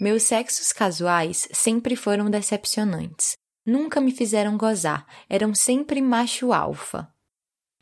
Meus 0.00 0.22
sexos 0.22 0.72
casuais 0.72 1.46
sempre 1.52 1.94
foram 1.94 2.30
decepcionantes. 2.30 3.34
Nunca 3.66 4.00
me 4.00 4.10
fizeram 4.10 4.56
gozar, 4.56 5.06
eram 5.28 5.54
sempre 5.54 6.00
macho 6.00 6.54
alfa. 6.54 7.06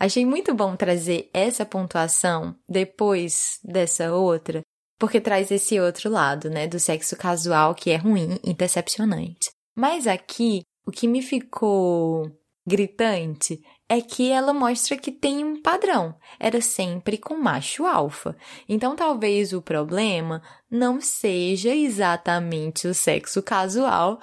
Achei 0.01 0.27
muito 0.27 0.53
bom 0.53 0.75
trazer 0.75 1.31
essa 1.33 1.65
pontuação 1.65 2.59
depois 2.69 3.61
dessa 3.63 4.13
outra, 4.13 4.63
porque 4.99 5.21
traz 5.21 5.53
esse 5.53 5.79
outro 5.79 6.11
lado, 6.11 6.51
né, 6.51 6.67
do 6.67 6.81
sexo 6.81 7.17
casual 7.17 7.73
que 7.73 7.91
é 7.91 7.97
ruim 7.97 8.41
e 8.43 8.53
decepcionante. 8.53 9.53
Mas 9.77 10.09
aqui, 10.09 10.63
o 10.85 10.91
que 10.91 11.07
me 11.07 11.23
ficou 11.23 12.37
gritante 12.67 13.63
é 13.89 14.01
que 14.01 14.31
ela 14.31 14.53
mostra 14.53 14.97
que 14.97 15.11
tem 15.11 15.45
um 15.45 15.63
padrão. 15.63 16.15
Era 16.39 16.61
sempre 16.61 17.17
com 17.17 17.37
macho 17.37 17.87
alfa. 17.87 18.37
Então 18.69 18.95
talvez 18.95 19.53
o 19.53 19.63
problema 19.63 20.43
não 20.71 21.01
seja 21.01 21.75
exatamente 21.75 22.87
o 22.87 22.95
sexo 22.95 23.43
casual, 23.43 24.21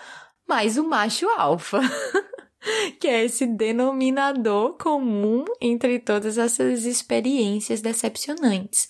mas 0.47 0.77
o 0.77 0.87
macho 0.87 1.27
alfa. 1.29 1.81
que 2.99 3.07
é 3.07 3.25
esse 3.25 3.45
denominador 3.45 4.77
comum 4.77 5.45
entre 5.61 5.99
todas 5.99 6.37
essas 6.37 6.85
experiências 6.85 7.81
decepcionantes. 7.81 8.87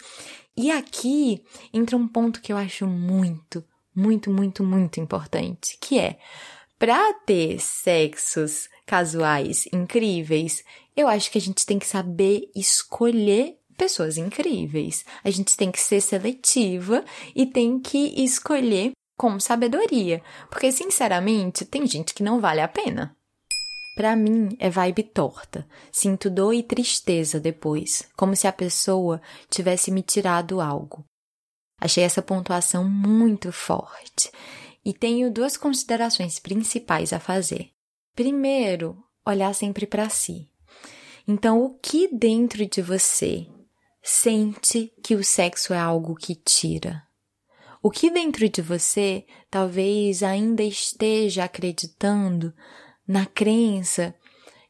E 0.57 0.71
aqui 0.71 1.43
entra 1.73 1.97
um 1.97 2.07
ponto 2.07 2.41
que 2.41 2.51
eu 2.51 2.57
acho 2.57 2.87
muito, 2.87 3.63
muito, 3.93 4.31
muito, 4.31 4.63
muito 4.63 4.99
importante, 4.99 5.77
que 5.81 5.99
é 5.99 6.17
para 6.79 7.13
ter 7.25 7.59
sexos 7.59 8.69
casuais 8.85 9.65
incríveis, 9.73 10.63
eu 10.95 11.07
acho 11.07 11.31
que 11.31 11.37
a 11.37 11.41
gente 11.41 11.65
tem 11.65 11.79
que 11.79 11.87
saber 11.87 12.49
escolher 12.55 13.57
pessoas 13.77 14.17
incríveis. 14.17 15.03
A 15.23 15.29
gente 15.29 15.57
tem 15.57 15.71
que 15.71 15.79
ser 15.79 16.01
seletiva 16.01 17.03
e 17.35 17.45
tem 17.45 17.79
que 17.79 18.23
escolher 18.23 18.91
com 19.17 19.39
sabedoria, 19.39 20.21
porque 20.49 20.71
sinceramente 20.71 21.65
tem 21.65 21.87
gente 21.87 22.13
que 22.13 22.23
não 22.23 22.39
vale 22.39 22.61
a 22.61 22.67
pena. 22.67 23.15
Para 23.95 24.15
mim 24.15 24.49
é 24.59 24.69
vibe 24.69 25.03
torta. 25.03 25.65
Sinto 25.91 26.29
dor 26.29 26.53
e 26.53 26.61
tristeza 26.61 27.39
depois, 27.39 28.07
como 28.17 28.35
se 28.35 28.45
a 28.45 28.51
pessoa 28.51 29.21
tivesse 29.49 29.89
me 29.89 30.01
tirado 30.01 30.59
algo. 30.59 31.05
Achei 31.79 32.03
essa 32.03 32.21
pontuação 32.21 32.83
muito 32.83 33.51
forte 33.53 34.29
e 34.83 34.93
tenho 34.93 35.31
duas 35.31 35.55
considerações 35.55 36.39
principais 36.39 37.13
a 37.13 37.19
fazer. 37.19 37.74
Primeiro, 38.15 38.97
olhar 39.25 39.53
sempre 39.53 39.85
para 39.85 40.07
si. 40.09 40.49
Então, 41.27 41.61
o 41.63 41.77
que 41.77 42.07
dentro 42.07 42.65
de 42.65 42.81
você 42.81 43.45
sente 44.01 44.93
que 45.03 45.15
o 45.15 45.23
sexo 45.23 45.73
é 45.73 45.79
algo 45.79 46.15
que 46.15 46.35
tira? 46.35 47.03
O 47.81 47.91
que 47.91 48.09
dentro 48.09 48.47
de 48.47 48.61
você 48.61 49.25
talvez 49.49 50.23
ainda 50.23 50.63
esteja 50.63 51.43
acreditando 51.43 52.53
na 53.07 53.25
crença 53.25 54.15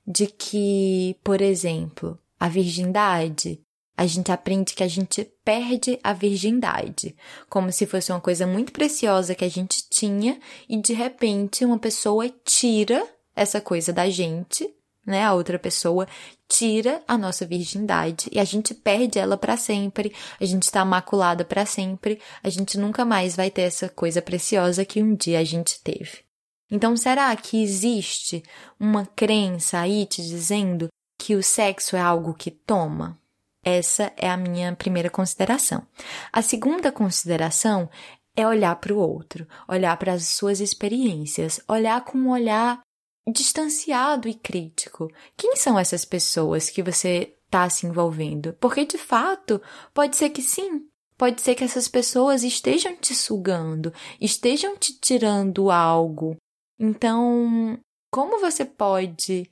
de 0.06 0.28
que, 0.28 1.16
por 1.24 1.42
exemplo, 1.42 2.20
a 2.40 2.50
virgindade, 2.50 3.62
a 3.98 4.06
gente 4.06 4.32
aprende 4.32 4.74
que 4.74 4.84
a 4.84 4.88
gente 4.88 5.24
perde 5.44 5.98
a 6.04 6.14
virgindade, 6.14 7.16
como 7.50 7.72
se 7.72 7.86
fosse 7.86 8.12
uma 8.12 8.20
coisa 8.20 8.46
muito 8.46 8.74
preciosa 8.74 9.36
que 9.36 9.46
a 9.46 9.50
gente 9.50 9.88
tinha 9.90 10.40
e 10.68 10.78
de 10.78 10.94
repente 10.94 11.64
uma 11.64 11.80
pessoa 11.80 12.30
tira 12.44 13.15
essa 13.36 13.60
coisa 13.60 13.92
da 13.92 14.10
gente, 14.10 14.74
né? 15.06 15.24
A 15.24 15.34
outra 15.34 15.60
pessoa 15.60 16.08
tira 16.48 17.04
a 17.08 17.18
nossa 17.18 17.46
virgindade 17.46 18.28
e 18.32 18.40
a 18.40 18.44
gente 18.44 18.74
perde 18.74 19.20
ela 19.20 19.38
para 19.38 19.56
sempre. 19.56 20.14
A 20.40 20.46
gente 20.46 20.64
está 20.64 20.84
maculada 20.84 21.46
para 21.46 21.66
sempre. 21.66 22.20
A 22.42 22.50
gente 22.50 22.78
nunca 22.78 23.06
mais 23.06 23.36
vai 23.36 23.52
ter 23.52 23.64
essa 23.64 23.88
coisa 23.88 24.22
preciosa 24.22 24.84
que 24.84 25.02
um 25.02 25.14
dia 25.14 25.40
a 25.40 25.44
gente 25.44 25.80
teve. 25.82 26.26
Então, 26.72 26.98
será 26.98 27.36
que 27.36 27.62
existe 27.62 28.44
uma 28.80 29.06
crença 29.06 29.80
aí 29.80 30.06
te 30.06 30.22
dizendo 30.24 30.88
que 31.18 31.36
o 31.36 31.44
sexo 31.44 31.96
é 31.96 32.02
algo 32.02 32.34
que 32.34 32.50
toma? 32.50 33.20
Essa 33.64 34.12
é 34.18 34.30
a 34.30 34.38
minha 34.38 34.76
primeira 34.76 35.10
consideração. 35.10 35.86
A 36.32 36.42
segunda 36.42 36.92
consideração 36.92 37.90
é 38.36 38.46
olhar 38.48 38.76
para 38.76 38.94
o 38.94 38.98
outro, 38.98 39.48
olhar 39.68 39.96
para 39.98 40.14
as 40.14 40.28
suas 40.28 40.60
experiências, 40.60 41.60
olhar 41.68 42.04
com 42.04 42.18
um 42.18 42.30
olhar 42.30 42.82
distanciado 43.28 44.28
e 44.28 44.34
crítico. 44.34 45.10
Quem 45.38 45.56
são 45.56 45.78
essas 45.78 46.06
pessoas 46.06 46.70
que 46.70 46.84
você 46.84 47.36
está 47.46 47.70
se 47.70 47.86
envolvendo? 47.86 48.54
Porque 48.60 48.86
de 48.86 48.98
fato, 48.98 49.62
pode 49.94 50.16
ser 50.16 50.30
que 50.30 50.42
sim. 50.42 50.88
Pode 51.18 51.42
ser 51.42 51.56
que 51.56 51.64
essas 51.64 51.88
pessoas 51.88 52.44
estejam 52.44 52.96
te 52.98 53.16
sugando, 53.16 53.94
estejam 54.20 54.76
te 54.78 55.00
tirando 55.00 55.72
algo 55.72 56.36
então, 56.80 57.80
como 58.12 58.40
você 58.40 58.66
pode 58.66 59.50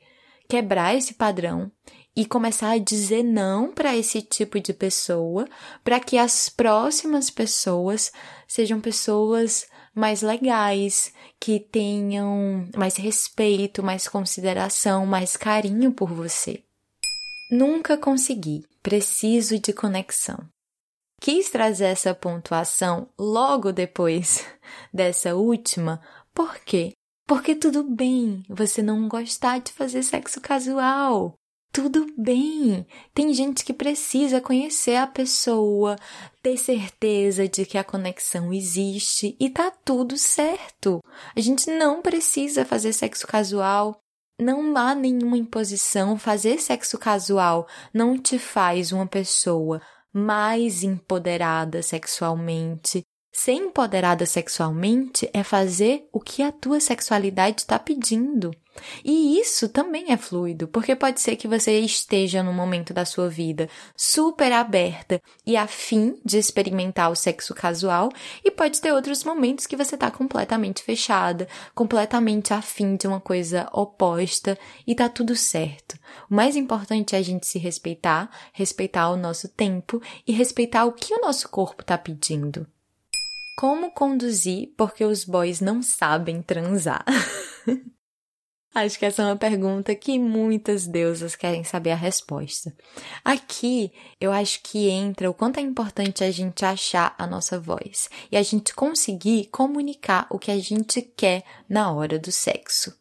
quebrar 0.49 0.95
esse 0.95 1.13
padrão 1.13 1.71
e 2.15 2.26
começar 2.26 2.71
a 2.71 2.78
dizer 2.78 3.24
não 3.24 3.71
para 3.71 3.95
esse 3.95 4.21
tipo 4.21 4.59
de 4.59 4.74
pessoa, 4.74 5.47
para 5.84 5.99
que 5.99 6.17
as 6.17 6.49
próximas 6.49 7.30
pessoas 7.30 8.11
sejam 8.47 8.80
pessoas 8.80 9.65
mais 9.93 10.21
legais, 10.21 11.13
que 11.39 11.59
tenham 11.59 12.67
mais 12.75 12.95
respeito, 12.95 13.83
mais 13.83 14.07
consideração, 14.07 15.05
mais 15.05 15.37
carinho 15.37 15.91
por 15.91 16.09
você. 16.09 16.63
Nunca 17.51 17.97
consegui, 17.97 18.65
preciso 18.81 19.59
de 19.59 19.71
conexão. 19.73 20.39
Quis 21.21 21.49
trazer 21.49 21.85
essa 21.85 22.13
pontuação 22.13 23.07
logo 23.17 23.71
depois 23.71 24.45
dessa 24.93 25.35
última, 25.35 26.01
por 26.33 26.59
quê? 26.59 26.93
Porque 27.25 27.55
tudo 27.55 27.83
bem 27.83 28.43
você 28.49 28.81
não 28.81 29.07
gostar 29.07 29.59
de 29.59 29.71
fazer 29.71 30.03
sexo 30.03 30.41
casual. 30.41 31.35
Tudo 31.74 32.05
bem. 32.15 32.86
Tem 33.15 33.34
gente 33.34 33.65
que 33.65 33.74
precisa 33.74 34.39
conhecer 34.39 34.95
a 34.95 35.07
pessoa, 35.07 35.95
ter 36.43 36.55
certeza 36.55 37.47
de 37.47 37.65
que 37.65 37.80
a 37.80 37.84
conexão 37.84 38.53
existe 38.53 39.36
e 39.39 39.49
tá 39.49 39.71
tudo 39.84 40.15
certo. 40.15 41.01
A 41.36 41.39
gente 41.41 41.71
não 41.71 41.99
precisa 41.99 42.63
fazer 42.63 42.93
sexo 42.93 43.26
casual. 43.26 43.97
Não 44.39 44.78
há 44.78 44.93
nenhuma 44.93 45.36
imposição. 45.36 46.15
Fazer 46.15 46.61
sexo 46.61 46.95
casual 46.99 47.67
não 47.91 48.19
te 48.19 48.38
faz 48.38 48.91
uma 48.91 49.07
pessoa 49.07 49.82
mais 50.13 50.84
empoderada 50.84 51.82
sexualmente, 51.82 53.03
Ser 53.36 53.53
empoderada 53.53 54.28
sexualmente 54.28 55.28
é 55.34 55.43
fazer 55.43 56.07
o 56.13 56.19
que 56.19 56.43
a 56.43 56.51
tua 56.51 56.80
sexualidade 56.80 57.61
está 57.61 57.80
pedindo. 57.80 58.51
E 59.03 59.39
isso 59.39 59.69
também 59.69 60.11
é 60.11 60.17
fluido, 60.17 60.67
porque 60.67 60.95
pode 60.95 61.21
ser 61.21 61.36
que 61.36 61.47
você 61.47 61.80
esteja 61.80 62.41
num 62.41 62.53
momento 62.53 62.93
da 62.93 63.05
sua 63.05 63.30
vida 63.30 63.69
super 63.95 64.51
aberta 64.51 65.21
e 65.45 65.55
afim 65.55 66.19
de 66.24 66.38
experimentar 66.38 67.11
o 67.11 67.15
sexo 67.15 67.53
casual, 67.53 68.09
e 68.43 68.51
pode 68.51 68.82
ter 68.82 68.91
outros 68.91 69.24
momentos 69.24 69.67
que 69.67 69.76
você 69.76 69.95
está 69.95 70.09
completamente 70.09 70.84
fechada, 70.84 71.47
completamente 71.76 72.53
afim 72.53 72.95
de 72.95 73.07
uma 73.07 73.19
coisa 73.19 73.69
oposta, 73.71 74.57
e 74.86 74.95
tá 74.95 75.09
tudo 75.09 75.36
certo. 75.36 75.97
O 76.30 76.36
mais 76.36 76.55
importante 76.55 77.15
é 77.15 77.19
a 77.19 77.24
gente 77.24 77.47
se 77.47 77.59
respeitar, 77.59 78.30
respeitar 78.53 79.09
o 79.09 79.17
nosso 79.17 79.47
tempo 79.47 80.01
e 80.28 80.32
respeitar 80.32 80.86
o 80.86 80.93
que 80.93 81.13
o 81.13 81.21
nosso 81.21 81.49
corpo 81.49 81.82
está 81.82 81.97
pedindo. 81.97 82.67
Como 83.55 83.91
conduzir 83.91 84.74
porque 84.76 85.05
os 85.05 85.24
boys 85.24 85.61
não 85.61 85.82
sabem 85.82 86.41
transar? 86.41 87.05
Acho 88.74 88.97
que 88.97 89.05
essa 89.05 89.21
é 89.21 89.26
uma 89.26 89.36
pergunta 89.36 89.93
que 89.93 90.17
muitas 90.17 90.88
deusas 90.88 91.36
querem 91.36 91.63
saber 91.63 91.91
a 91.91 91.95
resposta. 91.95 92.76
Aqui, 93.24 93.91
eu 94.19 94.32
acho 94.32 94.61
que 94.63 94.89
entra 94.89 95.30
o 95.30 95.34
quanto 95.34 95.59
é 95.59 95.61
importante 95.61 96.24
a 96.24 96.32
gente 96.32 96.65
achar 96.65 97.13
a 97.17 97.28
nossa 97.28 97.59
voz 97.59 98.09
e 98.32 98.38
a 98.38 98.41
gente 98.41 98.74
conseguir 98.74 99.45
comunicar 99.51 100.26
o 100.32 100.39
que 100.39 100.49
a 100.49 100.57
gente 100.57 101.03
quer 101.03 101.43
na 101.69 101.91
hora 101.91 102.17
do 102.17 102.32
sexo. 102.32 102.97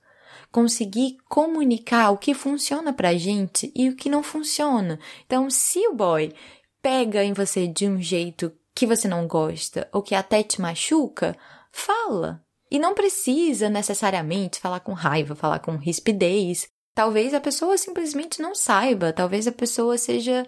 Conseguir 0.51 1.16
comunicar 1.27 2.11
o 2.11 2.18
que 2.18 2.35
funciona 2.35 2.93
pra 2.93 3.14
gente 3.14 3.73
e 3.75 3.89
o 3.89 3.97
que 3.97 4.11
não 4.11 4.23
funciona. 4.23 5.01
Então, 5.25 5.49
se 5.49 5.79
o 5.89 5.95
boy 5.95 6.35
pega 6.83 7.25
em 7.25 7.33
você 7.33 7.66
de 7.66 7.89
um 7.89 7.99
jeito 7.99 8.53
que 8.75 8.87
você 8.87 9.09
não 9.09 9.27
gosta 9.27 9.89
ou 9.91 10.03
que 10.03 10.14
até 10.14 10.43
te 10.43 10.61
machuca, 10.61 11.35
fala. 11.70 12.45
E 12.73 12.79
não 12.79 12.95
precisa 12.95 13.68
necessariamente 13.68 14.59
falar 14.59 14.81
com 14.81 14.95
raiva, 14.95 15.35
falar 15.35 15.59
com 15.59 15.77
rispidez. 15.77 16.70
Talvez 16.95 17.35
a 17.35 17.41
pessoa 17.41 17.77
simplesmente 17.77 18.41
não 18.41 18.55
saiba, 18.55 19.12
talvez 19.12 19.47
a 19.47 19.53
pessoa 19.53 19.99
seja 19.99 20.47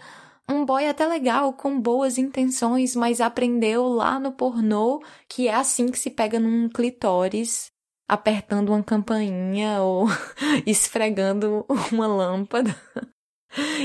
um 0.49 0.65
boy 0.65 0.87
até 0.89 1.07
legal, 1.07 1.53
com 1.53 1.79
boas 1.79 2.17
intenções, 2.17 2.97
mas 2.97 3.21
aprendeu 3.21 3.87
lá 3.89 4.19
no 4.19 4.33
pornô 4.33 5.03
que 5.29 5.49
é 5.49 5.55
assim 5.55 5.91
que 5.91 5.99
se 5.99 6.11
pega 6.11 6.41
num 6.41 6.67
clitóris, 6.67 7.71
apertando 8.09 8.71
uma 8.71 8.83
campainha 8.83 9.83
ou 9.85 10.07
esfregando 10.65 11.67
uma 11.93 12.07
lâmpada. 12.07 12.75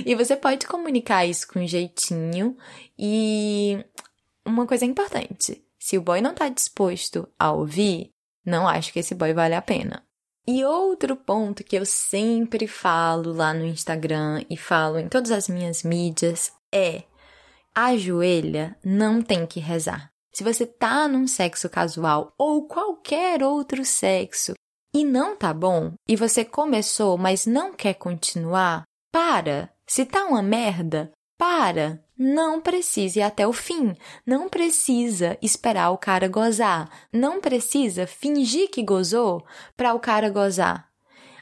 E 0.05 0.15
você 0.15 0.37
pode 0.37 0.65
comunicar 0.65 1.25
isso 1.25 1.45
com 1.45 1.67
jeitinho 1.67 2.55
e 2.97 3.83
uma 4.45 4.65
coisa 4.65 4.85
importante: 4.85 5.61
se 5.77 5.97
o 5.97 6.01
boy 6.01 6.21
não 6.21 6.33
tá 6.33 6.47
disposto 6.47 7.27
a 7.37 7.51
ouvir, 7.51 8.13
não 8.45 8.67
acho 8.67 8.91
que 8.93 8.99
esse 8.99 9.15
boy 9.15 9.33
vale 9.33 9.55
a 9.55 9.61
pena. 9.61 10.03
E 10.47 10.65
outro 10.65 11.15
ponto 11.15 11.63
que 11.63 11.75
eu 11.75 11.85
sempre 11.85 12.67
falo 12.67 13.31
lá 13.31 13.53
no 13.53 13.65
Instagram 13.65 14.43
e 14.49 14.57
falo 14.57 14.97
em 14.97 15.07
todas 15.07 15.31
as 15.31 15.47
minhas 15.47 15.83
mídias 15.83 16.51
é: 16.73 17.03
a 17.75 17.95
joelha 17.95 18.75
não 18.83 19.21
tem 19.21 19.45
que 19.45 19.59
rezar. 19.59 20.11
Se 20.33 20.43
você 20.43 20.65
tá 20.65 21.07
num 21.07 21.27
sexo 21.27 21.69
casual 21.69 22.33
ou 22.37 22.67
qualquer 22.67 23.43
outro 23.43 23.83
sexo 23.85 24.53
e 24.93 25.03
não 25.03 25.35
tá 25.35 25.53
bom, 25.53 25.93
e 26.07 26.15
você 26.15 26.43
começou, 26.43 27.17
mas 27.17 27.45
não 27.45 27.73
quer 27.73 27.93
continuar, 27.93 28.83
para. 29.11 29.71
Se 29.85 30.05
tá 30.05 30.25
uma 30.25 30.41
merda, 30.41 31.11
para. 31.37 32.03
Não 32.21 32.59
precisa 32.59 33.19
ir 33.19 33.21
até 33.21 33.47
o 33.47 33.53
fim. 33.53 33.95
Não 34.25 34.49
precisa 34.49 35.37
esperar 35.41 35.91
o 35.91 35.97
cara 35.97 36.27
gozar. 36.27 36.89
Não 37.13 37.39
precisa 37.39 38.05
fingir 38.05 38.69
que 38.69 38.83
gozou 38.83 39.45
para 39.77 39.93
o 39.93 39.99
cara 40.01 40.29
gozar. 40.29 40.89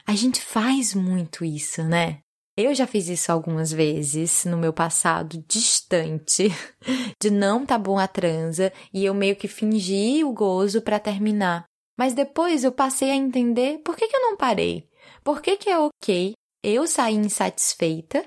A 0.06 0.14
gente 0.14 0.40
faz 0.40 0.94
muito 0.94 1.44
isso, 1.44 1.82
né? 1.82 2.20
Eu 2.56 2.72
já 2.76 2.86
fiz 2.86 3.08
isso 3.08 3.32
algumas 3.32 3.72
vezes 3.72 4.44
no 4.44 4.56
meu 4.56 4.72
passado 4.72 5.44
distante, 5.48 6.48
de 7.20 7.28
não 7.28 7.66
tá 7.66 7.76
bom 7.76 7.98
a 7.98 8.06
transa 8.06 8.72
e 8.94 9.04
eu 9.04 9.14
meio 9.14 9.34
que 9.34 9.48
fingi 9.48 10.22
o 10.22 10.32
gozo 10.32 10.80
para 10.80 11.00
terminar. 11.00 11.64
Mas 11.96 12.14
depois 12.14 12.62
eu 12.62 12.70
passei 12.70 13.10
a 13.10 13.16
entender 13.16 13.78
por 13.78 13.96
que, 13.96 14.06
que 14.06 14.16
eu 14.16 14.22
não 14.22 14.36
parei. 14.36 14.88
Por 15.24 15.42
que, 15.42 15.56
que 15.56 15.68
é 15.68 15.78
ok 15.78 16.34
eu 16.62 16.86
sair 16.86 17.16
insatisfeita 17.16 18.24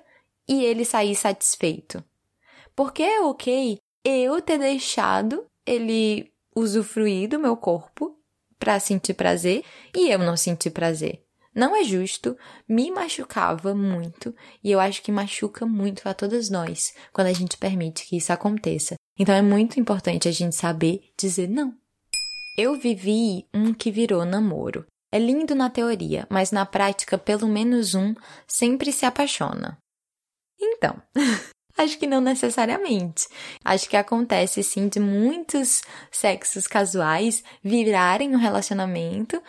e 0.47 0.65
ele 0.65 0.83
sair 0.83 1.15
satisfeito? 1.15 2.03
Por 2.81 2.91
que 2.91 3.03
é 3.03 3.21
ok 3.21 3.77
eu 4.03 4.41
ter 4.41 4.57
deixado 4.57 5.45
ele 5.67 6.33
usufruir 6.55 7.29
do 7.29 7.37
meu 7.37 7.55
corpo 7.55 8.17
para 8.57 8.79
sentir 8.79 9.13
prazer 9.13 9.63
e 9.95 10.09
eu 10.09 10.17
não 10.17 10.35
sentir 10.35 10.71
prazer? 10.71 11.23
Não 11.53 11.75
é 11.75 11.83
justo, 11.83 12.35
me 12.67 12.89
machucava 12.89 13.75
muito 13.75 14.35
e 14.63 14.71
eu 14.71 14.79
acho 14.79 15.03
que 15.03 15.11
machuca 15.11 15.63
muito 15.63 16.09
a 16.09 16.13
todas 16.15 16.49
nós 16.49 16.91
quando 17.13 17.27
a 17.27 17.33
gente 17.33 17.55
permite 17.55 18.07
que 18.07 18.17
isso 18.17 18.33
aconteça. 18.33 18.95
Então 19.15 19.35
é 19.35 19.43
muito 19.43 19.79
importante 19.79 20.27
a 20.27 20.31
gente 20.31 20.55
saber 20.55 21.03
dizer 21.15 21.47
não. 21.47 21.75
Eu 22.57 22.73
vivi 22.73 23.45
um 23.53 23.75
que 23.75 23.91
virou 23.91 24.25
namoro. 24.25 24.87
É 25.11 25.19
lindo 25.19 25.53
na 25.53 25.69
teoria, 25.69 26.25
mas 26.31 26.51
na 26.51 26.65
prática, 26.65 27.15
pelo 27.15 27.47
menos 27.47 27.93
um 27.93 28.15
sempre 28.47 28.91
se 28.91 29.05
apaixona. 29.05 29.77
Então, 30.59 30.99
acho 31.77 31.97
que 31.97 32.07
não 32.07 32.21
necessariamente. 32.21 33.27
Acho 33.63 33.89
que 33.89 33.97
acontece 33.97 34.63
sim 34.63 34.87
de 34.87 34.99
muitos 34.99 35.81
sexos 36.11 36.67
casuais 36.67 37.43
virarem 37.63 38.35
um 38.35 38.37
relacionamento, 38.37 39.41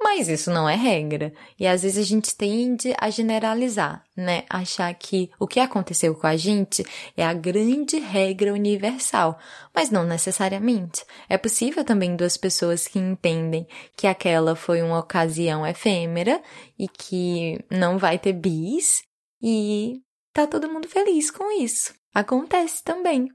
mas 0.00 0.28
isso 0.28 0.50
não 0.50 0.68
é 0.68 0.76
regra. 0.76 1.32
E 1.58 1.66
às 1.66 1.82
vezes 1.82 1.98
a 1.98 2.06
gente 2.06 2.36
tende 2.36 2.94
a 3.00 3.10
generalizar, 3.10 4.04
né? 4.16 4.44
Achar 4.48 4.92
que 4.94 5.30
o 5.38 5.46
que 5.46 5.58
aconteceu 5.58 6.14
com 6.14 6.26
a 6.26 6.36
gente 6.36 6.84
é 7.16 7.24
a 7.24 7.32
grande 7.32 7.98
regra 7.98 8.52
universal. 8.52 9.38
Mas 9.74 9.90
não 9.90 10.04
necessariamente. 10.04 11.04
É 11.28 11.36
possível 11.36 11.82
também 11.82 12.14
duas 12.14 12.36
pessoas 12.36 12.86
que 12.86 12.98
entendem 12.98 13.66
que 13.96 14.06
aquela 14.06 14.54
foi 14.54 14.82
uma 14.82 15.00
ocasião 15.00 15.66
efêmera 15.66 16.40
e 16.78 16.86
que 16.86 17.58
não 17.70 17.98
vai 17.98 18.18
ter 18.18 18.32
bis 18.32 19.02
e 19.42 20.02
tá 20.36 20.46
todo 20.46 20.70
mundo 20.70 20.86
feliz 20.86 21.30
com 21.30 21.50
isso. 21.50 21.94
Acontece 22.14 22.84
também. 22.84 23.30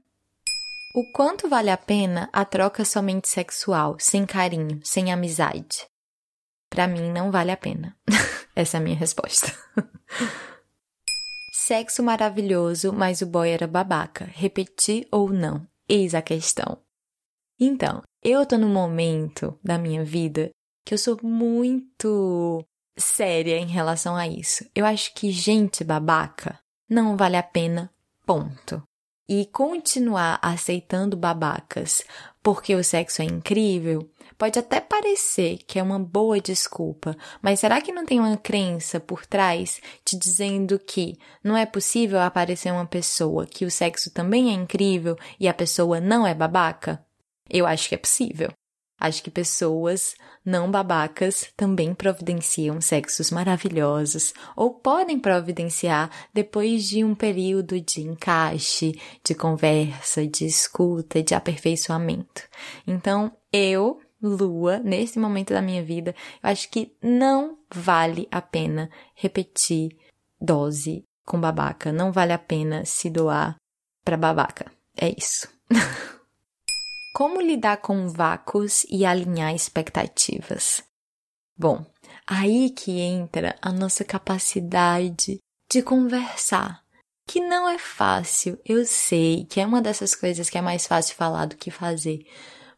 O 0.94 1.12
quanto 1.12 1.48
vale 1.48 1.68
a 1.68 1.76
pena 1.76 2.30
a 2.32 2.44
troca 2.44 2.84
somente 2.84 3.28
sexual, 3.28 3.96
sem 3.98 4.24
carinho, 4.24 4.80
sem 4.84 5.12
amizade? 5.12 5.84
Para 6.70 6.86
mim 6.86 7.10
não 7.10 7.32
vale 7.32 7.50
a 7.50 7.56
pena. 7.56 7.96
Essa 8.54 8.76
é 8.76 8.80
a 8.80 8.82
minha 8.82 8.96
resposta. 8.96 9.52
Sexo 11.52 12.04
maravilhoso, 12.04 12.92
mas 12.92 13.20
o 13.20 13.26
boy 13.26 13.50
era 13.50 13.66
babaca. 13.66 14.30
Repetir 14.32 15.08
ou 15.10 15.32
não? 15.32 15.66
Eis 15.88 16.14
a 16.14 16.22
questão. 16.22 16.78
Então, 17.58 18.02
eu 18.22 18.46
tô 18.46 18.56
num 18.56 18.72
momento 18.72 19.58
da 19.62 19.76
minha 19.76 20.04
vida 20.04 20.50
que 20.84 20.94
eu 20.94 20.98
sou 20.98 21.18
muito 21.20 22.64
séria 22.96 23.58
em 23.58 23.66
relação 23.66 24.14
a 24.14 24.28
isso. 24.28 24.64
Eu 24.72 24.84
acho 24.84 25.12
que 25.14 25.32
gente 25.32 25.82
babaca 25.82 26.62
não 26.88 27.16
vale 27.16 27.36
a 27.36 27.42
pena, 27.42 27.90
ponto. 28.26 28.82
E 29.28 29.46
continuar 29.46 30.38
aceitando 30.42 31.16
babacas 31.16 32.04
porque 32.42 32.74
o 32.74 32.82
sexo 32.82 33.22
é 33.22 33.24
incrível 33.24 34.10
Pode 34.42 34.58
até 34.58 34.80
parecer 34.80 35.58
que 35.68 35.78
é 35.78 35.82
uma 35.84 36.00
boa 36.00 36.40
desculpa, 36.40 37.16
mas 37.40 37.60
será 37.60 37.80
que 37.80 37.92
não 37.92 38.04
tem 38.04 38.18
uma 38.18 38.36
crença 38.36 38.98
por 38.98 39.24
trás 39.24 39.80
te 40.04 40.18
dizendo 40.18 40.80
que 40.80 41.16
não 41.44 41.56
é 41.56 41.64
possível 41.64 42.20
aparecer 42.20 42.72
uma 42.72 42.84
pessoa 42.84 43.46
que 43.46 43.64
o 43.64 43.70
sexo 43.70 44.10
também 44.10 44.50
é 44.50 44.52
incrível 44.52 45.16
e 45.38 45.46
a 45.46 45.54
pessoa 45.54 46.00
não 46.00 46.26
é 46.26 46.34
babaca? 46.34 47.04
Eu 47.48 47.66
acho 47.66 47.88
que 47.88 47.94
é 47.94 47.98
possível. 47.98 48.50
Acho 49.04 49.20
que 49.20 49.32
pessoas 49.32 50.14
não 50.44 50.70
babacas 50.70 51.52
também 51.56 51.92
providenciam 51.92 52.80
sexos 52.80 53.32
maravilhosos 53.32 54.32
ou 54.54 54.74
podem 54.74 55.18
providenciar 55.18 56.08
depois 56.32 56.88
de 56.88 57.02
um 57.02 57.12
período 57.12 57.80
de 57.80 58.02
encaixe, 58.02 58.96
de 59.24 59.34
conversa, 59.34 60.24
de 60.24 60.46
escuta, 60.46 61.20
de 61.20 61.34
aperfeiçoamento. 61.34 62.42
Então, 62.86 63.32
eu 63.52 64.00
lua, 64.22 64.78
nesse 64.78 65.18
momento 65.18 65.52
da 65.52 65.60
minha 65.60 65.82
vida, 65.82 66.14
eu 66.40 66.50
acho 66.50 66.70
que 66.70 66.96
não 67.02 67.58
vale 67.74 68.28
a 68.30 68.40
pena 68.40 68.88
repetir 69.16 69.90
dose 70.40 71.02
com 71.26 71.40
babaca. 71.40 71.90
Não 71.90 72.12
vale 72.12 72.32
a 72.32 72.38
pena 72.38 72.84
se 72.84 73.10
doar 73.10 73.56
para 74.04 74.16
babaca. 74.16 74.70
É 74.96 75.12
isso. 75.18 75.48
Como 77.22 77.40
lidar 77.40 77.76
com 77.76 78.08
vácuos 78.08 78.84
e 78.90 79.06
alinhar 79.06 79.54
expectativas? 79.54 80.82
Bom, 81.56 81.86
aí 82.26 82.70
que 82.70 82.98
entra 82.98 83.54
a 83.62 83.70
nossa 83.70 84.02
capacidade 84.02 85.38
de 85.70 85.82
conversar, 85.82 86.82
que 87.28 87.40
não 87.40 87.68
é 87.68 87.78
fácil, 87.78 88.58
eu 88.64 88.84
sei 88.84 89.44
que 89.44 89.60
é 89.60 89.66
uma 89.66 89.80
dessas 89.80 90.16
coisas 90.16 90.50
que 90.50 90.58
é 90.58 90.60
mais 90.60 90.84
fácil 90.84 91.14
falar 91.14 91.46
do 91.46 91.54
que 91.54 91.70
fazer, 91.70 92.26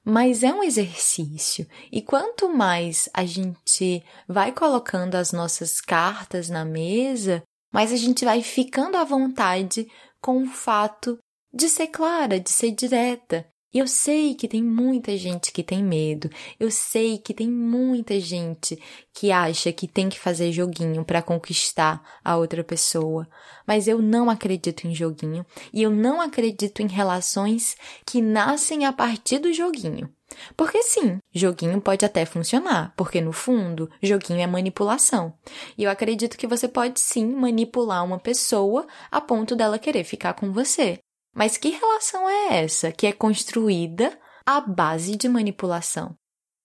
mas 0.04 0.42
é 0.42 0.52
um 0.52 0.62
exercício. 0.62 1.66
E 1.90 2.02
quanto 2.02 2.46
mais 2.46 3.08
a 3.14 3.24
gente 3.24 4.04
vai 4.28 4.52
colocando 4.52 5.14
as 5.14 5.32
nossas 5.32 5.80
cartas 5.80 6.50
na 6.50 6.66
mesa, 6.66 7.42
mais 7.72 7.90
a 7.90 7.96
gente 7.96 8.26
vai 8.26 8.42
ficando 8.42 8.98
à 8.98 9.04
vontade 9.04 9.90
com 10.20 10.42
o 10.42 10.46
fato 10.46 11.16
de 11.50 11.66
ser 11.70 11.86
clara, 11.86 12.38
de 12.38 12.50
ser 12.50 12.72
direta, 12.72 13.48
e 13.74 13.80
eu 13.80 13.88
sei 13.88 14.36
que 14.36 14.46
tem 14.46 14.62
muita 14.62 15.16
gente 15.18 15.50
que 15.50 15.64
tem 15.64 15.82
medo. 15.82 16.30
Eu 16.60 16.70
sei 16.70 17.18
que 17.18 17.34
tem 17.34 17.50
muita 17.50 18.20
gente 18.20 18.80
que 19.12 19.32
acha 19.32 19.72
que 19.72 19.88
tem 19.88 20.08
que 20.08 20.20
fazer 20.20 20.52
joguinho 20.52 21.04
para 21.04 21.20
conquistar 21.20 22.00
a 22.24 22.36
outra 22.36 22.62
pessoa. 22.62 23.28
Mas 23.66 23.88
eu 23.88 24.00
não 24.00 24.30
acredito 24.30 24.86
em 24.86 24.94
joguinho 24.94 25.44
e 25.72 25.82
eu 25.82 25.90
não 25.90 26.20
acredito 26.20 26.82
em 26.82 26.86
relações 26.86 27.76
que 28.06 28.22
nascem 28.22 28.86
a 28.86 28.92
partir 28.92 29.40
do 29.40 29.52
joguinho. 29.52 30.08
Porque 30.56 30.82
sim, 30.82 31.18
joguinho 31.32 31.80
pode 31.80 32.04
até 32.04 32.24
funcionar, 32.24 32.92
porque 32.96 33.20
no 33.20 33.32
fundo, 33.32 33.90
joguinho 34.02 34.40
é 34.40 34.46
manipulação. 34.46 35.34
E 35.76 35.84
eu 35.84 35.90
acredito 35.90 36.36
que 36.36 36.46
você 36.46 36.68
pode 36.68 37.00
sim 37.00 37.26
manipular 37.26 38.04
uma 38.04 38.18
pessoa 38.18 38.86
a 39.10 39.20
ponto 39.20 39.56
dela 39.56 39.78
querer 39.78 40.04
ficar 40.04 40.34
com 40.34 40.52
você. 40.52 41.00
Mas 41.34 41.56
que 41.56 41.70
relação 41.70 42.28
é 42.28 42.62
essa 42.62 42.92
que 42.92 43.06
é 43.06 43.12
construída 43.12 44.16
à 44.46 44.60
base 44.60 45.16
de 45.16 45.28
manipulação? 45.28 46.16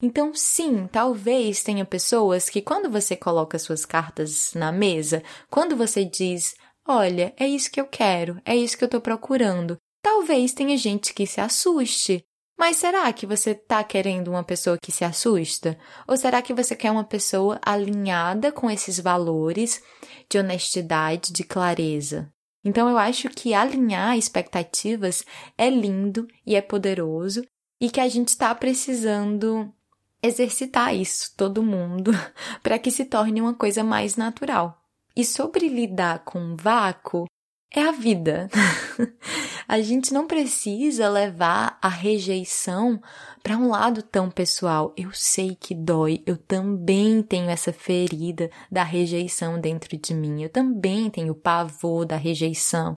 Então, 0.02 0.34
sim, 0.34 0.88
talvez 0.88 1.62
tenha 1.62 1.84
pessoas 1.84 2.50
que, 2.50 2.62
quando 2.62 2.90
você 2.90 3.18
coloca 3.18 3.60
suas 3.60 3.86
cartas 3.86 4.54
na 4.54 4.72
mesa, 4.72 5.22
quando 5.50 5.76
você 5.76 6.06
diz, 6.06 6.56
olha, 6.88 7.34
é 7.38 7.46
isso 7.46 7.70
que 7.70 7.82
eu 7.82 7.86
quero, 7.86 8.40
é 8.46 8.56
isso 8.56 8.78
que 8.78 8.84
eu 8.84 8.88
estou 8.88 9.02
procurando, 9.02 9.78
talvez 10.02 10.54
tenha 10.54 10.78
gente 10.78 11.14
que 11.14 11.28
se 11.28 11.42
assuste. 11.42 12.24
Mas 12.58 12.78
será 12.78 13.12
que 13.12 13.26
você 13.26 13.52
está 13.52 13.84
querendo 13.84 14.30
uma 14.30 14.44
pessoa 14.44 14.78
que 14.78 14.92
se 14.92 15.04
assusta? 15.04 15.78
Ou 16.08 16.18
será 16.18 16.42
que 16.42 16.54
você 16.54 16.76
quer 16.76 16.92
uma 16.92 17.06
pessoa 17.06 17.60
alinhada 17.62 18.52
com 18.52 18.70
esses 18.70 19.00
valores 19.00 19.82
de 20.30 20.38
honestidade, 20.38 21.32
de 21.32 21.44
clareza? 21.44 22.30
Então 22.64 22.90
eu 22.90 22.98
acho 22.98 23.30
que 23.30 23.54
alinhar 23.54 24.18
expectativas 24.18 25.24
é 25.58 25.70
lindo 25.70 26.28
e 26.46 26.56
é 26.56 26.62
poderoso 26.62 27.44
e 27.80 27.90
que 27.90 28.02
a 28.02 28.10
gente 28.10 28.30
está 28.30 28.54
precisando 28.54 29.74
exercitar 30.22 30.94
isso, 30.94 31.34
todo 31.38 31.64
mundo, 31.64 32.12
para 32.62 32.78
que 32.78 32.92
se 32.92 33.06
torne 33.06 33.42
uma 33.42 33.54
coisa 33.54 33.84
mais 33.84 34.16
natural. 34.16 34.84
E 35.16 35.24
sobre 35.26 35.68
lidar 35.68 36.20
com 36.20 36.56
vácuo, 36.56 37.26
é 37.72 37.82
a 37.82 37.92
vida. 37.92 38.50
a 39.68 39.80
gente 39.82 40.14
não 40.14 40.28
precisa 40.28 41.10
levar 41.10 41.78
a 41.82 41.88
rejeição 41.88 43.02
para 43.42 43.58
um 43.58 43.70
lado 43.70 44.02
tão 44.04 44.30
pessoal. 44.30 44.94
Eu 44.98 45.12
sei 45.14 45.56
que 45.56 45.74
dói, 45.74 46.22
eu 46.26 46.38
também 46.38 47.22
tenho 47.22 47.50
essa 47.50 47.74
ferida 47.74 48.50
da 48.72 48.84
rejeição 48.84 49.60
dentro 49.60 49.98
de 49.98 50.14
mim, 50.14 50.44
eu 50.44 50.50
também 50.50 51.10
tenho 51.10 51.36
pavor 51.36 52.06
da 52.06 52.16
rejeição. 52.16 52.94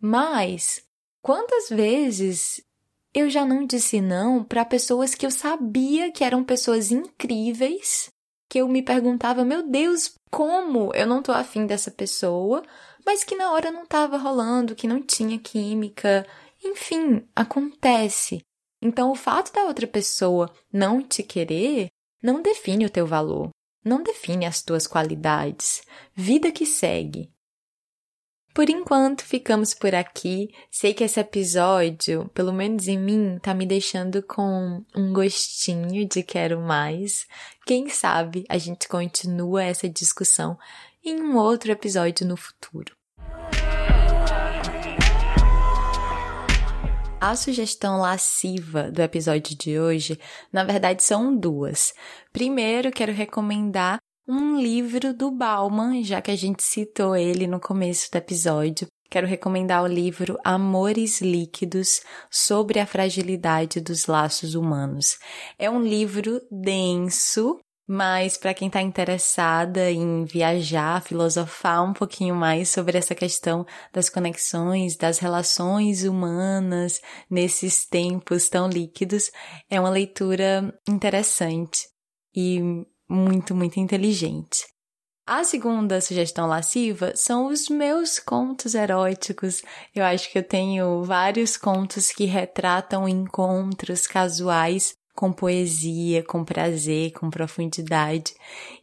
Mas 0.00 0.82
quantas 1.22 1.68
vezes 1.68 2.62
eu 3.14 3.28
já 3.28 3.44
não 3.44 3.66
disse 3.66 4.00
não 4.00 4.42
para 4.42 4.64
pessoas 4.64 5.14
que 5.14 5.26
eu 5.26 5.30
sabia 5.30 6.10
que 6.10 6.24
eram 6.24 6.42
pessoas 6.42 6.90
incríveis, 6.90 8.10
que 8.48 8.58
eu 8.58 8.68
me 8.68 8.82
perguntava, 8.82 9.44
meu 9.44 9.62
Deus, 9.68 10.14
como 10.30 10.94
eu 10.94 11.06
não 11.06 11.22
tô 11.22 11.32
afim 11.32 11.66
dessa 11.66 11.90
pessoa, 11.90 12.62
mas 13.04 13.22
que 13.22 13.36
na 13.36 13.52
hora 13.52 13.70
não 13.70 13.86
tava 13.86 14.16
rolando, 14.16 14.74
que 14.74 14.86
não 14.86 15.02
tinha 15.02 15.38
química. 15.38 16.26
Enfim, 16.64 17.26
acontece. 17.34 18.42
Então, 18.82 19.12
o 19.12 19.14
fato 19.14 19.52
da 19.52 19.62
outra 19.62 19.86
pessoa 19.86 20.52
não 20.72 21.00
te 21.00 21.22
querer 21.22 21.88
não 22.20 22.42
define 22.42 22.84
o 22.84 22.90
teu 22.90 23.06
valor, 23.06 23.50
não 23.84 24.02
define 24.02 24.44
as 24.44 24.60
tuas 24.60 24.88
qualidades. 24.88 25.82
Vida 26.14 26.50
que 26.50 26.66
segue. 26.66 27.30
Por 28.52 28.68
enquanto, 28.68 29.24
ficamos 29.24 29.72
por 29.72 29.94
aqui. 29.94 30.52
Sei 30.70 30.92
que 30.92 31.04
esse 31.04 31.18
episódio, 31.18 32.28
pelo 32.34 32.52
menos 32.52 32.86
em 32.86 32.98
mim, 32.98 33.38
tá 33.40 33.54
me 33.54 33.64
deixando 33.64 34.22
com 34.22 34.84
um 34.94 35.12
gostinho 35.12 36.06
de 36.06 36.22
quero 36.22 36.60
mais. 36.60 37.26
Quem 37.64 37.88
sabe 37.88 38.44
a 38.48 38.58
gente 38.58 38.88
continua 38.88 39.62
essa 39.62 39.88
discussão 39.88 40.58
em 41.04 41.22
um 41.22 41.36
outro 41.36 41.72
episódio 41.72 42.26
no 42.26 42.36
futuro. 42.36 42.94
A 47.24 47.36
sugestão 47.36 48.00
lasciva 48.00 48.90
do 48.90 49.00
episódio 49.00 49.56
de 49.56 49.78
hoje, 49.78 50.18
na 50.52 50.64
verdade, 50.64 51.04
são 51.04 51.32
duas. 51.36 51.94
Primeiro, 52.32 52.90
quero 52.90 53.12
recomendar 53.12 54.00
um 54.26 54.60
livro 54.60 55.14
do 55.14 55.30
Bauman, 55.30 56.02
já 56.02 56.20
que 56.20 56.32
a 56.32 56.36
gente 56.36 56.64
citou 56.64 57.14
ele 57.14 57.46
no 57.46 57.60
começo 57.60 58.10
do 58.10 58.16
episódio. 58.16 58.88
Quero 59.08 59.28
recomendar 59.28 59.84
o 59.84 59.86
livro 59.86 60.36
Amores 60.42 61.20
Líquidos 61.20 62.00
sobre 62.28 62.80
a 62.80 62.86
fragilidade 62.86 63.80
dos 63.80 64.06
laços 64.06 64.56
humanos. 64.56 65.16
É 65.56 65.70
um 65.70 65.80
livro 65.80 66.40
denso, 66.50 67.56
mas 67.86 68.36
para 68.36 68.54
quem 68.54 68.68
está 68.68 68.80
interessada 68.80 69.90
em 69.90 70.24
viajar, 70.24 71.02
filosofar 71.02 71.84
um 71.84 71.92
pouquinho 71.92 72.34
mais 72.34 72.68
sobre 72.68 72.96
essa 72.96 73.14
questão 73.14 73.66
das 73.92 74.08
conexões, 74.08 74.96
das 74.96 75.18
relações 75.18 76.04
humanas 76.04 77.00
nesses 77.28 77.86
tempos 77.86 78.48
tão 78.48 78.68
líquidos, 78.68 79.30
é 79.68 79.80
uma 79.80 79.90
leitura 79.90 80.72
interessante 80.88 81.88
e 82.34 82.60
muito, 83.08 83.54
muito 83.54 83.78
inteligente. 83.78 84.64
A 85.26 85.44
segunda 85.44 86.00
sugestão 86.00 86.48
lasciva 86.48 87.12
são 87.14 87.46
os 87.46 87.68
meus 87.68 88.18
contos 88.18 88.74
eróticos. 88.74 89.62
Eu 89.94 90.04
acho 90.04 90.30
que 90.30 90.38
eu 90.38 90.42
tenho 90.42 91.04
vários 91.04 91.56
contos 91.56 92.10
que 92.10 92.24
retratam 92.24 93.08
encontros 93.08 94.06
casuais 94.06 94.94
com 95.14 95.32
poesia, 95.32 96.22
com 96.24 96.44
prazer, 96.44 97.12
com 97.12 97.30
profundidade. 97.30 98.34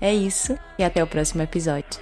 É 0.00 0.14
isso 0.14 0.58
e 0.78 0.84
até 0.84 1.02
o 1.02 1.06
próximo 1.06 1.42
episódio. 1.42 2.00